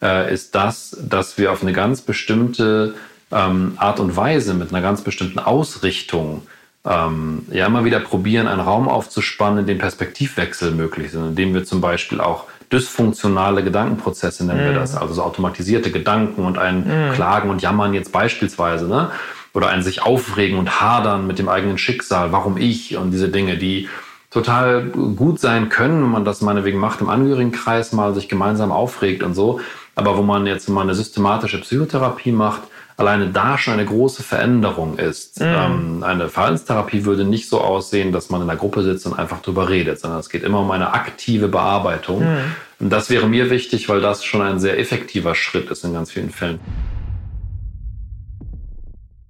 äh, 0.00 0.32
ist 0.32 0.54
das, 0.54 0.96
dass 1.02 1.36
wir 1.36 1.50
auf 1.50 1.62
eine 1.62 1.72
ganz 1.72 2.00
bestimmte 2.00 2.94
ähm, 3.32 3.72
Art 3.76 3.98
und 3.98 4.16
Weise, 4.16 4.54
mit 4.54 4.70
einer 4.70 4.80
ganz 4.80 5.02
bestimmten 5.02 5.40
Ausrichtung, 5.40 6.46
ähm, 6.84 7.44
ja 7.50 7.66
immer 7.66 7.84
wieder 7.84 7.98
probieren, 7.98 8.46
einen 8.46 8.60
Raum 8.60 8.86
aufzuspannen, 8.86 9.58
in 9.58 9.66
dem 9.66 9.78
Perspektivwechsel 9.78 10.70
möglich 10.70 11.10
sind, 11.10 11.26
indem 11.26 11.54
wir 11.54 11.64
zum 11.64 11.80
Beispiel 11.80 12.20
auch 12.20 12.44
dysfunktionale 12.72 13.62
Gedankenprozesse 13.62 14.44
nennen 14.44 14.60
mm. 14.60 14.64
wir 14.64 14.72
mhm. 14.72 14.76
das, 14.76 14.96
also 14.96 15.14
so 15.14 15.22
automatisierte 15.22 15.90
Gedanken 15.90 16.44
und 16.44 16.58
ein 16.58 16.80
mm. 16.80 17.12
Klagen 17.14 17.50
und 17.50 17.62
Jammern 17.62 17.94
jetzt 17.94 18.12
beispielsweise, 18.12 18.86
ne? 18.88 19.10
oder 19.54 19.68
ein 19.68 19.82
sich 19.82 20.02
aufregen 20.02 20.58
und 20.58 20.80
hadern 20.80 21.26
mit 21.26 21.38
dem 21.38 21.48
eigenen 21.48 21.78
Schicksal, 21.78 22.32
warum 22.32 22.56
ich 22.56 22.96
und 22.96 23.12
diese 23.12 23.28
Dinge, 23.28 23.56
die 23.56 23.88
total 24.30 24.86
gut 24.86 25.38
sein 25.38 25.68
können, 25.68 26.02
wenn 26.02 26.10
man 26.10 26.24
das 26.24 26.40
meinetwegen 26.40 26.78
macht 26.78 27.00
im 27.00 27.08
Angehörigenkreis, 27.08 27.92
mal 27.92 28.14
sich 28.14 28.28
gemeinsam 28.28 28.72
aufregt 28.72 29.22
und 29.22 29.34
so, 29.34 29.60
aber 29.94 30.18
wo 30.18 30.22
man 30.22 30.46
jetzt 30.46 30.68
mal 30.68 30.82
eine 30.82 30.96
systematische 30.96 31.60
Psychotherapie 31.60 32.32
macht, 32.32 32.62
alleine 32.96 33.28
da 33.28 33.58
schon 33.58 33.74
eine 33.74 33.84
große 33.84 34.22
Veränderung 34.22 34.98
ist. 34.98 35.40
Mhm. 35.40 35.46
Ähm, 35.46 36.02
eine 36.04 36.28
Verhaltenstherapie 36.28 37.04
würde 37.04 37.24
nicht 37.24 37.48
so 37.48 37.60
aussehen, 37.60 38.12
dass 38.12 38.30
man 38.30 38.42
in 38.42 38.48
einer 38.48 38.58
Gruppe 38.58 38.82
sitzt 38.82 39.06
und 39.06 39.14
einfach 39.14 39.42
drüber 39.42 39.68
redet, 39.68 39.98
sondern 40.00 40.20
es 40.20 40.28
geht 40.28 40.42
immer 40.42 40.60
um 40.60 40.70
eine 40.70 40.92
aktive 40.92 41.48
Bearbeitung. 41.48 42.20
Mhm. 42.20 42.54
Und 42.78 42.90
das 42.90 43.10
wäre 43.10 43.28
mir 43.28 43.50
wichtig, 43.50 43.88
weil 43.88 44.00
das 44.00 44.24
schon 44.24 44.42
ein 44.42 44.60
sehr 44.60 44.78
effektiver 44.78 45.34
Schritt 45.34 45.70
ist 45.70 45.84
in 45.84 45.92
ganz 45.92 46.12
vielen 46.12 46.30
Fällen. 46.30 46.60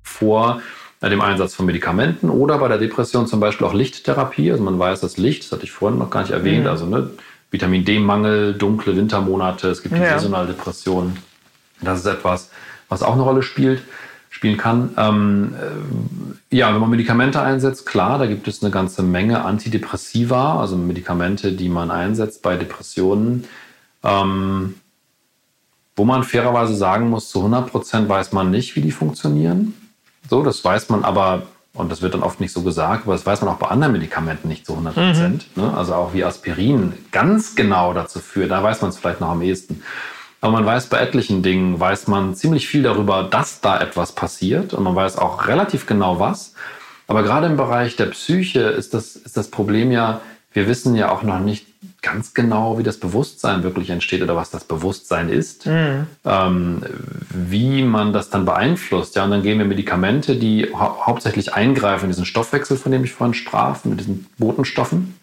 Vor 0.03 0.61
dem 1.03 1.21
Einsatz 1.21 1.55
von 1.55 1.67
Medikamenten 1.67 2.31
oder 2.31 2.59
bei 2.59 2.69
der 2.69 2.79
Depression 2.79 3.27
zum 3.27 3.41
Beispiel 3.41 3.67
auch 3.67 3.75
Lichttherapie. 3.75 4.51
Also 4.51 4.63
man 4.63 4.79
weiß, 4.79 5.01
dass 5.01 5.19
Licht, 5.19 5.45
das 5.45 5.53
hatte 5.53 5.65
ich 5.65 5.73
vorhin 5.73 5.99
noch 5.99 6.11
gar 6.11 6.21
nicht 6.23 6.33
erwähnt, 6.33 6.65
mhm. 6.65 6.71
also 6.71 6.87
ne, 6.87 7.11
Vitamin 7.51 7.85
D-Mangel, 7.85 8.55
dunkle 8.55 8.97
Wintermonate, 8.97 9.69
es 9.69 9.83
gibt 9.83 9.95
die 9.95 10.01
ja. 10.01 10.19
saisonale 10.19 10.49
Depression. 10.49 11.17
Das 11.81 12.01
ist 12.01 12.07
etwas, 12.07 12.51
was 12.95 13.03
auch 13.03 13.13
eine 13.13 13.23
Rolle 13.23 13.43
spielt, 13.43 13.83
spielen 14.31 14.57
kann. 14.57 14.91
Ähm, 14.97 15.55
äh, 16.51 16.57
ja, 16.57 16.73
wenn 16.73 16.81
man 16.81 16.91
Medikamente 16.91 17.43
einsetzt, 17.43 17.87
klar, 17.87 18.19
da 18.19 18.27
gibt 18.27 18.49
es 18.49 18.63
eine 18.63 18.71
ganze 18.71 19.03
Menge 19.03 19.45
Antidepressiva, 19.45 20.61
also 20.61 20.77
Medikamente, 20.77 21.53
die 21.53 21.69
man 21.69 21.91
einsetzt 21.91 22.43
bei 22.43 22.57
Depressionen. 22.57 23.45
Ähm, 24.03 24.77
wo 25.97 26.05
man 26.05 26.25
fairerweise 26.25 26.75
sagen 26.75 27.11
muss, 27.11 27.29
zu 27.31 27.39
100 27.39 27.71
Prozent 27.71 28.09
weiß 28.09 28.33
man 28.33 28.51
nicht, 28.51 28.75
wie 28.77 28.81
die 28.81 28.91
funktionieren. 28.91 29.75
So, 30.29 30.43
das 30.43 30.65
weiß 30.65 30.89
man 30.89 31.05
aber, 31.05 31.43
und 31.73 31.93
das 31.93 32.03
wird 32.03 32.15
dann 32.15 32.23
oft 32.23 32.41
nicht 32.41 32.53
so 32.53 32.63
gesagt, 32.63 33.05
aber 33.05 33.13
das 33.13 33.25
weiß 33.25 33.43
man 33.43 33.51
auch 33.51 33.59
bei 33.59 33.69
anderen 33.69 33.93
Medikamenten 33.93 34.49
nicht 34.49 34.67
zu 34.67 34.73
100 34.73 34.95
Prozent. 34.95 35.47
Mhm. 35.55 35.63
Ne? 35.63 35.77
Also 35.77 35.95
auch 35.95 36.15
wie 36.15 36.25
Aspirin 36.25 36.95
ganz 37.13 37.55
genau 37.55 37.95
dazu 37.95 38.19
führt, 38.19 38.51
da 38.51 38.63
weiß 38.63 38.83
man 38.83 38.91
es 38.91 38.99
vielleicht 38.99 39.21
noch 39.21 39.31
am 39.31 39.43
ehesten. 39.43 39.83
Aber 40.45 40.53
man 40.53 40.67
weiß 40.67 40.89
bei 40.89 40.99
etlichen 40.99 41.43
Dingen, 41.43 41.81
weiß 41.81 42.07
man 42.07 42.35
ziemlich 42.35 42.69
viel 42.69 42.83
darüber, 42.83 43.23
dass 43.23 43.63
da 43.63 43.81
etwas 43.81 44.13
passiert 44.13 44.75
und 44.75 44.85
man 44.85 44.95
weiß 44.95 45.17
auch 45.17 45.47
relativ 45.49 45.87
genau 45.87 46.21
was. 46.21 46.53
Aber 47.07 47.23
gerade 47.23 47.47
im 47.47 47.57
Bereich 47.57 47.97
der 47.97 48.05
Psyche 48.07 48.61
ist 48.61 48.93
das, 48.93 49.17
ist 49.17 49.39
das 49.39 49.51
Problem 49.51 49.91
ja, 49.91 50.21
wir 50.53 50.69
wissen 50.69 50.97
ja 50.97 51.11
auch 51.11 51.23
noch 51.23 51.41
nicht 51.41 51.65
ganz 52.03 52.35
genau, 52.35 52.77
wie 52.79 52.83
das 52.83 52.99
Bewusstsein 52.99 53.63
wirklich 53.63 53.89
entsteht 53.89 54.21
oder 54.21 54.37
was 54.37 54.51
das 54.51 54.65
Bewusstsein 54.65 55.31
ist, 55.31 55.65
mhm. 55.65 56.09
ähm, 56.27 56.83
wie 57.31 57.83
man 57.83 58.13
das 58.13 58.29
dann 58.29 58.45
beeinflusst. 58.45 59.17
Ja, 59.17 59.25
und 59.25 59.31
dann 59.31 59.43
geben 59.43 59.61
wir 59.61 59.67
Medikamente, 59.67 60.37
die 60.37 60.69
hau 60.75 61.07
hauptsächlich 61.07 61.55
eingreifen 61.55 62.05
in 62.05 62.11
diesen 62.11 62.27
Stoffwechsel, 62.27 62.77
von 62.77 62.93
dem 62.93 63.03
ich 63.03 63.13
vorhin 63.13 63.33
sprach, 63.33 63.83
mit 63.87 63.99
diesen 63.99 64.27
Botenstoffen. 64.37 65.19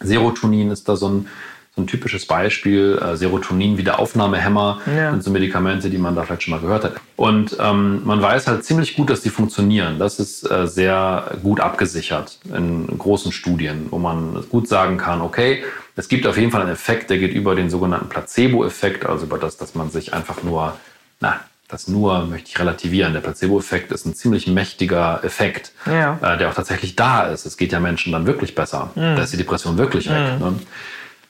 Serotonin 0.00 0.70
ist 0.70 0.86
da 0.86 0.96
so 0.96 1.08
ein 1.08 1.28
so 1.76 1.82
ein 1.82 1.86
typisches 1.86 2.24
Beispiel, 2.24 2.98
äh, 3.02 3.16
Serotonin-Wiederaufnahmehämmer 3.16 4.80
ja. 4.86 5.10
sind 5.10 5.22
so 5.22 5.30
Medikamente, 5.30 5.90
die 5.90 5.98
man 5.98 6.16
da 6.16 6.22
vielleicht 6.22 6.42
schon 6.42 6.52
mal 6.52 6.60
gehört 6.60 6.84
hat. 6.84 6.94
Und 7.16 7.54
ähm, 7.60 8.00
man 8.04 8.22
weiß 8.22 8.46
halt 8.46 8.64
ziemlich 8.64 8.96
gut, 8.96 9.10
dass 9.10 9.20
die 9.20 9.28
funktionieren. 9.28 9.98
Das 9.98 10.18
ist 10.18 10.50
äh, 10.50 10.66
sehr 10.66 11.36
gut 11.42 11.60
abgesichert 11.60 12.38
in 12.52 12.86
großen 12.96 13.30
Studien, 13.30 13.88
wo 13.90 13.98
man 13.98 14.42
gut 14.48 14.68
sagen 14.68 14.96
kann, 14.96 15.20
okay, 15.20 15.64
es 15.96 16.08
gibt 16.08 16.26
auf 16.26 16.38
jeden 16.38 16.50
Fall 16.50 16.62
einen 16.62 16.70
Effekt, 16.70 17.10
der 17.10 17.18
geht 17.18 17.34
über 17.34 17.54
den 17.54 17.68
sogenannten 17.68 18.08
Placebo-Effekt, 18.08 19.04
also 19.04 19.26
über 19.26 19.38
das, 19.38 19.58
dass 19.58 19.74
man 19.74 19.90
sich 19.90 20.14
einfach 20.14 20.42
nur, 20.42 20.76
na, 21.20 21.40
das 21.68 21.88
nur 21.88 22.24
möchte 22.24 22.48
ich 22.48 22.58
relativieren. 22.58 23.12
Der 23.12 23.20
Placebo-Effekt 23.20 23.92
ist 23.92 24.06
ein 24.06 24.14
ziemlich 24.14 24.46
mächtiger 24.46 25.20
Effekt, 25.24 25.72
ja. 25.84 26.18
äh, 26.22 26.38
der 26.38 26.48
auch 26.48 26.54
tatsächlich 26.54 26.96
da 26.96 27.24
ist. 27.24 27.44
Es 27.44 27.58
geht 27.58 27.72
ja 27.72 27.80
Menschen 27.80 28.12
dann 28.12 28.26
wirklich 28.26 28.54
besser. 28.54 28.92
Mhm. 28.94 29.16
Da 29.16 29.22
ist 29.22 29.34
die 29.34 29.36
Depression 29.36 29.76
wirklich 29.76 30.08
weg. 30.08 30.38
Mhm. 30.38 30.46
Ne? 30.46 30.54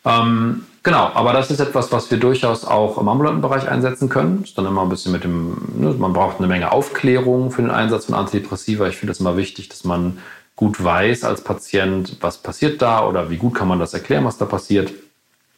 Ähm, 0.06 0.64
genau, 0.84 1.10
aber 1.12 1.32
das 1.32 1.50
ist 1.50 1.58
etwas, 1.60 1.90
was 1.90 2.10
wir 2.10 2.18
durchaus 2.18 2.64
auch 2.64 2.96
im 2.96 3.08
ambulanten 3.08 3.42
Bereich 3.42 3.68
einsetzen 3.68 4.08
können. 4.08 4.44
Ist 4.44 4.56
dann 4.56 4.66
immer 4.66 4.82
ein 4.82 4.88
bisschen 4.88 5.12
mit 5.12 5.24
dem, 5.24 5.56
ne, 5.76 5.94
man 5.98 6.12
braucht 6.12 6.38
eine 6.38 6.46
Menge 6.46 6.70
Aufklärung 6.72 7.50
für 7.50 7.62
den 7.62 7.72
Einsatz 7.72 8.06
von 8.06 8.14
Antidepressiva. 8.14 8.86
Ich 8.88 8.96
finde 8.96 9.12
es 9.12 9.20
immer 9.20 9.36
wichtig, 9.36 9.68
dass 9.68 9.84
man 9.84 10.18
gut 10.54 10.82
weiß 10.82 11.24
als 11.24 11.42
Patient, 11.42 12.16
was 12.20 12.38
passiert 12.38 12.80
da 12.80 13.06
oder 13.06 13.28
wie 13.28 13.36
gut 13.36 13.54
kann 13.54 13.68
man 13.68 13.80
das 13.80 13.92
erklären, 13.92 14.24
was 14.24 14.38
da 14.38 14.46
passiert. 14.46 14.92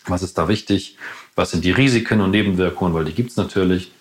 Was 0.07 0.23
ist 0.23 0.39
da 0.39 0.49
wichtig? 0.49 0.97
Was 1.37 1.51
sind 1.51 1.65
die 1.65 1.71
Risiken 1.71 2.21
und 2.21 2.31
Nebenwirkungen? 2.31 2.95
Weil 2.95 3.05
die 3.05 3.13
gibt 3.13 3.31
es 3.31 3.37
natürlich. 3.37 3.93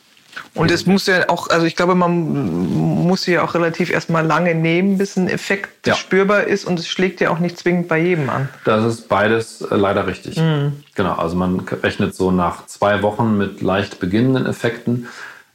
Und 0.54 0.72
es 0.72 0.86
muss 0.86 1.06
ja 1.08 1.30
auch, 1.30 1.50
also 1.50 1.66
ich 1.66 1.76
glaube, 1.76 1.96
man 1.96 3.06
muss 3.06 3.24
sie 3.24 3.34
ja 3.34 3.44
auch 3.44 3.54
relativ 3.54 3.90
erstmal 3.90 4.26
lange 4.26 4.56
nehmen, 4.56 4.98
bis 4.98 5.16
ein 5.18 5.30
Effekt 5.30 5.88
ja. 5.88 5.96
spürbar 5.96 6.44
ist 6.44 6.66
und 6.66 6.80
es 6.80 6.88
schlägt 6.88 7.22
ja 7.22 7.30
auch 7.30 7.40
nicht 7.40 7.58
zwingend 7.58 7.88
bei 7.88 8.00
jedem 8.00 8.30
an. 8.30 8.50
Das 8.66 8.84
ist 8.86 9.08
beides 9.08 9.62
äh, 9.62 9.76
leider 9.76 10.08
richtig. 10.08 10.38
Mhm. 10.38 10.84
Genau, 10.96 11.14
also 11.14 11.36
man 11.36 11.60
rechnet 11.60 12.16
so 12.16 12.32
nach 12.32 12.66
zwei 12.66 13.02
Wochen 13.02 13.38
mit 13.38 13.62
leicht 13.62 14.00
beginnenden 14.00 14.46
Effekten 14.46 15.08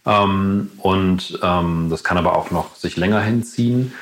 ähm, 0.07 0.71
und 0.79 1.39
ähm, 1.43 1.89
das 1.91 2.05
kann 2.05 2.19
aber 2.19 2.37
auch 2.37 2.51
noch 2.51 2.75
sich 2.77 2.97
länger 2.97 3.21
hinziehen. 3.21 3.93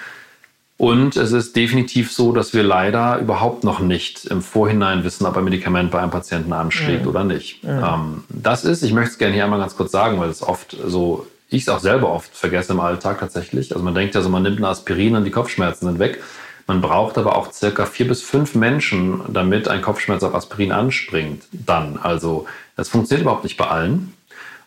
Und 0.81 1.17
es 1.17 1.33
ist 1.33 1.57
definitiv 1.57 2.11
so, 2.11 2.33
dass 2.33 2.55
wir 2.55 2.63
leider 2.63 3.19
überhaupt 3.19 3.65
noch 3.65 3.81
nicht 3.81 4.25
im 4.25 4.41
Vorhinein 4.41 5.05
wissen, 5.05 5.27
ob 5.27 5.37
ein 5.37 5.45
Medikament 5.45 5.91
bei 5.91 6.01
einem 6.01 6.11
Patienten 6.11 6.55
anschlägt 6.55 7.03
mhm. 7.03 7.09
oder 7.09 7.23
nicht. 7.23 7.63
Mhm. 7.63 7.69
Ähm, 7.85 8.25
das 8.31 8.65
ist, 8.65 8.83
ich 8.83 8.95
möchte 8.95 9.11
es 9.11 9.19
gerne 9.19 9.35
hier 9.35 9.45
einmal 9.45 9.59
ganz 9.59 9.77
kurz 9.77 9.93
sagen, 9.93 10.19
weil 10.19 10.31
es 10.31 10.43
oft 10.43 10.75
so, 10.87 11.27
ich 11.51 11.65
es 11.65 11.69
auch 11.69 11.81
selber 11.81 12.11
oft 12.11 12.35
vergesse 12.35 12.73
im 12.73 12.81
Alltag 12.81 13.21
tatsächlich. 13.21 13.73
Also 13.73 13.85
man 13.85 13.95
denkt 13.95 14.15
ja 14.15 14.23
so, 14.23 14.31
man 14.31 14.43
nimmt 14.43 14.59
ein 14.59 14.65
Aspirin 14.65 15.17
und 15.17 15.25
die 15.25 15.31
Kopfschmerzen 15.31 15.85
sind 15.85 15.99
weg. 15.99 16.23
Man 16.67 16.81
braucht 16.81 17.19
aber 17.19 17.37
auch 17.37 17.53
circa 17.53 17.85
vier 17.85 18.09
bis 18.09 18.23
fünf 18.23 18.55
Menschen, 18.55 19.21
damit 19.29 19.69
ein 19.69 19.83
Kopfschmerz 19.83 20.23
auf 20.23 20.35
Aspirin 20.35 20.73
anspringt. 20.73 21.43
Dann, 21.53 21.99
also 21.99 22.47
das 22.77 22.89
funktioniert 22.89 23.25
überhaupt 23.25 23.45
nicht 23.45 23.59
bei 23.59 23.67
allen. 23.67 24.15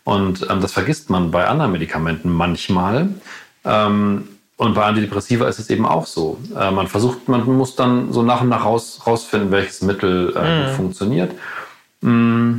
Und 0.04 0.46
ähm, 0.48 0.60
das 0.60 0.70
vergisst 0.70 1.10
man 1.10 1.32
bei 1.32 1.48
anderen 1.48 1.72
Medikamenten 1.72 2.30
manchmal. 2.30 3.08
Ähm, 3.64 4.28
Und 4.56 4.74
bei 4.74 4.84
Antidepressiva 4.84 5.48
ist 5.48 5.58
es 5.58 5.68
eben 5.70 5.84
auch 5.84 6.06
so. 6.06 6.38
Äh, 6.56 6.70
man 6.70 6.86
versucht, 6.86 7.28
man 7.28 7.44
muss 7.44 7.74
dann 7.74 8.12
so 8.12 8.22
nach 8.22 8.42
und 8.42 8.50
nach 8.50 8.64
raus, 8.64 9.00
rausfinden, 9.06 9.50
welches 9.50 9.82
Mittel 9.82 10.32
äh, 10.36 10.70
mhm. 10.70 10.74
funktioniert. 10.76 11.32
Mm, 12.02 12.58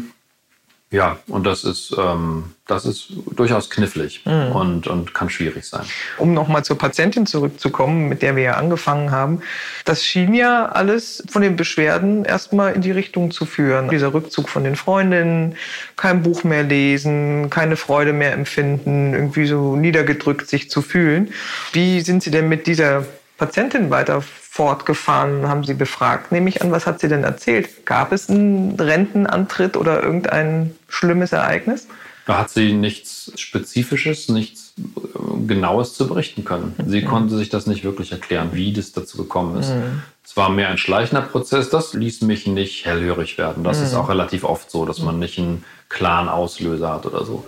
ja, 0.96 1.18
und 1.28 1.46
das 1.46 1.66
ist, 1.66 1.94
ähm, 1.98 2.54
das 2.68 2.86
ist 2.86 3.10
durchaus 3.36 3.70
knifflig 3.70 4.22
mhm. 4.24 4.56
und, 4.56 4.88
und 4.88 5.14
kann 5.14 5.30
schwierig 5.30 5.66
sein. 5.66 5.82
Um 6.18 6.34
nochmal 6.34 6.64
zur 6.64 6.78
Patientin 6.78 7.26
zurückzukommen, 7.26 8.08
mit 8.08 8.22
der 8.22 8.38
wir 8.38 8.44
ja 8.44 8.54
angefangen 8.54 9.12
haben, 9.12 9.42
das 9.84 10.06
schien 10.06 10.34
ja 10.34 10.68
alles 10.68 11.22
von 11.28 11.42
den 11.42 11.58
Beschwerden 11.58 12.24
erstmal 12.24 12.74
in 12.74 12.82
die 12.82 12.92
Richtung 12.92 13.32
zu 13.32 13.46
führen. 13.46 13.90
Dieser 13.90 14.14
Rückzug 14.14 14.48
von 14.48 14.64
den 14.64 14.78
Freundinnen, 14.78 15.58
kein 15.98 16.24
Buch 16.24 16.46
mehr 16.46 16.64
lesen, 16.64 17.50
keine 17.50 17.76
Freude 17.76 18.14
mehr 18.14 18.32
empfinden, 18.32 19.14
irgendwie 19.14 19.48
so 19.48 19.76
niedergedrückt 19.76 20.48
sich 20.48 20.70
zu 20.70 20.82
fühlen. 20.82 21.34
Wie 21.74 22.00
sind 22.00 22.24
Sie 22.24 22.32
denn 22.32 22.48
mit 22.48 22.68
dieser 22.68 23.06
Patientin 23.38 23.89
weiter 23.89 24.21
fortgefahren, 24.21 25.48
haben 25.48 25.63
Sie 25.63 25.74
befragt, 25.74 26.32
nehme 26.32 26.48
ich 26.50 26.62
an. 26.62 26.71
Was 26.71 26.88
hat 26.88 27.02
sie 27.02 27.10
denn 27.10 27.24
erzählt? 27.24 27.86
Gab 27.86 28.12
es 28.13 28.30
einen 28.30 28.80
Rentenantritt 28.80 29.76
oder 29.76 30.02
irgendein 30.02 30.76
schlimmes 30.88 31.34
Ereignis? 31.34 31.88
Da 32.26 32.39
hat 32.39 32.50
sie 32.50 32.74
nichts 32.74 33.32
Spezifisches, 33.36 34.30
nichts 34.30 34.74
äh, 34.78 35.45
Genaues 35.45 35.93
zu 35.93 36.08
berichten 36.08 36.43
können. 36.43 36.74
Sie 36.88 37.02
mhm. 37.02 37.06
konnte 37.06 37.38
sich 37.38 37.50
das 37.50 37.67
nicht 37.67 37.84
wirklich 37.84 38.12
erklären, 38.12 38.50
wie 38.54 38.74
das 38.74 38.93
dazu 38.93 39.17
gekommen 39.17 39.60
ist. 39.60 39.69
Mhm. 39.69 40.02
Es 40.24 40.36
war 40.36 40.50
mehr 40.50 40.69
ein 40.69 40.80
schleichender 40.80 41.21
Prozess, 41.21 41.69
das 41.69 41.93
ließ 41.93 42.21
mich 42.21 42.48
nicht 42.48 42.86
hellhörig 42.86 43.38
werden. 43.38 43.63
Das 43.63 43.80
mhm. 43.80 43.86
ist 43.86 43.93
auch 43.93 44.10
relativ 44.10 44.43
oft 44.43 44.71
so, 44.71 44.86
dass 44.86 45.00
man 45.00 45.19
nicht 45.19 45.38
einen 45.38 45.63
klaren 45.88 46.30
Auslöser 46.30 46.93
hat 46.93 47.06
oder 47.06 47.26
so. 47.26 47.45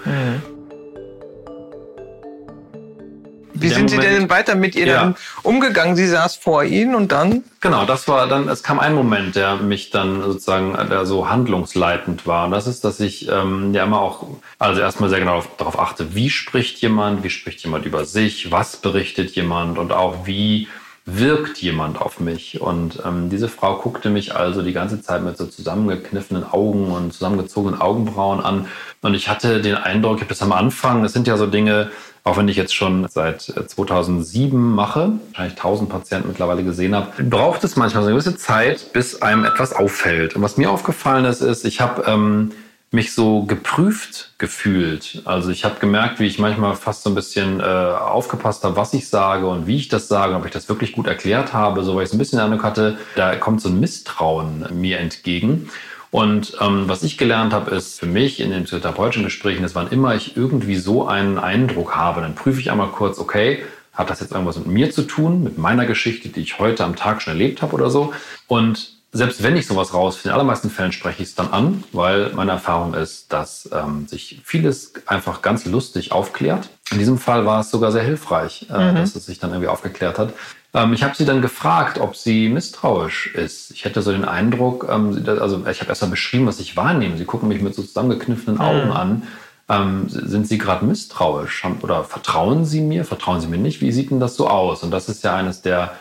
Wie 3.61 3.69
sind 3.69 3.91
Moment, 3.91 4.01
Sie 4.01 4.15
denn 4.15 4.29
weiter 4.29 4.55
mit 4.55 4.75
ihr 4.75 4.87
ja. 4.87 4.95
dann 4.95 5.15
umgegangen? 5.43 5.95
Sie 5.95 6.07
saß 6.07 6.35
vor 6.35 6.63
Ihnen 6.63 6.95
und 6.95 7.11
dann? 7.11 7.43
Genau, 7.61 7.85
das 7.85 8.07
war 8.07 8.27
dann, 8.27 8.47
es 8.49 8.63
kam 8.63 8.79
ein 8.79 8.93
Moment, 8.93 9.35
der 9.35 9.57
mich 9.57 9.89
dann 9.89 10.21
sozusagen, 10.21 10.77
der 10.89 11.05
so 11.05 11.29
handlungsleitend 11.29 12.27
war. 12.27 12.45
Und 12.45 12.51
das 12.51 12.67
ist, 12.67 12.83
dass 12.83 12.99
ich 12.99 13.29
ähm, 13.29 13.73
ja 13.73 13.83
immer 13.83 13.99
auch, 13.99 14.27
also 14.59 14.81
erstmal 14.81 15.09
sehr 15.09 15.19
genau 15.19 15.43
darauf 15.57 15.79
achte, 15.79 16.15
wie 16.15 16.29
spricht 16.29 16.79
jemand, 16.81 17.23
wie 17.23 17.29
spricht 17.29 17.63
jemand 17.63 17.85
über 17.85 18.05
sich, 18.05 18.51
was 18.51 18.77
berichtet 18.77 19.31
jemand 19.35 19.77
und 19.77 19.91
auch 19.91 20.25
wie 20.25 20.67
wirkt 21.07 21.59
jemand 21.59 21.99
auf 22.01 22.19
mich. 22.19 22.59
Und 22.59 23.01
ähm, 23.05 23.29
diese 23.29 23.47
Frau 23.47 23.77
guckte 23.77 24.09
mich 24.09 24.35
also 24.35 24.61
die 24.61 24.73
ganze 24.73 25.01
Zeit 25.01 25.23
mit 25.23 25.37
so 25.37 25.45
zusammengekniffenen 25.45 26.43
Augen 26.43 26.91
und 26.91 27.13
zusammengezogenen 27.13 27.79
Augenbrauen 27.79 28.41
an. 28.41 28.67
Und 29.01 29.13
ich 29.13 29.29
hatte 29.29 29.61
den 29.61 29.75
Eindruck, 29.75 30.17
ich 30.17 30.21
habe 30.23 30.29
das 30.29 30.41
am 30.41 30.51
Anfang, 30.51 31.03
das 31.03 31.13
sind 31.13 31.25
ja 31.25 31.37
so 31.37 31.47
Dinge, 31.47 31.91
auch 32.27 32.37
wenn 32.37 32.47
ich 32.47 32.57
jetzt 32.57 32.75
schon 32.75 33.07
seit 33.09 33.41
2007 33.41 34.51
äh, 34.51 34.59
mache, 34.59 35.13
wahrscheinlich 35.29 35.57
1000 35.57 35.89
Patienten 35.89 36.27
mittlerweile 36.27 36.63
gesehen 36.63 36.93
habe, 36.93 37.23
braucht 37.23 37.63
es 37.63 37.75
manchmal 37.75 38.03
so 38.03 38.09
eine 38.09 38.17
gewisse 38.17 38.37
Zeit, 38.37 38.91
bis 38.93 39.21
einem 39.21 39.45
etwas 39.45 39.73
auffällt. 39.73 40.35
Und 40.35 40.41
was 40.41 40.57
mir 40.57 40.69
aufgefallen 40.69 41.25
ist, 41.25 41.41
ist, 41.41 41.63
ich 41.63 41.79
habe 41.79 42.03
ähm, 42.05 42.51
mich 42.91 43.13
so 43.13 43.43
geprüft 43.43 44.33
gefühlt. 44.37 45.21
Also 45.25 45.51
ich 45.51 45.65
habe 45.65 45.79
gemerkt, 45.79 46.19
wie 46.19 46.25
ich 46.25 46.39
manchmal 46.39 46.75
fast 46.75 47.03
so 47.03 47.09
ein 47.09 47.15
bisschen 47.15 47.59
äh, 47.59 47.63
aufgepasst 47.63 48.63
habe, 48.63 48.75
was 48.75 48.93
ich 48.93 49.09
sage 49.09 49.47
und 49.47 49.67
wie 49.67 49.77
ich 49.77 49.89
das 49.89 50.07
sage, 50.07 50.35
ob 50.35 50.45
ich 50.45 50.51
das 50.51 50.69
wirklich 50.69 50.93
gut 50.93 51.07
erklärt 51.07 51.53
habe, 51.53 51.83
so 51.83 51.95
weil 51.95 52.03
ich 52.03 52.09
so 52.09 52.15
ein 52.15 52.19
bisschen 52.19 52.39
den 52.39 52.45
Eindruck 52.45 52.63
hatte, 52.63 52.97
da 53.15 53.35
kommt 53.35 53.61
so 53.61 53.69
ein 53.69 53.79
Misstrauen 53.79 54.65
mir 54.71 54.99
entgegen. 54.99 55.69
Und 56.11 56.53
ähm, 56.61 56.87
was 56.87 57.03
ich 57.03 57.17
gelernt 57.17 57.53
habe, 57.53 57.75
ist 57.75 57.99
für 57.99 58.05
mich 58.05 58.39
in 58.39 58.51
den 58.51 58.65
therapeutischen 58.65 59.23
Gesprächen, 59.23 59.63
dass 59.63 59.75
wann 59.75 59.89
immer 59.89 60.15
ich 60.15 60.37
irgendwie 60.37 60.77
so 60.77 61.07
einen 61.07 61.37
Eindruck 61.37 61.95
habe, 61.95 62.21
dann 62.21 62.35
prüfe 62.35 62.59
ich 62.59 62.71
einmal 62.71 62.89
kurz, 62.89 63.19
okay, 63.19 63.63
hat 63.93 64.09
das 64.09 64.19
jetzt 64.19 64.31
irgendwas 64.31 64.57
mit 64.57 64.67
mir 64.67 64.91
zu 64.91 65.03
tun, 65.03 65.43
mit 65.43 65.57
meiner 65.57 65.85
Geschichte, 65.85 66.29
die 66.29 66.41
ich 66.41 66.59
heute 66.59 66.85
am 66.85 66.95
Tag 66.95 67.21
schon 67.21 67.33
erlebt 67.33 67.61
habe 67.61 67.73
oder 67.73 67.89
so. 67.89 68.13
Und 68.47 68.97
selbst 69.11 69.41
wenn 69.41 69.57
ich 69.57 69.65
sowas 69.65 69.93
rausfinde, 69.93 70.29
in 70.29 70.33
allermeisten 70.35 70.69
Fällen 70.69 70.91
spreche 70.91 71.23
ich 71.23 71.29
es 71.29 71.35
dann 71.35 71.51
an, 71.51 71.83
weil 71.91 72.31
meine 72.33 72.51
Erfahrung 72.51 72.93
ist, 72.93 73.33
dass 73.33 73.69
ähm, 73.73 74.07
sich 74.07 74.41
vieles 74.43 74.93
einfach 75.07 75.41
ganz 75.41 75.65
lustig 75.65 76.11
aufklärt. 76.11 76.69
In 76.91 76.99
diesem 76.99 77.17
Fall 77.17 77.45
war 77.45 77.59
es 77.59 77.71
sogar 77.71 77.91
sehr 77.91 78.03
hilfreich, 78.03 78.67
äh, 78.69 78.91
mhm. 78.91 78.95
dass 78.95 79.15
es 79.15 79.25
sich 79.25 79.39
dann 79.39 79.51
irgendwie 79.51 79.67
aufgeklärt 79.67 80.19
hat. 80.19 80.33
Ähm, 80.73 80.93
ich 80.93 81.03
habe 81.03 81.15
sie 81.15 81.25
dann 81.25 81.41
gefragt, 81.41 81.99
ob 81.99 82.15
sie 82.15 82.49
misstrauisch 82.49 83.27
ist. 83.35 83.71
Ich 83.71 83.83
hätte 83.83 84.01
so 84.01 84.11
den 84.11 84.25
Eindruck, 84.25 84.87
ähm, 84.89 85.23
also 85.27 85.65
ich 85.69 85.81
habe 85.81 85.89
erst 85.89 86.01
mal 86.01 86.09
beschrieben, 86.09 86.47
was 86.47 86.59
ich 86.59 86.77
wahrnehme. 86.77 87.17
Sie 87.17 87.25
gucken 87.25 87.49
mich 87.49 87.61
mit 87.61 87.75
so 87.75 87.81
zusammengekniffenen 87.81 88.59
Augen 88.59 88.85
mhm. 88.85 88.91
an. 88.91 89.23
Ähm, 89.69 90.05
sind 90.07 90.47
Sie 90.47 90.57
gerade 90.57 90.85
misstrauisch 90.85 91.65
oder 91.81 92.05
vertrauen 92.05 92.63
Sie 92.63 92.79
mir, 92.79 93.03
vertrauen 93.03 93.41
Sie 93.41 93.47
mir 93.47 93.57
nicht? 93.57 93.81
Wie 93.81 93.91
sieht 93.91 94.11
denn 94.11 94.21
das 94.21 94.35
so 94.35 94.47
aus? 94.47 94.81
Und 94.83 94.91
das 94.91 95.09
ist 95.09 95.25
ja 95.25 95.35
eines 95.35 95.61
der, 95.61 95.91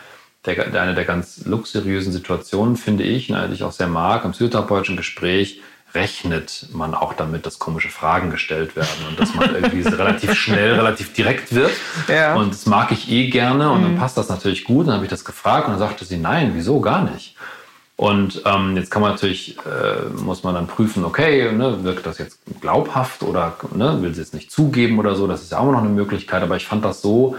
der, 0.45 0.81
eine 0.81 0.95
der 0.95 1.03
ganz 1.03 1.45
luxuriösen 1.45 2.13
Situationen, 2.13 2.77
finde 2.77 3.03
ich, 3.03 3.27
die 3.27 3.53
ich 3.53 3.63
auch 3.63 3.73
sehr 3.73 3.87
mag, 3.87 4.23
im 4.23 4.31
psychotherapeutischen 4.31 4.95
Gespräch 4.95 5.59
rechnet 5.93 6.67
man 6.73 6.93
auch 6.93 7.13
damit, 7.13 7.45
dass 7.45 7.59
komische 7.59 7.89
Fragen 7.89 8.29
gestellt 8.29 8.75
werden 8.75 9.05
und 9.09 9.19
dass 9.19 9.33
man 9.33 9.55
irgendwie 9.55 9.81
relativ 9.87 10.33
schnell, 10.33 10.75
relativ 10.75 11.13
direkt 11.13 11.55
wird. 11.55 11.71
Ja. 12.07 12.35
Und 12.35 12.53
das 12.53 12.65
mag 12.65 12.91
ich 12.91 13.09
eh 13.09 13.29
gerne 13.29 13.71
und 13.71 13.79
mhm. 13.79 13.83
dann 13.83 13.97
passt 13.97 14.17
das 14.17 14.29
natürlich 14.29 14.63
gut. 14.63 14.81
Und 14.81 14.87
dann 14.87 14.95
habe 14.95 15.05
ich 15.05 15.11
das 15.11 15.25
gefragt 15.25 15.67
und 15.67 15.73
dann 15.73 15.79
sagte 15.79 16.05
sie, 16.05 16.17
nein, 16.17 16.51
wieso 16.53 16.81
gar 16.81 17.03
nicht? 17.03 17.35
Und 17.97 18.43
ähm, 18.45 18.77
jetzt 18.77 18.91
kann 18.91 19.01
man 19.01 19.11
natürlich, 19.11 19.57
äh, 19.65 20.21
muss 20.21 20.43
man 20.43 20.53
dann 20.53 20.67
prüfen, 20.67 21.03
okay, 21.03 21.51
ne, 21.51 21.83
wirkt 21.83 22.05
das 22.05 22.19
jetzt 22.19 22.39
glaubhaft 22.61 23.23
oder 23.23 23.57
ne, 23.73 24.03
will 24.03 24.13
sie 24.13 24.21
es 24.21 24.33
nicht 24.33 24.51
zugeben 24.51 24.99
oder 24.99 25.15
so, 25.15 25.25
das 25.25 25.41
ist 25.41 25.51
ja 25.51 25.57
auch 25.57 25.71
noch 25.71 25.79
eine 25.79 25.89
Möglichkeit, 25.89 26.43
aber 26.43 26.57
ich 26.57 26.67
fand 26.67 26.85
das 26.85 27.01
so 27.01 27.35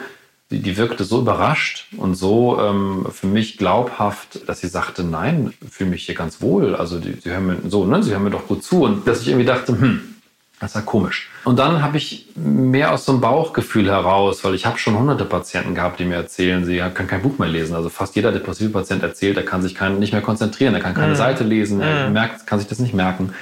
die, 0.50 0.61
die 0.61 0.76
wirkte 0.76 1.04
so 1.04 1.20
überrascht 1.20 1.88
und 1.96 2.14
so 2.14 2.58
ähm, 2.61 3.06
für 3.11 3.26
mich 3.26 3.58
glaubhaft, 3.58 4.48
dass 4.48 4.61
sie 4.61 4.68
sagte, 4.68 5.04
nein, 5.04 5.52
fühle 5.70 5.90
mich 5.90 6.06
hier 6.06 6.14
ganz 6.14 6.40
wohl. 6.40 6.74
Also 6.74 6.98
die, 6.98 7.12
sie 7.20 7.30
hören 7.30 7.46
mir 7.46 7.56
so, 7.68 7.84
ne, 7.84 8.02
sie 8.02 8.12
hören 8.12 8.24
mir 8.24 8.30
doch 8.30 8.46
gut 8.46 8.64
zu. 8.64 8.82
Und 8.82 9.06
dass 9.06 9.20
ich 9.20 9.28
irgendwie 9.28 9.44
dachte, 9.44 9.72
hm, 9.72 10.16
das 10.61 10.74
war 10.74 10.82
komisch. 10.82 11.28
Und 11.44 11.58
dann 11.58 11.82
habe 11.82 11.98
ich 11.98 12.26
mehr 12.34 12.92
aus 12.92 13.04
so 13.04 13.12
einem 13.12 13.20
Bauchgefühl 13.20 13.90
heraus, 13.90 14.42
weil 14.42 14.54
ich 14.54 14.66
habe 14.66 14.78
schon 14.78 14.98
hunderte 14.98 15.24
Patienten 15.24 15.74
gehabt, 15.74 16.00
die 16.00 16.04
mir 16.04 16.16
erzählen, 16.16 16.64
sie 16.64 16.78
können 16.94 17.08
kein 17.08 17.22
Buch 17.22 17.38
mehr 17.38 17.48
lesen. 17.48 17.76
Also 17.76 17.90
fast 17.90 18.16
jeder 18.16 18.32
depressive 18.32 18.70
Patient 18.70 19.02
erzählt, 19.02 19.37
er 19.37 19.44
kann 19.44 19.62
sich 19.62 19.74
kein, 19.74 19.98
nicht 19.98 20.12
mehr 20.12 20.22
konzentrieren, 20.22 20.74
er 20.74 20.80
kann 20.80 20.94
keine 20.94 21.12
mhm. 21.12 21.16
Seite 21.16 21.44
lesen, 21.44 21.80
er 21.80 22.08
mhm. 22.08 22.14
merkt, 22.14 22.46
kann 22.46 22.58
sich 22.58 22.68
das 22.68 22.78
nicht 22.78 22.94
merken. 22.94 23.34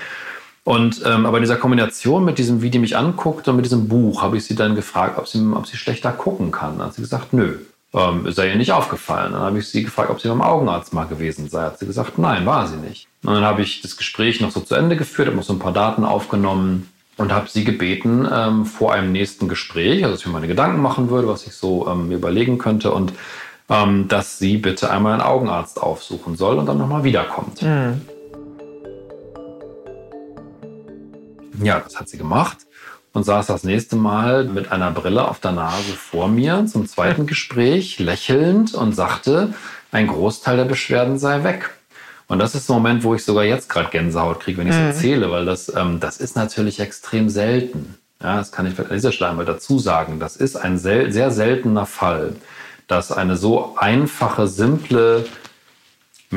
Und 0.66 1.00
ähm, 1.06 1.26
aber 1.26 1.36
in 1.36 1.44
dieser 1.44 1.58
Kombination 1.58 2.24
mit 2.24 2.38
diesem, 2.38 2.60
wie 2.60 2.70
die 2.70 2.80
mich 2.80 2.96
anguckt 2.96 3.46
und 3.46 3.54
mit 3.54 3.64
diesem 3.64 3.86
Buch, 3.86 4.20
habe 4.20 4.36
ich 4.36 4.46
sie 4.46 4.56
dann 4.56 4.74
gefragt, 4.74 5.16
ob 5.16 5.28
sie, 5.28 5.40
ob 5.54 5.64
sie 5.64 5.76
schlechter 5.76 6.10
gucken 6.10 6.50
kann. 6.50 6.78
Dann 6.78 6.88
hat 6.88 6.94
sie 6.94 7.02
gesagt, 7.02 7.32
nö. 7.32 7.58
Ähm, 7.94 8.32
sei 8.32 8.48
ihr 8.48 8.56
nicht 8.56 8.72
aufgefallen. 8.72 9.32
Dann 9.32 9.42
habe 9.42 9.60
ich 9.60 9.68
sie 9.68 9.84
gefragt, 9.84 10.10
ob 10.10 10.20
sie 10.20 10.26
beim 10.26 10.42
Augenarzt 10.42 10.92
mal 10.92 11.04
gewesen 11.04 11.48
sei. 11.48 11.62
Hat 11.62 11.78
sie 11.78 11.86
gesagt, 11.86 12.18
nein, 12.18 12.46
war 12.46 12.66
sie 12.66 12.78
nicht. 12.78 13.06
Und 13.22 13.34
dann 13.34 13.44
habe 13.44 13.62
ich 13.62 13.80
das 13.80 13.96
Gespräch 13.96 14.40
noch 14.40 14.50
so 14.50 14.58
zu 14.58 14.74
Ende 14.74 14.96
geführt, 14.96 15.28
habe 15.28 15.36
noch 15.36 15.44
so 15.44 15.52
ein 15.52 15.60
paar 15.60 15.72
Daten 15.72 16.04
aufgenommen 16.04 16.88
und 17.16 17.32
habe 17.32 17.48
sie 17.48 17.62
gebeten, 17.62 18.28
ähm, 18.28 18.66
vor 18.66 18.92
einem 18.92 19.12
nächsten 19.12 19.46
Gespräch, 19.46 20.02
also 20.02 20.14
dass 20.14 20.22
ich 20.22 20.26
mir 20.26 20.32
meine 20.32 20.48
Gedanken 20.48 20.82
machen 20.82 21.10
würde, 21.10 21.28
was 21.28 21.46
ich 21.46 21.54
so 21.54 21.86
ähm, 21.86 22.10
überlegen 22.10 22.58
könnte 22.58 22.90
und 22.90 23.12
ähm, 23.68 24.08
dass 24.08 24.40
sie 24.40 24.56
bitte 24.56 24.90
einmal 24.90 25.12
einen 25.12 25.22
Augenarzt 25.22 25.80
aufsuchen 25.80 26.36
soll 26.36 26.58
und 26.58 26.66
dann 26.66 26.78
nochmal 26.78 27.04
wiederkommt. 27.04 27.62
Mhm. 27.62 28.00
Ja, 31.62 31.80
das 31.80 31.98
hat 31.98 32.08
sie 32.08 32.18
gemacht 32.18 32.58
und 33.12 33.24
saß 33.24 33.46
das 33.46 33.64
nächste 33.64 33.96
Mal 33.96 34.44
mit 34.44 34.72
einer 34.72 34.90
Brille 34.90 35.26
auf 35.26 35.40
der 35.40 35.52
Nase 35.52 35.92
vor 35.92 36.28
mir 36.28 36.66
zum 36.66 36.86
zweiten 36.86 37.26
Gespräch, 37.26 37.98
lächelnd 37.98 38.74
und 38.74 38.94
sagte, 38.94 39.54
ein 39.90 40.06
Großteil 40.06 40.58
der 40.58 40.64
Beschwerden 40.64 41.18
sei 41.18 41.42
weg. 41.42 41.70
Und 42.28 42.40
das 42.40 42.54
ist 42.54 42.68
der 42.68 42.74
Moment, 42.74 43.04
wo 43.04 43.14
ich 43.14 43.24
sogar 43.24 43.44
jetzt 43.44 43.68
gerade 43.68 43.88
Gänsehaut 43.90 44.40
kriege, 44.40 44.58
wenn 44.58 44.66
ich 44.66 44.74
es 44.74 44.80
mhm. 44.80 44.86
erzähle, 44.86 45.30
weil 45.30 45.44
das, 45.46 45.74
ähm, 45.74 46.00
das 46.00 46.18
ist 46.18 46.36
natürlich 46.36 46.80
extrem 46.80 47.28
selten. 47.28 47.94
Ja, 48.22 48.36
das 48.36 48.50
kann 48.52 48.66
ich 48.66 48.78
an 48.78 48.86
dieser 48.90 49.12
Stelle 49.12 49.30
einmal 49.30 49.46
dazu 49.46 49.78
sagen. 49.78 50.18
Das 50.18 50.36
ist 50.36 50.56
ein 50.56 50.78
sel 50.78 51.12
sehr 51.12 51.30
seltener 51.30 51.86
Fall, 51.86 52.34
dass 52.88 53.12
eine 53.12 53.36
so 53.36 53.76
einfache, 53.76 54.48
simple 54.48 55.24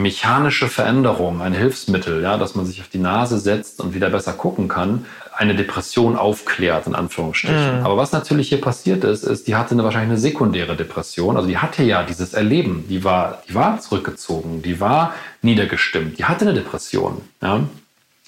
mechanische 0.02 0.68
Veränderung, 0.68 1.42
ein 1.42 1.54
Hilfsmittel, 1.54 2.22
ja, 2.22 2.38
dass 2.38 2.56
man 2.56 2.66
sich 2.66 2.82
auf 2.82 2.88
die 2.88 2.98
Nase 2.98 3.40
setzt 3.40 3.80
und 3.80 3.94
wieder 3.94 4.10
besser 4.10 4.34
gucken 4.34 4.68
kann, 4.68 5.06
eine 5.38 5.56
Depression 5.56 6.18
aufklärt, 6.18 6.88
in 6.88 6.96
Anführungsstrichen. 6.96 7.80
Mhm. 7.80 7.86
Aber 7.86 7.96
was 7.96 8.12
natürlich 8.12 8.50
hier 8.50 8.60
passiert 8.60 9.04
ist, 9.04 9.24
ist, 9.24 9.48
die 9.48 9.56
hatte 9.56 9.72
eine, 9.72 9.84
wahrscheinlich 9.84 10.10
eine 10.10 10.20
sekundäre 10.20 10.76
Depression. 10.76 11.38
Also 11.38 11.48
die 11.48 11.58
hatte 11.58 11.84
ja 11.84 12.04
dieses 12.04 12.34
Erleben, 12.34 12.86
die 12.90 13.04
war, 13.04 13.42
die 13.48 13.56
war 13.56 13.80
zurückgezogen, 13.80 14.62
die 14.62 14.82
war 14.82 15.14
niedergestimmt, 15.42 16.20
die 16.20 16.26
hatte 16.26 16.46
eine 16.46 16.54
Depression. 16.54 17.22
Ja? 17.42 17.62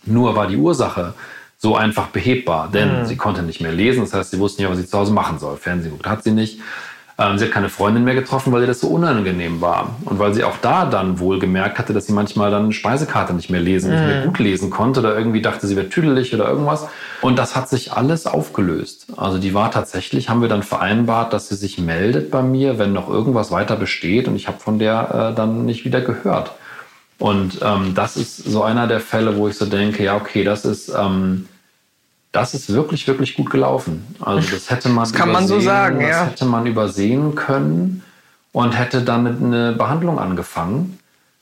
Nur 0.06 0.36
war 0.36 0.48
die 0.48 0.58
Ursache 0.58 1.14
so 1.58 1.76
einfach 1.76 2.08
behebbar, 2.08 2.70
denn 2.74 3.02
mhm. 3.02 3.06
sie 3.06 3.18
konnte 3.18 3.44
nicht 3.44 3.62
mehr 3.62 3.72
lesen, 3.72 4.02
das 4.02 4.14
heißt, 4.14 4.32
sie 4.32 4.40
wusste 4.40 4.62
nicht, 4.62 4.72
was 4.72 4.80
sie 4.80 4.88
zu 4.88 4.98
Hause 4.98 5.14
machen 5.14 5.38
soll. 5.38 5.58
Fernsehen 5.58 5.92
gut 5.92 6.08
hat 6.08 6.24
sie 6.24 6.32
nicht. 6.32 6.60
Ähm, 7.22 7.38
sie 7.38 7.46
hat 7.46 7.52
keine 7.52 7.70
Freundin 7.70 8.04
mehr 8.04 8.16
getroffen, 8.16 8.52
weil 8.52 8.62
ihr 8.62 8.68
das 8.68 8.80
so 8.80 8.88
unangenehm 8.88 9.62
war. 9.62 9.96
Und 10.06 10.18
weil 10.18 10.34
sie 10.34 10.44
auch 10.44 10.58
da 10.62 10.86
dann 10.86 11.20
wohl 11.20 11.40
gemerkt 11.40 11.78
hatte, 11.78 11.94
dass 11.94 12.08
sie 12.08 12.14
manchmal 12.14 12.50
dann 12.50 12.72
Speisekarte 12.72 13.34
nicht 13.34 13.50
mehr 13.50 13.62
lesen, 13.62 13.92
nicht 13.92 14.06
mehr 14.06 14.26
gut 14.26 14.40
lesen 14.40 14.70
konnte 14.70 15.02
oder 15.02 15.16
irgendwie 15.16 15.42
dachte, 15.42 15.68
sie 15.68 15.76
wäre 15.76 15.90
tüdelig 15.90 16.34
oder 16.34 16.48
irgendwas. 16.48 16.88
Und 17.22 17.38
das 17.38 17.56
hat 17.56 17.70
sich 17.70 17.94
alles 17.94 18.26
aufgelöst. 18.26 19.08
Also 19.18 19.38
die 19.38 19.54
war 19.54 19.70
tatsächlich, 19.70 20.30
haben 20.30 20.42
wir 20.42 20.50
dann 20.50 20.64
vereinbart, 20.64 21.34
dass 21.34 21.50
sie 21.50 21.56
sich 21.56 21.78
meldet 21.78 22.32
bei 22.32 22.42
mir, 22.42 22.80
wenn 22.80 22.94
noch 22.94 23.10
irgendwas 23.10 23.52
weiter 23.52 23.76
besteht. 23.76 24.28
Und 24.28 24.36
ich 24.36 24.48
habe 24.48 24.60
von 24.60 24.80
der 24.80 25.32
äh, 25.32 25.36
dann 25.36 25.66
nicht 25.66 25.86
wieder 25.86 26.02
gehört. 26.02 26.54
Und 27.20 27.60
ähm, 27.62 27.94
das 27.94 28.18
ist 28.18 28.38
so 28.38 28.64
einer 28.64 28.88
der 28.88 29.00
Fälle, 29.00 29.38
wo 29.38 29.48
ich 29.48 29.56
so 29.56 29.68
denke, 29.68 30.04
ja, 30.04 30.16
okay, 30.16 30.44
das 30.44 30.66
ist, 30.66 30.90
ähm, 30.90 31.48
das 32.32 32.54
ist 32.54 32.72
wirklich, 32.74 33.08
wirklich 33.08 33.36
gut 33.36 33.50
gelaufen. 33.50 34.16
Also 34.22 34.50
das 34.52 34.70
hätte 34.70 34.90
man 34.90 35.04
Das 35.04 35.14
kann 35.14 35.32
man 35.32 35.48
so 35.48 35.60
sagen, 35.60 36.00
das 36.00 36.10
ja. 36.10 36.26
hätte 36.26 36.46
man 36.46 36.66
übersehen 36.66 37.36
können 37.36 38.04
und 38.54 38.72
hätte 38.78 39.02
dann 39.02 39.28
eine 39.28 39.74
Behandlung 39.74 40.18
angefangen 40.20 41.00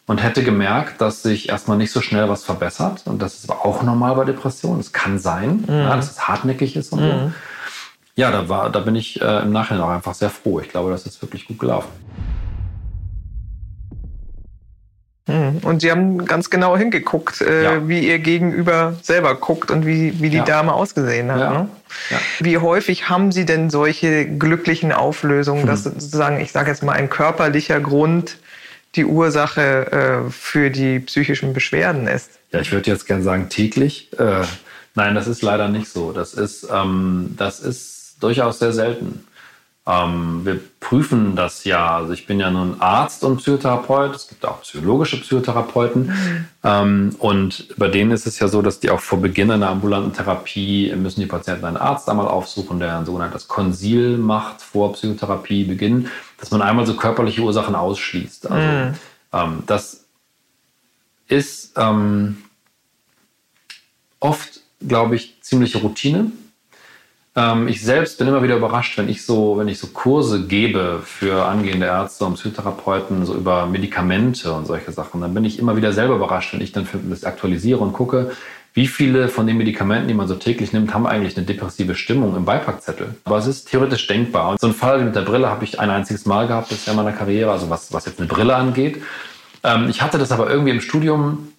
und 0.08 0.24
hätte 0.24 0.44
gemerkt, 0.44 1.00
dass 1.02 1.22
sich 1.22 1.50
erstmal 1.50 1.78
nicht 1.78 1.92
so 1.92 2.02
schnell 2.02 2.28
was 2.30 2.44
verbessert. 2.44 3.04
Und 3.06 3.22
das 3.22 3.36
ist 3.36 3.50
aber 3.52 3.66
auch 3.66 3.84
normal 3.84 4.16
bei 4.16 4.26
Depressionen. 4.26 4.80
Es 4.80 4.92
kann 4.92 5.20
sein, 5.20 5.64
Mhm. 5.68 5.74
ja, 5.74 5.96
dass 5.96 6.10
es 6.12 6.28
hartnäckig 6.28 6.76
ist 6.76 6.92
und 6.92 7.00
so. 7.00 7.32
Ja, 8.16 8.32
da, 8.32 8.50
war, 8.50 8.70
da 8.72 8.80
bin 8.80 8.96
ich 8.96 9.22
äh, 9.22 9.44
im 9.44 9.52
Nachhinein 9.52 9.84
auch 9.84 9.90
einfach 9.92 10.14
sehr 10.16 10.30
froh. 10.32 10.60
Ich 10.60 10.70
glaube, 10.70 10.90
das 10.92 11.06
ist 11.06 11.22
wirklich 11.22 11.48
gut 11.48 11.60
gelaufen. 11.60 11.90
Mhm. 15.30 15.58
Und 15.64 15.82
Sie 15.82 15.92
haben 15.92 16.26
ganz 16.26 16.50
genau 16.50 16.76
hingeguckt, 16.76 17.42
äh, 17.42 17.64
Ja. 17.64 17.88
wie 17.88 18.08
Ihr 18.08 18.20
Gegenüber 18.20 18.96
selber 19.02 19.36
guckt 19.36 19.72
und 19.72 19.86
wie, 19.86 20.20
wie 20.22 20.30
die 20.30 20.38
Ja. 20.38 20.44
Dame 20.44 20.74
ausgesehen 20.74 21.32
hat. 21.32 21.40
Ja. 21.40 21.52
Ne? 21.54 21.70
Wie 22.40 22.58
häufig 22.58 23.10
haben 23.10 23.32
Sie 23.32 23.46
denn 23.46 23.70
solche 23.70 24.26
glücklichen 24.26 24.92
Auflösungen, 24.92 25.66
dass 25.66 25.86
Hm. 25.86 25.94
sozusagen, 26.00 26.40
ich 26.42 26.52
sage 26.52 26.70
jetzt 26.70 26.84
mal, 26.84 26.94
ein 26.94 27.10
körperlicher 27.10 27.80
Grund 27.80 28.38
die 28.96 29.06
Ursache 29.06 29.92
äh, 30.28 30.32
für 30.32 30.72
die 30.72 31.00
psychischen 31.00 31.54
Beschwerden 31.54 32.08
ist? 32.08 32.32
Ja, 32.52 32.60
ich 32.60 32.72
würde 32.72 32.90
jetzt 32.90 33.06
gerne 33.06 33.22
sagen 33.24 33.50
täglich. 33.50 34.10
Äh, 34.18 34.42
nein, 34.96 35.14
das 35.16 35.28
ist 35.28 35.42
leider 35.44 35.68
nicht 35.68 35.90
so. 35.90 36.12
Das 36.12 36.34
ist, 36.34 36.68
ähm, 36.74 37.36
das 37.38 37.60
ist 37.60 38.16
durchaus 38.20 38.60
sehr 38.60 38.74
selten. 38.74 39.26
Ähm, 39.90 40.46
wir 40.46 40.60
prüfen 40.80 41.36
das 41.36 41.64
ja. 41.64 41.98
Also 41.98 42.14
ich 42.14 42.28
bin 42.28 42.40
ja 42.40 42.52
nun 42.52 42.80
Arzt 42.80 43.24
und 43.24 43.38
Psychotherapeut. 43.38 44.16
Es 44.16 44.28
gibt 44.28 44.46
auch 44.46 44.62
psychologische 44.62 45.20
Psychotherapeuten. 45.20 46.48
Ähm, 46.64 47.16
und 47.18 47.68
bei 47.78 47.88
denen 47.88 48.12
ist 48.12 48.28
es 48.28 48.38
ja 48.38 48.48
so, 48.48 48.62
dass 48.62 48.80
die 48.80 48.92
auch 48.92 49.00
vor 49.00 49.20
Beginn 49.20 49.50
einer 49.50 49.70
ambulanten 49.70 50.14
Therapie 50.14 50.94
müssen 50.96 51.22
die 51.22 51.26
Patienten 51.26 51.66
einen 51.66 51.78
Arzt 51.78 52.08
einmal 52.08 52.28
aufsuchen, 52.28 52.80
der 52.80 53.00
ein 53.00 53.06
sogenanntes 53.06 53.48
Konsil 53.48 54.18
macht 54.18 54.62
vor 54.62 54.94
Psychotherapiebeginn, 54.94 56.08
dass 56.38 56.52
man 56.52 56.62
einmal 56.62 56.86
so 56.86 56.96
körperliche 56.96 57.42
Ursachen 57.42 57.74
ausschließt. 57.74 58.52
Also 58.52 59.00
ähm, 59.34 59.64
das 59.66 60.06
ist 61.28 61.74
ähm, 61.78 62.38
oft, 64.20 64.62
glaube 64.88 65.16
ich, 65.16 65.42
ziemliche 65.42 65.80
Routine. 65.80 66.32
Ähm, 67.40 67.70
ich 67.70 67.82
selbst 67.82 68.18
bin 68.18 68.28
immer 68.28 68.44
wieder 68.44 68.58
überrascht, 68.58 68.98
wenn 68.98 69.08
ich 69.08 69.24
so, 69.26 69.58
wenn 69.58 69.70
ich 69.70 69.80
so 69.80 69.88
Kurse 69.88 70.46
gebe 70.46 71.02
für 71.06 71.46
angehende 71.46 71.86
Ärzte 71.86 72.26
und 72.26 72.34
Psychotherapeuten 72.34 73.26
so 73.26 73.34
über 73.34 73.66
Medikamente 73.66 74.52
und 74.52 74.68
solche 74.68 74.92
Sachen. 74.92 75.22
Dann 75.22 75.34
bin 75.34 75.46
ich 75.46 75.58
immer 75.58 75.78
wieder 75.78 75.94
selber 75.94 76.16
überrascht, 76.16 76.54
wenn 76.54 76.62
ich 76.62 76.74
dann 76.74 76.86
das 77.10 77.24
aktualisiere 77.24 77.80
und 77.80 77.94
gucke, 77.94 78.32
wie 78.74 78.88
viele 78.88 79.30
von 79.30 79.48
den 79.48 79.58
Medikamenten, 79.58 80.10
die 80.10 80.14
man 80.14 80.28
so 80.28 80.36
täglich 80.36 80.74
nimmt, 80.74 80.94
haben 80.94 81.08
eigentlich 81.08 81.38
eine 81.38 81.46
depressive 81.46 81.96
Stimmung 81.96 82.36
im 82.36 82.46
Beipackzettel. 82.46 83.16
Aber 83.24 83.38
es 83.38 83.48
ist 83.48 83.70
theoretisch 83.70 84.06
denkbar. 84.08 84.52
Und 84.52 84.60
so 84.60 84.68
einen 84.68 84.76
Fall 84.76 85.04
mit 85.04 85.16
der 85.16 85.22
Brille 85.22 85.50
habe 85.50 85.64
ich 85.64 85.80
ein 85.80 85.90
einziges 85.90 86.26
Mal 86.26 86.48
gehabt 86.48 86.70
bisher 86.70 86.92
in 86.92 86.98
meiner 86.98 87.14
Karriere, 87.14 87.52
also 87.52 87.70
was, 87.70 87.94
was 87.94 88.06
jetzt 88.06 88.20
eine 88.20 88.28
Brille 88.28 88.56
angeht. 88.56 89.02
Ähm, 89.64 89.88
ich 89.90 90.02
hatte 90.02 90.18
das 90.18 90.32
aber 90.32 90.50
irgendwie 90.50 90.72
im 90.72 90.82
Studium, 90.82 91.50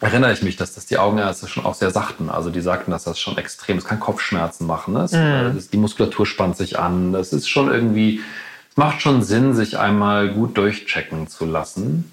erinnere 0.00 0.32
ich 0.32 0.42
mich, 0.42 0.56
dass 0.56 0.74
das 0.74 0.86
die 0.86 0.98
Augenärzte 0.98 1.46
schon 1.46 1.64
auch 1.64 1.74
sehr 1.74 1.90
sagten. 1.90 2.30
Also 2.30 2.50
die 2.50 2.60
sagten, 2.60 2.90
dass 2.90 3.04
das 3.04 3.20
schon 3.20 3.36
extrem, 3.38 3.76
es 3.78 3.84
kann 3.84 4.00
Kopfschmerzen 4.00 4.66
machen. 4.66 4.94
Ne? 4.94 5.00
Es, 5.02 5.12
äh, 5.12 5.52
das, 5.52 5.68
die 5.68 5.76
Muskulatur 5.76 6.26
spannt 6.26 6.56
sich 6.56 6.78
an. 6.78 7.12
Das 7.12 7.32
ist 7.32 7.48
schon 7.48 7.70
irgendwie, 7.70 8.20
es 8.70 8.76
macht 8.76 9.02
schon 9.02 9.22
Sinn, 9.22 9.54
sich 9.54 9.78
einmal 9.78 10.30
gut 10.30 10.56
durchchecken 10.56 11.28
zu 11.28 11.44
lassen. 11.44 12.10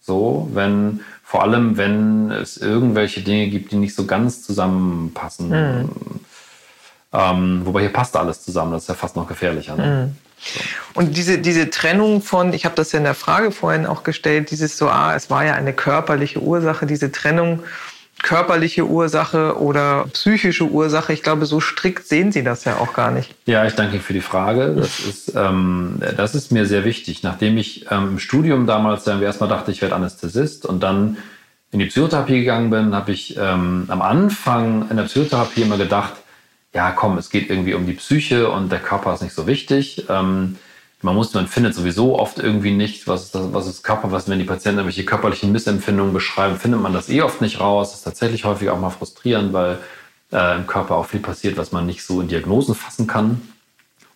So, 0.00 0.48
wenn, 0.52 1.00
vor 1.22 1.42
allem 1.42 1.76
wenn 1.76 2.30
es 2.30 2.56
irgendwelche 2.56 3.22
Dinge 3.22 3.48
gibt, 3.48 3.72
die 3.72 3.76
nicht 3.76 3.94
so 3.94 4.06
ganz 4.06 4.42
zusammenpassen. 4.42 5.50
Ähm, 7.12 7.62
wobei 7.64 7.80
hier 7.80 7.92
passt 7.92 8.16
alles 8.16 8.42
zusammen, 8.42 8.72
das 8.72 8.82
ist 8.82 8.88
ja 8.88 8.94
fast 8.94 9.16
noch 9.16 9.26
gefährlicher. 9.26 9.76
Ne? 9.76 10.14
Und 10.94 11.16
diese, 11.16 11.38
diese 11.38 11.70
Trennung 11.70 12.22
von, 12.22 12.52
ich 12.52 12.64
habe 12.64 12.74
das 12.74 12.92
ja 12.92 12.98
in 12.98 13.04
der 13.04 13.14
Frage 13.14 13.52
vorhin 13.52 13.86
auch 13.86 14.02
gestellt, 14.02 14.50
dieses 14.50 14.76
so, 14.76 14.88
ah, 14.88 15.14
es 15.14 15.30
war 15.30 15.44
ja 15.44 15.54
eine 15.54 15.72
körperliche 15.72 16.40
Ursache, 16.40 16.86
diese 16.86 17.12
Trennung 17.12 17.62
körperliche 18.22 18.86
Ursache 18.86 19.58
oder 19.58 20.06
psychische 20.12 20.64
Ursache, 20.64 21.12
ich 21.12 21.22
glaube, 21.22 21.46
so 21.46 21.60
strikt 21.60 22.06
sehen 22.06 22.32
Sie 22.32 22.42
das 22.42 22.64
ja 22.64 22.76
auch 22.76 22.92
gar 22.92 23.10
nicht. 23.10 23.34
Ja, 23.46 23.64
ich 23.64 23.74
danke 23.74 23.94
Ihnen 23.94 24.02
für 24.02 24.12
die 24.12 24.20
Frage. 24.20 24.74
Das 24.76 25.00
ist, 25.00 25.32
ähm, 25.34 26.00
das 26.16 26.34
ist 26.34 26.52
mir 26.52 26.66
sehr 26.66 26.84
wichtig. 26.84 27.22
Nachdem 27.22 27.56
ich 27.56 27.86
ähm, 27.90 28.08
im 28.08 28.18
Studium 28.18 28.66
damals 28.66 29.06
äh, 29.06 29.20
erstmal 29.22 29.48
dachte, 29.48 29.70
ich 29.70 29.82
werde 29.82 29.94
Anästhesist 29.94 30.66
und 30.66 30.82
dann 30.82 31.16
in 31.72 31.78
die 31.78 31.86
Psychotherapie 31.86 32.40
gegangen 32.40 32.70
bin, 32.70 32.94
habe 32.94 33.12
ich 33.12 33.36
ähm, 33.36 33.84
am 33.88 34.02
Anfang 34.02 34.88
in 34.90 34.96
der 34.96 35.04
Psychotherapie 35.04 35.62
immer 35.62 35.78
gedacht, 35.78 36.14
ja 36.72 36.92
komm, 36.92 37.18
es 37.18 37.30
geht 37.30 37.50
irgendwie 37.50 37.74
um 37.74 37.86
die 37.86 37.94
Psyche 37.94 38.50
und 38.50 38.70
der 38.70 38.80
Körper 38.80 39.14
ist 39.14 39.22
nicht 39.22 39.34
so 39.34 39.46
wichtig. 39.46 40.06
Ähm, 40.08 40.56
man 41.02 41.14
muss, 41.14 41.32
man 41.32 41.46
findet 41.46 41.74
sowieso 41.74 42.18
oft 42.18 42.38
irgendwie 42.38 42.72
nicht, 42.72 43.08
was 43.08 43.24
ist, 43.24 43.34
das, 43.34 43.52
was 43.52 43.66
ist 43.66 43.82
Körper, 43.82 44.12
was, 44.12 44.28
wenn 44.28 44.38
die 44.38 44.44
Patienten 44.44 44.80
irgendwelche 44.80 45.04
körperlichen 45.04 45.50
Missempfindungen 45.50 46.12
beschreiben, 46.12 46.56
findet 46.56 46.80
man 46.80 46.92
das 46.92 47.08
eh 47.08 47.22
oft 47.22 47.40
nicht 47.40 47.58
raus. 47.58 47.90
Das 47.90 48.00
ist 48.00 48.04
tatsächlich 48.04 48.44
häufig 48.44 48.68
auch 48.68 48.78
mal 48.78 48.90
frustrierend, 48.90 49.52
weil 49.52 49.78
äh, 50.32 50.56
im 50.56 50.66
Körper 50.66 50.96
auch 50.96 51.06
viel 51.06 51.20
passiert, 51.20 51.56
was 51.56 51.72
man 51.72 51.86
nicht 51.86 52.04
so 52.04 52.20
in 52.20 52.28
Diagnosen 52.28 52.74
fassen 52.74 53.06
kann. 53.06 53.40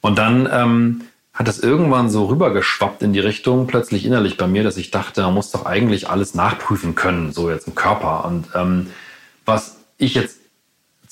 Und 0.03 0.19
dann 0.19 0.47
ähm, 0.53 1.01
hat 1.33 1.49
das 1.49 1.59
irgendwann 1.59 2.11
so 2.11 2.27
rübergeschwappt 2.27 3.03
in 3.03 3.15
die 3.15 3.21
Richtung, 3.21 3.67
plötzlich 3.67 4.05
innerlich 4.05 4.37
bei 4.37 4.47
mir, 4.47 4.63
dass 4.63 4.77
ich 4.77 4.91
dachte, 4.91 5.23
man 5.23 5.35
muss 5.35 5.51
doch 5.51 5.65
eigentlich 5.65 6.11
alles 6.11 6.35
nachprüfen 6.35 6.95
können, 6.95 7.33
so 7.33 7.51
jetzt 7.51 7.67
im 7.67 7.75
Körper. 7.75 8.27
Und 8.27 8.49
ähm, 8.55 8.91
was 9.47 9.79
ich 9.97 10.15
jetzt 10.15 10.39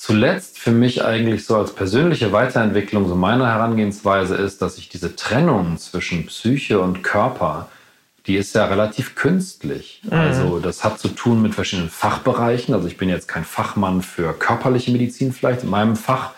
zuletzt 0.05 0.59
für 0.59 0.71
mich 0.71 1.05
eigentlich 1.05 1.45
so 1.45 1.55
als 1.55 1.73
persönliche 1.73 2.33
Weiterentwicklung 2.33 3.07
so 3.07 3.15
meiner 3.15 3.47
Herangehensweise 3.47 4.35
ist, 4.35 4.61
dass 4.61 4.77
ich 4.77 4.89
diese 4.89 5.15
Trennung 5.15 5.77
zwischen 5.77 6.25
Psyche 6.25 6.81
und 6.81 7.03
Körper, 7.03 7.69
die 8.27 8.35
ist 8.35 8.53
ja 8.53 8.65
relativ 8.65 9.15
künstlich. 9.15 10.01
Also 10.11 10.59
das 10.59 10.83
hat 10.83 10.99
zu 10.99 11.07
tun 11.07 11.41
mit 11.41 11.55
verschiedenen 11.55 11.89
Fachbereichen. 11.89 12.73
Also 12.73 12.89
ich 12.89 12.97
bin 12.97 13.07
jetzt 13.07 13.29
kein 13.29 13.45
Fachmann 13.45 14.01
für 14.01 14.33
körperliche 14.33 14.91
Medizin 14.91 15.31
vielleicht. 15.31 15.63
In 15.63 15.69
meinem 15.69 15.95
Fach, 15.95 16.31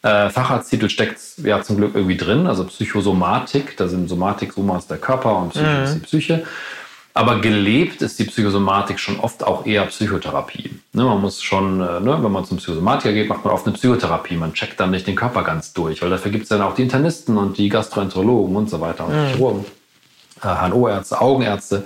äh, 0.00 0.30
Facharzttitel 0.30 0.88
steckt 0.88 1.20
ja 1.44 1.60
zum 1.60 1.76
Glück 1.76 1.94
irgendwie 1.94 2.16
drin. 2.16 2.46
Also 2.46 2.64
Psychosomatik, 2.64 3.76
da 3.76 3.88
sind 3.88 4.08
Somatik, 4.08 4.54
Soma 4.54 4.78
ist 4.78 4.90
der 4.90 4.96
Körper 4.96 5.36
und 5.36 5.50
Psyche 5.50 5.82
ist 5.84 5.94
die 5.96 6.00
Psyche. 6.00 6.44
Aber 7.14 7.40
gelebt 7.40 8.00
ist 8.00 8.18
die 8.18 8.24
Psychosomatik 8.24 8.98
schon 8.98 9.20
oft 9.20 9.44
auch 9.44 9.66
eher 9.66 9.84
Psychotherapie. 9.86 10.70
Ne, 10.94 11.04
man 11.04 11.20
muss 11.20 11.42
schon, 11.42 11.80
äh, 11.80 12.00
ne, 12.00 12.18
wenn 12.22 12.32
man 12.32 12.44
zum 12.46 12.56
Psychosomatiker 12.56 13.12
geht, 13.12 13.28
macht 13.28 13.44
man 13.44 13.52
oft 13.52 13.66
eine 13.66 13.74
Psychotherapie. 13.74 14.36
Man 14.36 14.54
checkt 14.54 14.80
dann 14.80 14.90
nicht 14.90 15.06
den 15.06 15.16
Körper 15.16 15.42
ganz 15.42 15.74
durch, 15.74 16.00
weil 16.00 16.08
dafür 16.08 16.30
gibt 16.30 16.44
es 16.44 16.48
dann 16.48 16.62
auch 16.62 16.74
die 16.74 16.82
Internisten 16.82 17.36
und 17.36 17.58
die 17.58 17.68
Gastroenterologen 17.68 18.56
und 18.56 18.70
so 18.70 18.80
weiter 18.80 19.06
und 19.06 19.12
die 19.12 19.32
Chirurgen, 19.34 19.64
äh, 20.42 20.48
HNO-Ärzte, 20.48 21.20
Augenärzte. 21.20 21.84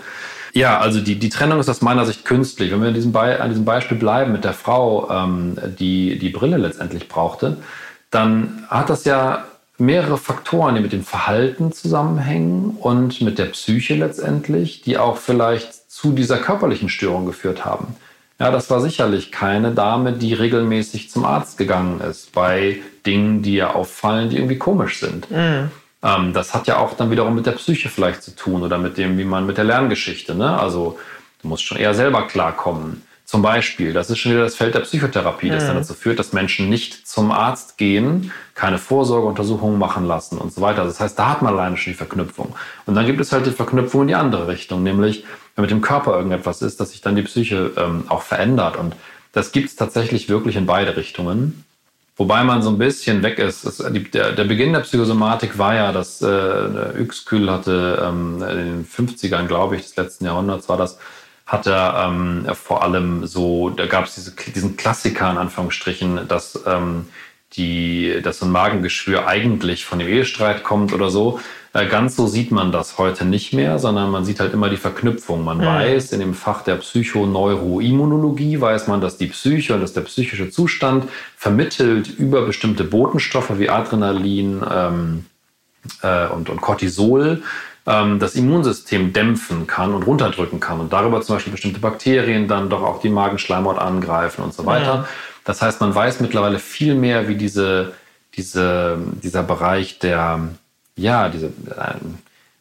Ja, 0.53 0.79
also 0.79 1.01
die, 1.01 1.19
die 1.19 1.29
Trennung 1.29 1.59
ist 1.59 1.69
aus 1.69 1.83
meiner 1.83 2.07
Sicht 2.07 2.25
künstlich. 2.25 2.71
Wenn 2.71 2.83
wir 2.83 2.93
diesem 2.93 3.13
Be 3.13 3.41
an 3.41 3.51
diesem 3.51 3.65
Beispiel 3.65 3.99
bleiben 3.99 4.33
mit 4.33 4.45
der 4.45 4.55
Frau, 4.55 5.11
ähm, 5.11 5.59
die 5.79 6.19
die 6.19 6.31
Brille 6.31 6.57
letztendlich 6.57 7.09
brauchte, 7.09 7.57
dann 8.11 8.65
hat 8.69 8.89
das 8.89 9.05
ja 9.05 9.45
mehrere 9.79 10.19
Faktoren, 10.19 10.75
die 10.75 10.81
mit 10.81 10.93
dem 10.93 11.05
Verhalten 11.05 11.73
zusammenhängen 11.73 12.77
und 12.81 13.21
mit 13.21 13.39
der 13.39 13.47
Psyche 13.47 13.95
letztendlich, 13.95 14.83
die 14.83 14.99
auch 14.99 15.17
vielleicht 15.17 15.91
zu 15.91 16.13
dieser 16.13 16.39
körperlichen 16.39 16.89
Störung 16.89 17.27
geführt 17.27 17.65
haben. 17.65 17.97
Ja, 18.39 18.51
das 18.51 18.69
war 18.69 18.81
sicherlich 18.81 19.33
keine 19.33 19.73
Dame, 19.73 20.13
die 20.13 20.35
regelmäßig 20.35 21.11
zum 21.11 21.25
Arzt 21.25 21.57
gegangen 21.57 22.01
ist 22.01 22.33
bei 22.33 22.79
Dingen, 23.07 23.43
die 23.43 23.55
ihr 23.55 23.75
auffallen, 23.75 24.29
die 24.29 24.37
irgendwie 24.37 24.59
komisch 24.59 25.01
sind. 25.01 25.27
Ähm, 26.03 26.33
das 26.35 26.53
hat 26.53 26.67
ja 26.67 26.79
auch 26.79 26.95
dann 26.95 27.11
wiederum 27.11 27.35
mit 27.35 27.47
der 27.47 27.53
Psyche 27.53 27.89
vielleicht 27.89 28.23
zu 28.23 28.37
tun 28.37 28.63
oder 28.63 28.79
mit 28.79 28.99
dem, 28.99 29.17
wie 29.17 29.25
man 29.25 29.47
mit 29.47 29.57
der 29.57 29.65
Lerngeschichte. 29.65 30.35
Ne? 30.35 30.59
Also 30.59 30.99
du 31.43 31.49
musst 31.49 31.65
schon 31.65 31.79
eher 31.79 31.95
selber 31.95 32.27
klarkommen. 32.27 33.03
Zum 33.27 33.43
Beispiel, 33.43 33.93
das 33.93 34.09
ist 34.09 34.19
schon 34.19 34.31
wieder 34.31 34.45
das 34.45 34.55
Feld 34.55 34.77
der 34.77 34.81
Psychotherapie, 34.81 35.51
das 35.51 35.67
dann 35.67 35.75
dazu 35.75 35.95
führt, 35.95 36.21
dass 36.21 36.33
Menschen 36.33 36.69
nicht 36.69 37.09
zum 37.09 37.33
Arzt 37.33 37.77
gehen, 37.77 38.31
keine 38.55 38.79
Vorsorgeuntersuchungen 38.79 39.81
machen 39.81 40.07
lassen 40.07 40.39
und 40.39 40.53
so 40.53 40.61
weiter. 40.61 40.85
Das 40.85 41.01
heißt, 41.01 41.19
da 41.19 41.31
hat 41.31 41.43
man 41.43 41.55
alleine 41.55 41.77
schon 41.77 41.93
die 41.93 41.97
Verknüpfung. 41.97 42.55
Und 42.87 42.95
dann 42.95 43.05
gibt 43.05 43.21
es 43.21 43.33
halt 43.33 43.45
die 43.45 43.51
Verknüpfung 43.51 44.03
in 44.03 44.09
die 44.09 44.15
andere 44.15 44.47
Richtung, 44.47 44.85
nämlich 44.85 45.25
wenn 45.57 45.63
mit 45.63 45.73
dem 45.73 45.81
Körper 45.81 46.17
irgendetwas 46.17 46.63
ist, 46.63 46.79
dass 46.79 46.93
sich 46.93 47.01
dann 47.01 47.17
die 47.17 47.23
Psyche 47.23 47.73
ähm, 47.77 48.05
auch 48.09 48.23
verändert. 48.23 48.77
Und 48.77 48.95
das 49.33 49.51
gibt 49.51 49.71
es 49.71 49.77
tatsächlich 49.77 50.29
wirklich 50.29 50.55
in 50.55 50.67
beide 50.67 50.97
Richtungen. 50.97 51.65
Wobei 52.17 52.45
man 52.45 52.63
so 52.63 52.71
ein 52.71 52.79
bisschen 52.79 53.25
weg 53.25 53.41
ist. 53.41 53.83
Die, 53.91 54.05
der, 54.05 54.33
der, 54.33 54.45
Beginn 54.45 54.73
der 54.73 54.81
Psychosomatik 54.81 55.59
war 55.59 55.75
ja, 55.75 55.91
dass 55.91 56.23
äh, 56.23 56.95
Uexküll 56.97 57.51
hatte 57.51 58.03
ähm, 58.07 58.41
in 58.41 58.57
den 58.57 58.87
50ern, 58.87 59.47
glaube 59.47 59.75
ich, 59.75 59.83
des 59.83 59.97
letzten 59.97 60.27
Jahrhunderts 60.27 60.69
war 60.69 60.77
das, 60.77 60.99
hat 61.47 61.67
er 61.67 62.09
ähm, 62.09 62.47
vor 62.55 62.83
allem 62.83 63.25
so, 63.27 63.71
da 63.71 63.87
gab 63.87 64.07
es 64.07 64.17
diese, 64.17 64.35
diesen 64.55 64.77
Klassiker 64.77 65.31
in 65.31 65.39
Anführungsstrichen, 65.39 66.27
dass 66.27 66.61
ähm, 66.67 67.07
die, 67.53 68.21
dass 68.23 68.41
so 68.41 68.47
ein 68.47 68.53
Magengeschwür 68.53 69.29
eigentlich 69.29 69.85
von 69.85 70.01
dem 70.01 70.09
Ehestreit 70.09 70.65
kommt 70.65 70.93
oder 70.93 71.09
so. 71.09 71.41
Äh, 71.73 71.87
ganz 71.87 72.17
so 72.17 72.27
sieht 72.27 72.51
man 72.51 72.73
das 72.73 72.99
heute 72.99 73.25
nicht 73.25 73.53
mehr, 73.53 73.79
sondern 73.79 74.11
man 74.11 74.25
sieht 74.25 74.41
halt 74.41 74.53
immer 74.53 74.69
die 74.69 74.77
Verknüpfung. 74.77 75.45
Man 75.45 75.59
mhm. 75.59 75.67
weiß, 75.67 76.13
in 76.13 76.21
dem 76.21 76.35
Fach 76.35 76.63
der 76.63 76.77
Psychoneuroimmunologie 76.77 78.61
weiß 78.61 78.89
man, 78.89 79.01
dass 79.01 79.17
die 79.17 79.29
Psyche 79.29 79.75
und 79.75 79.81
dass 79.81 79.93
der 79.93 80.01
psychische 80.03 80.51
Zustand 80.51 81.09
vermittelt 81.37 82.09
über 82.09 82.45
bestimmte 82.45 82.83
Botenstoffe 82.83 83.59
wie 83.59 83.71
Adrenalin 83.71 84.63
ähm, 84.69 85.27
äh, 86.03 86.27
und, 86.27 86.51
und 86.51 86.61
Cortisol 86.61 87.43
ähm, 87.87 88.19
das 88.19 88.35
Immunsystem 88.35 89.13
dämpfen 89.13 89.67
kann 89.67 89.95
und 89.95 90.03
runterdrücken 90.03 90.61
kann 90.61 90.81
und 90.81 90.93
darüber 90.93 91.23
zum 91.23 91.37
Beispiel 91.37 91.53
bestimmte 91.53 91.81
Bakterien 91.81 92.49
dann 92.49 92.69
doch 92.69 92.83
auch 92.83 93.01
die 93.01 93.09
Magenschleimhaut 93.09 93.79
angreifen 93.79 94.43
und 94.43 94.53
so 94.53 94.67
weiter. 94.67 94.85
Ja. 94.85 95.09
Das 95.45 95.63
heißt, 95.63 95.81
man 95.81 95.95
weiß 95.95 96.21
mittlerweile 96.21 96.59
viel 96.59 96.95
mehr, 96.95 97.29
wie 97.29 97.37
diese, 97.37 97.95
diese, 98.35 98.99
dieser 99.23 99.45
Bereich 99.45 100.01
der, 100.01 100.49
ja, 100.97 101.29
diese, 101.29 101.47
äh, 101.47 101.95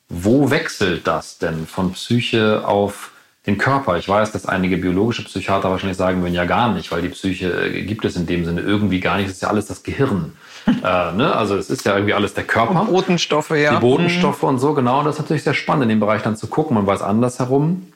wo 0.08 0.52
wechselt 0.52 1.08
das 1.08 1.40
denn 1.40 1.66
von 1.66 1.94
Psyche 1.94 2.64
auf 2.66 3.12
den 3.48 3.58
Körper? 3.58 3.98
Ich 3.98 4.08
weiß, 4.08 4.32
dass 4.32 4.46
einige 4.46 4.78
biologische 4.78 5.24
Psychiater 5.24 5.72
wahrscheinlich 5.72 5.98
sagen 5.98 6.22
würden, 6.22 6.36
ja 6.36 6.46
gar 6.46 6.72
nicht, 6.74 6.92
weil 6.92 7.02
die 7.02 7.10
Psyche 7.10 7.52
äh, 7.52 7.82
gibt 7.82 8.06
es 8.06 8.16
in 8.16 8.28
dem 8.28 8.46
Sinne 8.46 8.62
irgendwie 8.62 9.00
gar 9.00 9.18
nicht. 9.18 9.28
Es 9.28 9.34
ist 9.34 9.42
ja 9.42 9.50
alles 9.50 9.66
das 9.66 9.82
Gehirn. 9.82 10.34
Äh, 10.68 11.12
ne? 11.12 11.36
Also 11.36 11.58
es 11.58 11.70
ist 11.70 11.86
ja 11.86 11.96
irgendwie 11.96 12.14
alles 12.14 12.34
der 12.34 12.46
Körper. 12.46 12.82
Und 12.82 12.92
Botenstoffe, 12.92 13.52
ja. 13.52 13.76
Die 13.76 13.82
Botenstoffe 13.82 14.42
mhm. 14.42 14.50
und 14.50 14.60
so, 14.60 14.74
genau. 14.74 15.00
Und 15.00 15.06
das 15.06 15.16
ist 15.16 15.22
natürlich 15.22 15.44
sehr 15.44 15.54
spannend, 15.54 15.84
in 15.84 15.90
dem 15.90 16.00
Bereich 16.00 16.22
dann 16.22 16.36
zu 16.36 16.48
gucken. 16.48 16.76
Man 16.76 16.88
weiß 16.88 17.02
andersherum, 17.02 17.92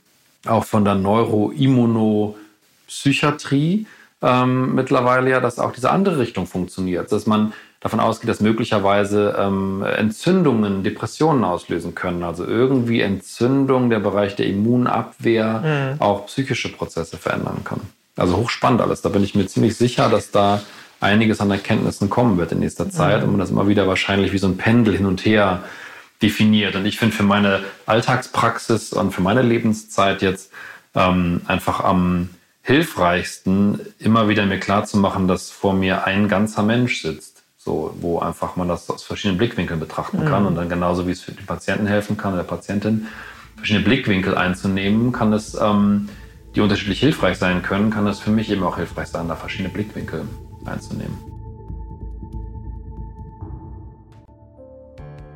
auch 0.45 0.65
von 0.65 0.85
der 0.85 0.95
Neuroimmunopsychiatrie, 0.95 3.87
ähm, 4.21 4.75
mittlerweile 4.75 5.29
ja, 5.29 5.39
dass 5.39 5.59
auch 5.59 5.71
diese 5.71 5.91
andere 5.91 6.19
Richtung 6.19 6.45
funktioniert, 6.45 7.09
dass 7.11 7.25
man 7.25 7.53
davon 7.79 7.99
ausgeht, 7.99 8.29
dass 8.29 8.41
möglicherweise 8.41 9.35
ähm, 9.39 9.83
Entzündungen 9.83 10.83
Depressionen 10.83 11.43
auslösen 11.43 11.95
können. 11.95 12.23
Also 12.23 12.45
irgendwie 12.45 13.01
Entzündung, 13.01 13.89
der 13.89 13.99
Bereich 13.99 14.35
der 14.35 14.47
Immunabwehr, 14.47 15.95
mhm. 15.95 16.01
auch 16.01 16.27
psychische 16.27 16.69
Prozesse 16.69 17.17
verändern 17.17 17.61
kann. 17.63 17.81
Also 18.17 18.35
hochspannend 18.35 18.81
alles. 18.81 19.01
Da 19.01 19.09
bin 19.09 19.23
ich 19.23 19.33
mir 19.33 19.47
ziemlich 19.47 19.77
sicher, 19.77 20.09
dass 20.09 20.31
da 20.31 20.61
einiges 20.99 21.39
an 21.39 21.51
Erkenntnissen 21.51 22.09
kommen 22.09 22.37
wird 22.37 22.51
in 22.51 22.59
nächster 22.59 22.89
Zeit 22.89 23.19
mhm. 23.19 23.23
und 23.23 23.31
man 23.31 23.39
das 23.39 23.51
immer 23.51 23.67
wieder 23.67 23.87
wahrscheinlich 23.87 24.33
wie 24.33 24.37
so 24.37 24.47
ein 24.47 24.57
Pendel 24.57 24.95
hin 24.95 25.05
und 25.05 25.25
her 25.25 25.63
definiert. 26.21 26.75
Und 26.75 26.85
ich 26.85 26.97
finde 26.97 27.15
für 27.15 27.23
meine 27.23 27.63
Alltagspraxis 27.85 28.93
und 28.93 29.11
für 29.11 29.21
meine 29.21 29.41
Lebenszeit 29.41 30.21
jetzt 30.21 30.51
ähm, 30.95 31.41
einfach 31.47 31.81
am 31.81 32.29
hilfreichsten, 32.61 33.79
immer 33.99 34.27
wieder 34.27 34.45
mir 34.45 34.59
klar 34.59 34.85
zu 34.85 34.97
machen, 34.97 35.27
dass 35.27 35.49
vor 35.49 35.73
mir 35.73 36.05
ein 36.05 36.27
ganzer 36.27 36.63
Mensch 36.63 37.01
sitzt. 37.01 37.37
So, 37.57 37.93
wo 37.99 38.19
einfach 38.19 38.55
man 38.55 38.67
das 38.67 38.89
aus 38.89 39.03
verschiedenen 39.03 39.37
Blickwinkeln 39.37 39.79
betrachten 39.79 40.25
kann. 40.25 40.43
Mhm. 40.43 40.47
Und 40.49 40.55
dann 40.55 40.69
genauso 40.69 41.07
wie 41.07 41.11
es 41.11 41.21
für 41.21 41.33
den 41.33 41.45
Patienten 41.45 41.87
helfen 41.87 42.17
kann, 42.17 42.35
der 42.35 42.43
Patientin, 42.43 43.07
verschiedene 43.57 43.85
Blickwinkel 43.85 44.35
einzunehmen, 44.35 45.11
kann 45.11 45.33
es, 45.33 45.55
ähm, 45.55 46.09
die 46.55 46.61
unterschiedlich 46.61 46.99
hilfreich 46.99 47.37
sein 47.37 47.61
können, 47.61 47.89
kann 47.89 48.07
es 48.07 48.19
für 48.19 48.31
mich 48.31 48.49
eben 48.49 48.63
auch 48.63 48.77
hilfreich 48.77 49.09
sein, 49.09 49.27
da 49.27 49.35
verschiedene 49.35 49.69
Blickwinkel 49.69 50.23
einzunehmen. 50.65 51.17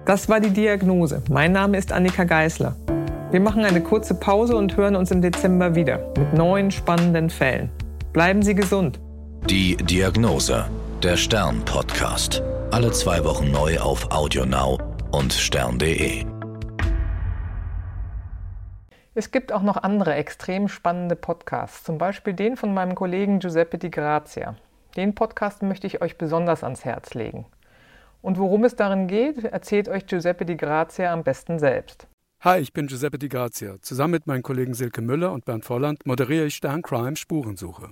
Das 0.06 0.28
war 0.28 0.40
die 0.40 0.50
Diagnose. 0.50 1.24
Mein 1.30 1.54
Name 1.54 1.78
ist 1.78 1.94
Annika 1.94 2.26
Geißler. 2.26 2.76
Wir 3.32 3.40
machen 3.40 3.64
eine 3.64 3.82
kurze 3.82 4.14
Pause 4.14 4.56
und 4.56 4.76
hören 4.76 4.96
uns 4.96 5.12
im 5.12 5.22
Dezember 5.22 5.76
wieder 5.76 6.00
mit 6.18 6.34
neuen 6.34 6.72
spannenden 6.72 7.30
Fällen. 7.30 7.70
Bleiben 8.12 8.44
Sie 8.44 8.54
gesund. 8.54 9.00
Die 9.50 9.76
Diagnose, 9.78 10.66
der 11.02 11.18
Stern-Podcast. 11.18 12.44
Alle 12.72 12.92
zwei 12.92 13.24
Wochen 13.24 13.50
neu 13.52 13.80
auf 13.80 14.12
AudioNow 14.12 14.78
und 15.12 15.34
stern.de. 15.34 16.26
Es 19.16 19.32
gibt 19.32 19.52
auch 19.54 19.62
noch 19.62 19.78
andere 19.78 20.16
extrem 20.16 20.68
spannende 20.68 21.16
Podcasts, 21.16 21.84
zum 21.84 21.98
Beispiel 21.98 22.34
den 22.34 22.58
von 22.58 22.74
meinem 22.74 22.96
Kollegen 22.96 23.40
Giuseppe 23.40 23.78
Di 23.78 23.90
Grazia. 23.90 24.56
Den 24.96 25.16
Podcast 25.16 25.64
möchte 25.64 25.88
ich 25.88 26.02
euch 26.02 26.20
besonders 26.20 26.64
ans 26.64 26.86
Herz 26.86 27.16
legen. 27.16 27.48
Und 28.22 28.38
worum 28.38 28.64
es 28.64 28.76
darin 28.76 29.08
geht, 29.08 29.44
erzählt 29.44 29.90
euch 29.90 30.06
Giuseppe 30.06 30.46
Di 30.46 30.56
Grazia 30.56 31.12
am 31.12 31.24
besten 31.24 31.58
selbst. 31.58 32.08
Hi, 32.42 32.60
ich 32.60 32.74
bin 32.74 32.86
Giuseppe 32.86 33.18
Di 33.18 33.28
Grazia. 33.28 33.78
Zusammen 33.82 34.12
mit 34.12 34.28
meinen 34.28 34.44
Kollegen 34.44 34.76
Silke 34.76 35.02
Müller 35.02 35.32
und 35.32 35.46
Bernd 35.46 35.66
Volland 35.66 36.06
moderiere 36.06 36.46
ich 36.46 36.56
Stern 36.56 36.84
Crime 36.84 37.16
Spurensuche. 37.16 37.90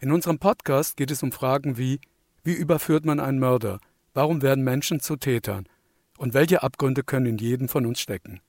In 0.00 0.10
unserem 0.10 0.40
Podcast 0.40 0.96
geht 0.96 1.12
es 1.12 1.22
um 1.22 1.30
Fragen 1.30 1.78
wie: 1.78 2.00
Wie 2.42 2.54
überführt 2.54 3.04
man 3.04 3.20
einen 3.20 3.38
Mörder? 3.38 3.78
Warum 4.12 4.42
werden 4.42 4.64
Menschen 4.64 4.98
zu 4.98 5.16
Tätern? 5.16 5.66
Und 6.18 6.34
welche 6.34 6.62
Abgründe 6.64 7.04
können 7.04 7.26
in 7.26 7.38
jedem 7.38 7.68
von 7.68 7.86
uns 7.86 8.00
stecken? 8.00 8.40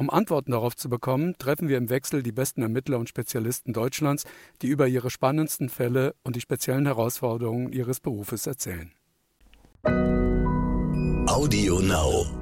Um 0.00 0.08
Antworten 0.08 0.52
darauf 0.52 0.74
zu 0.74 0.88
bekommen, 0.88 1.34
treffen 1.36 1.68
wir 1.68 1.76
im 1.76 1.90
Wechsel 1.90 2.22
die 2.22 2.32
besten 2.32 2.62
Ermittler 2.62 2.98
und 2.98 3.10
Spezialisten 3.10 3.74
Deutschlands, 3.74 4.24
die 4.62 4.68
über 4.68 4.88
ihre 4.88 5.10
spannendsten 5.10 5.68
Fälle 5.68 6.14
und 6.22 6.36
die 6.36 6.40
speziellen 6.40 6.86
Herausforderungen 6.86 7.70
ihres 7.70 8.00
Berufes 8.00 8.46
erzählen. 8.46 8.92
Audio 11.26 11.80
Now. 11.80 12.39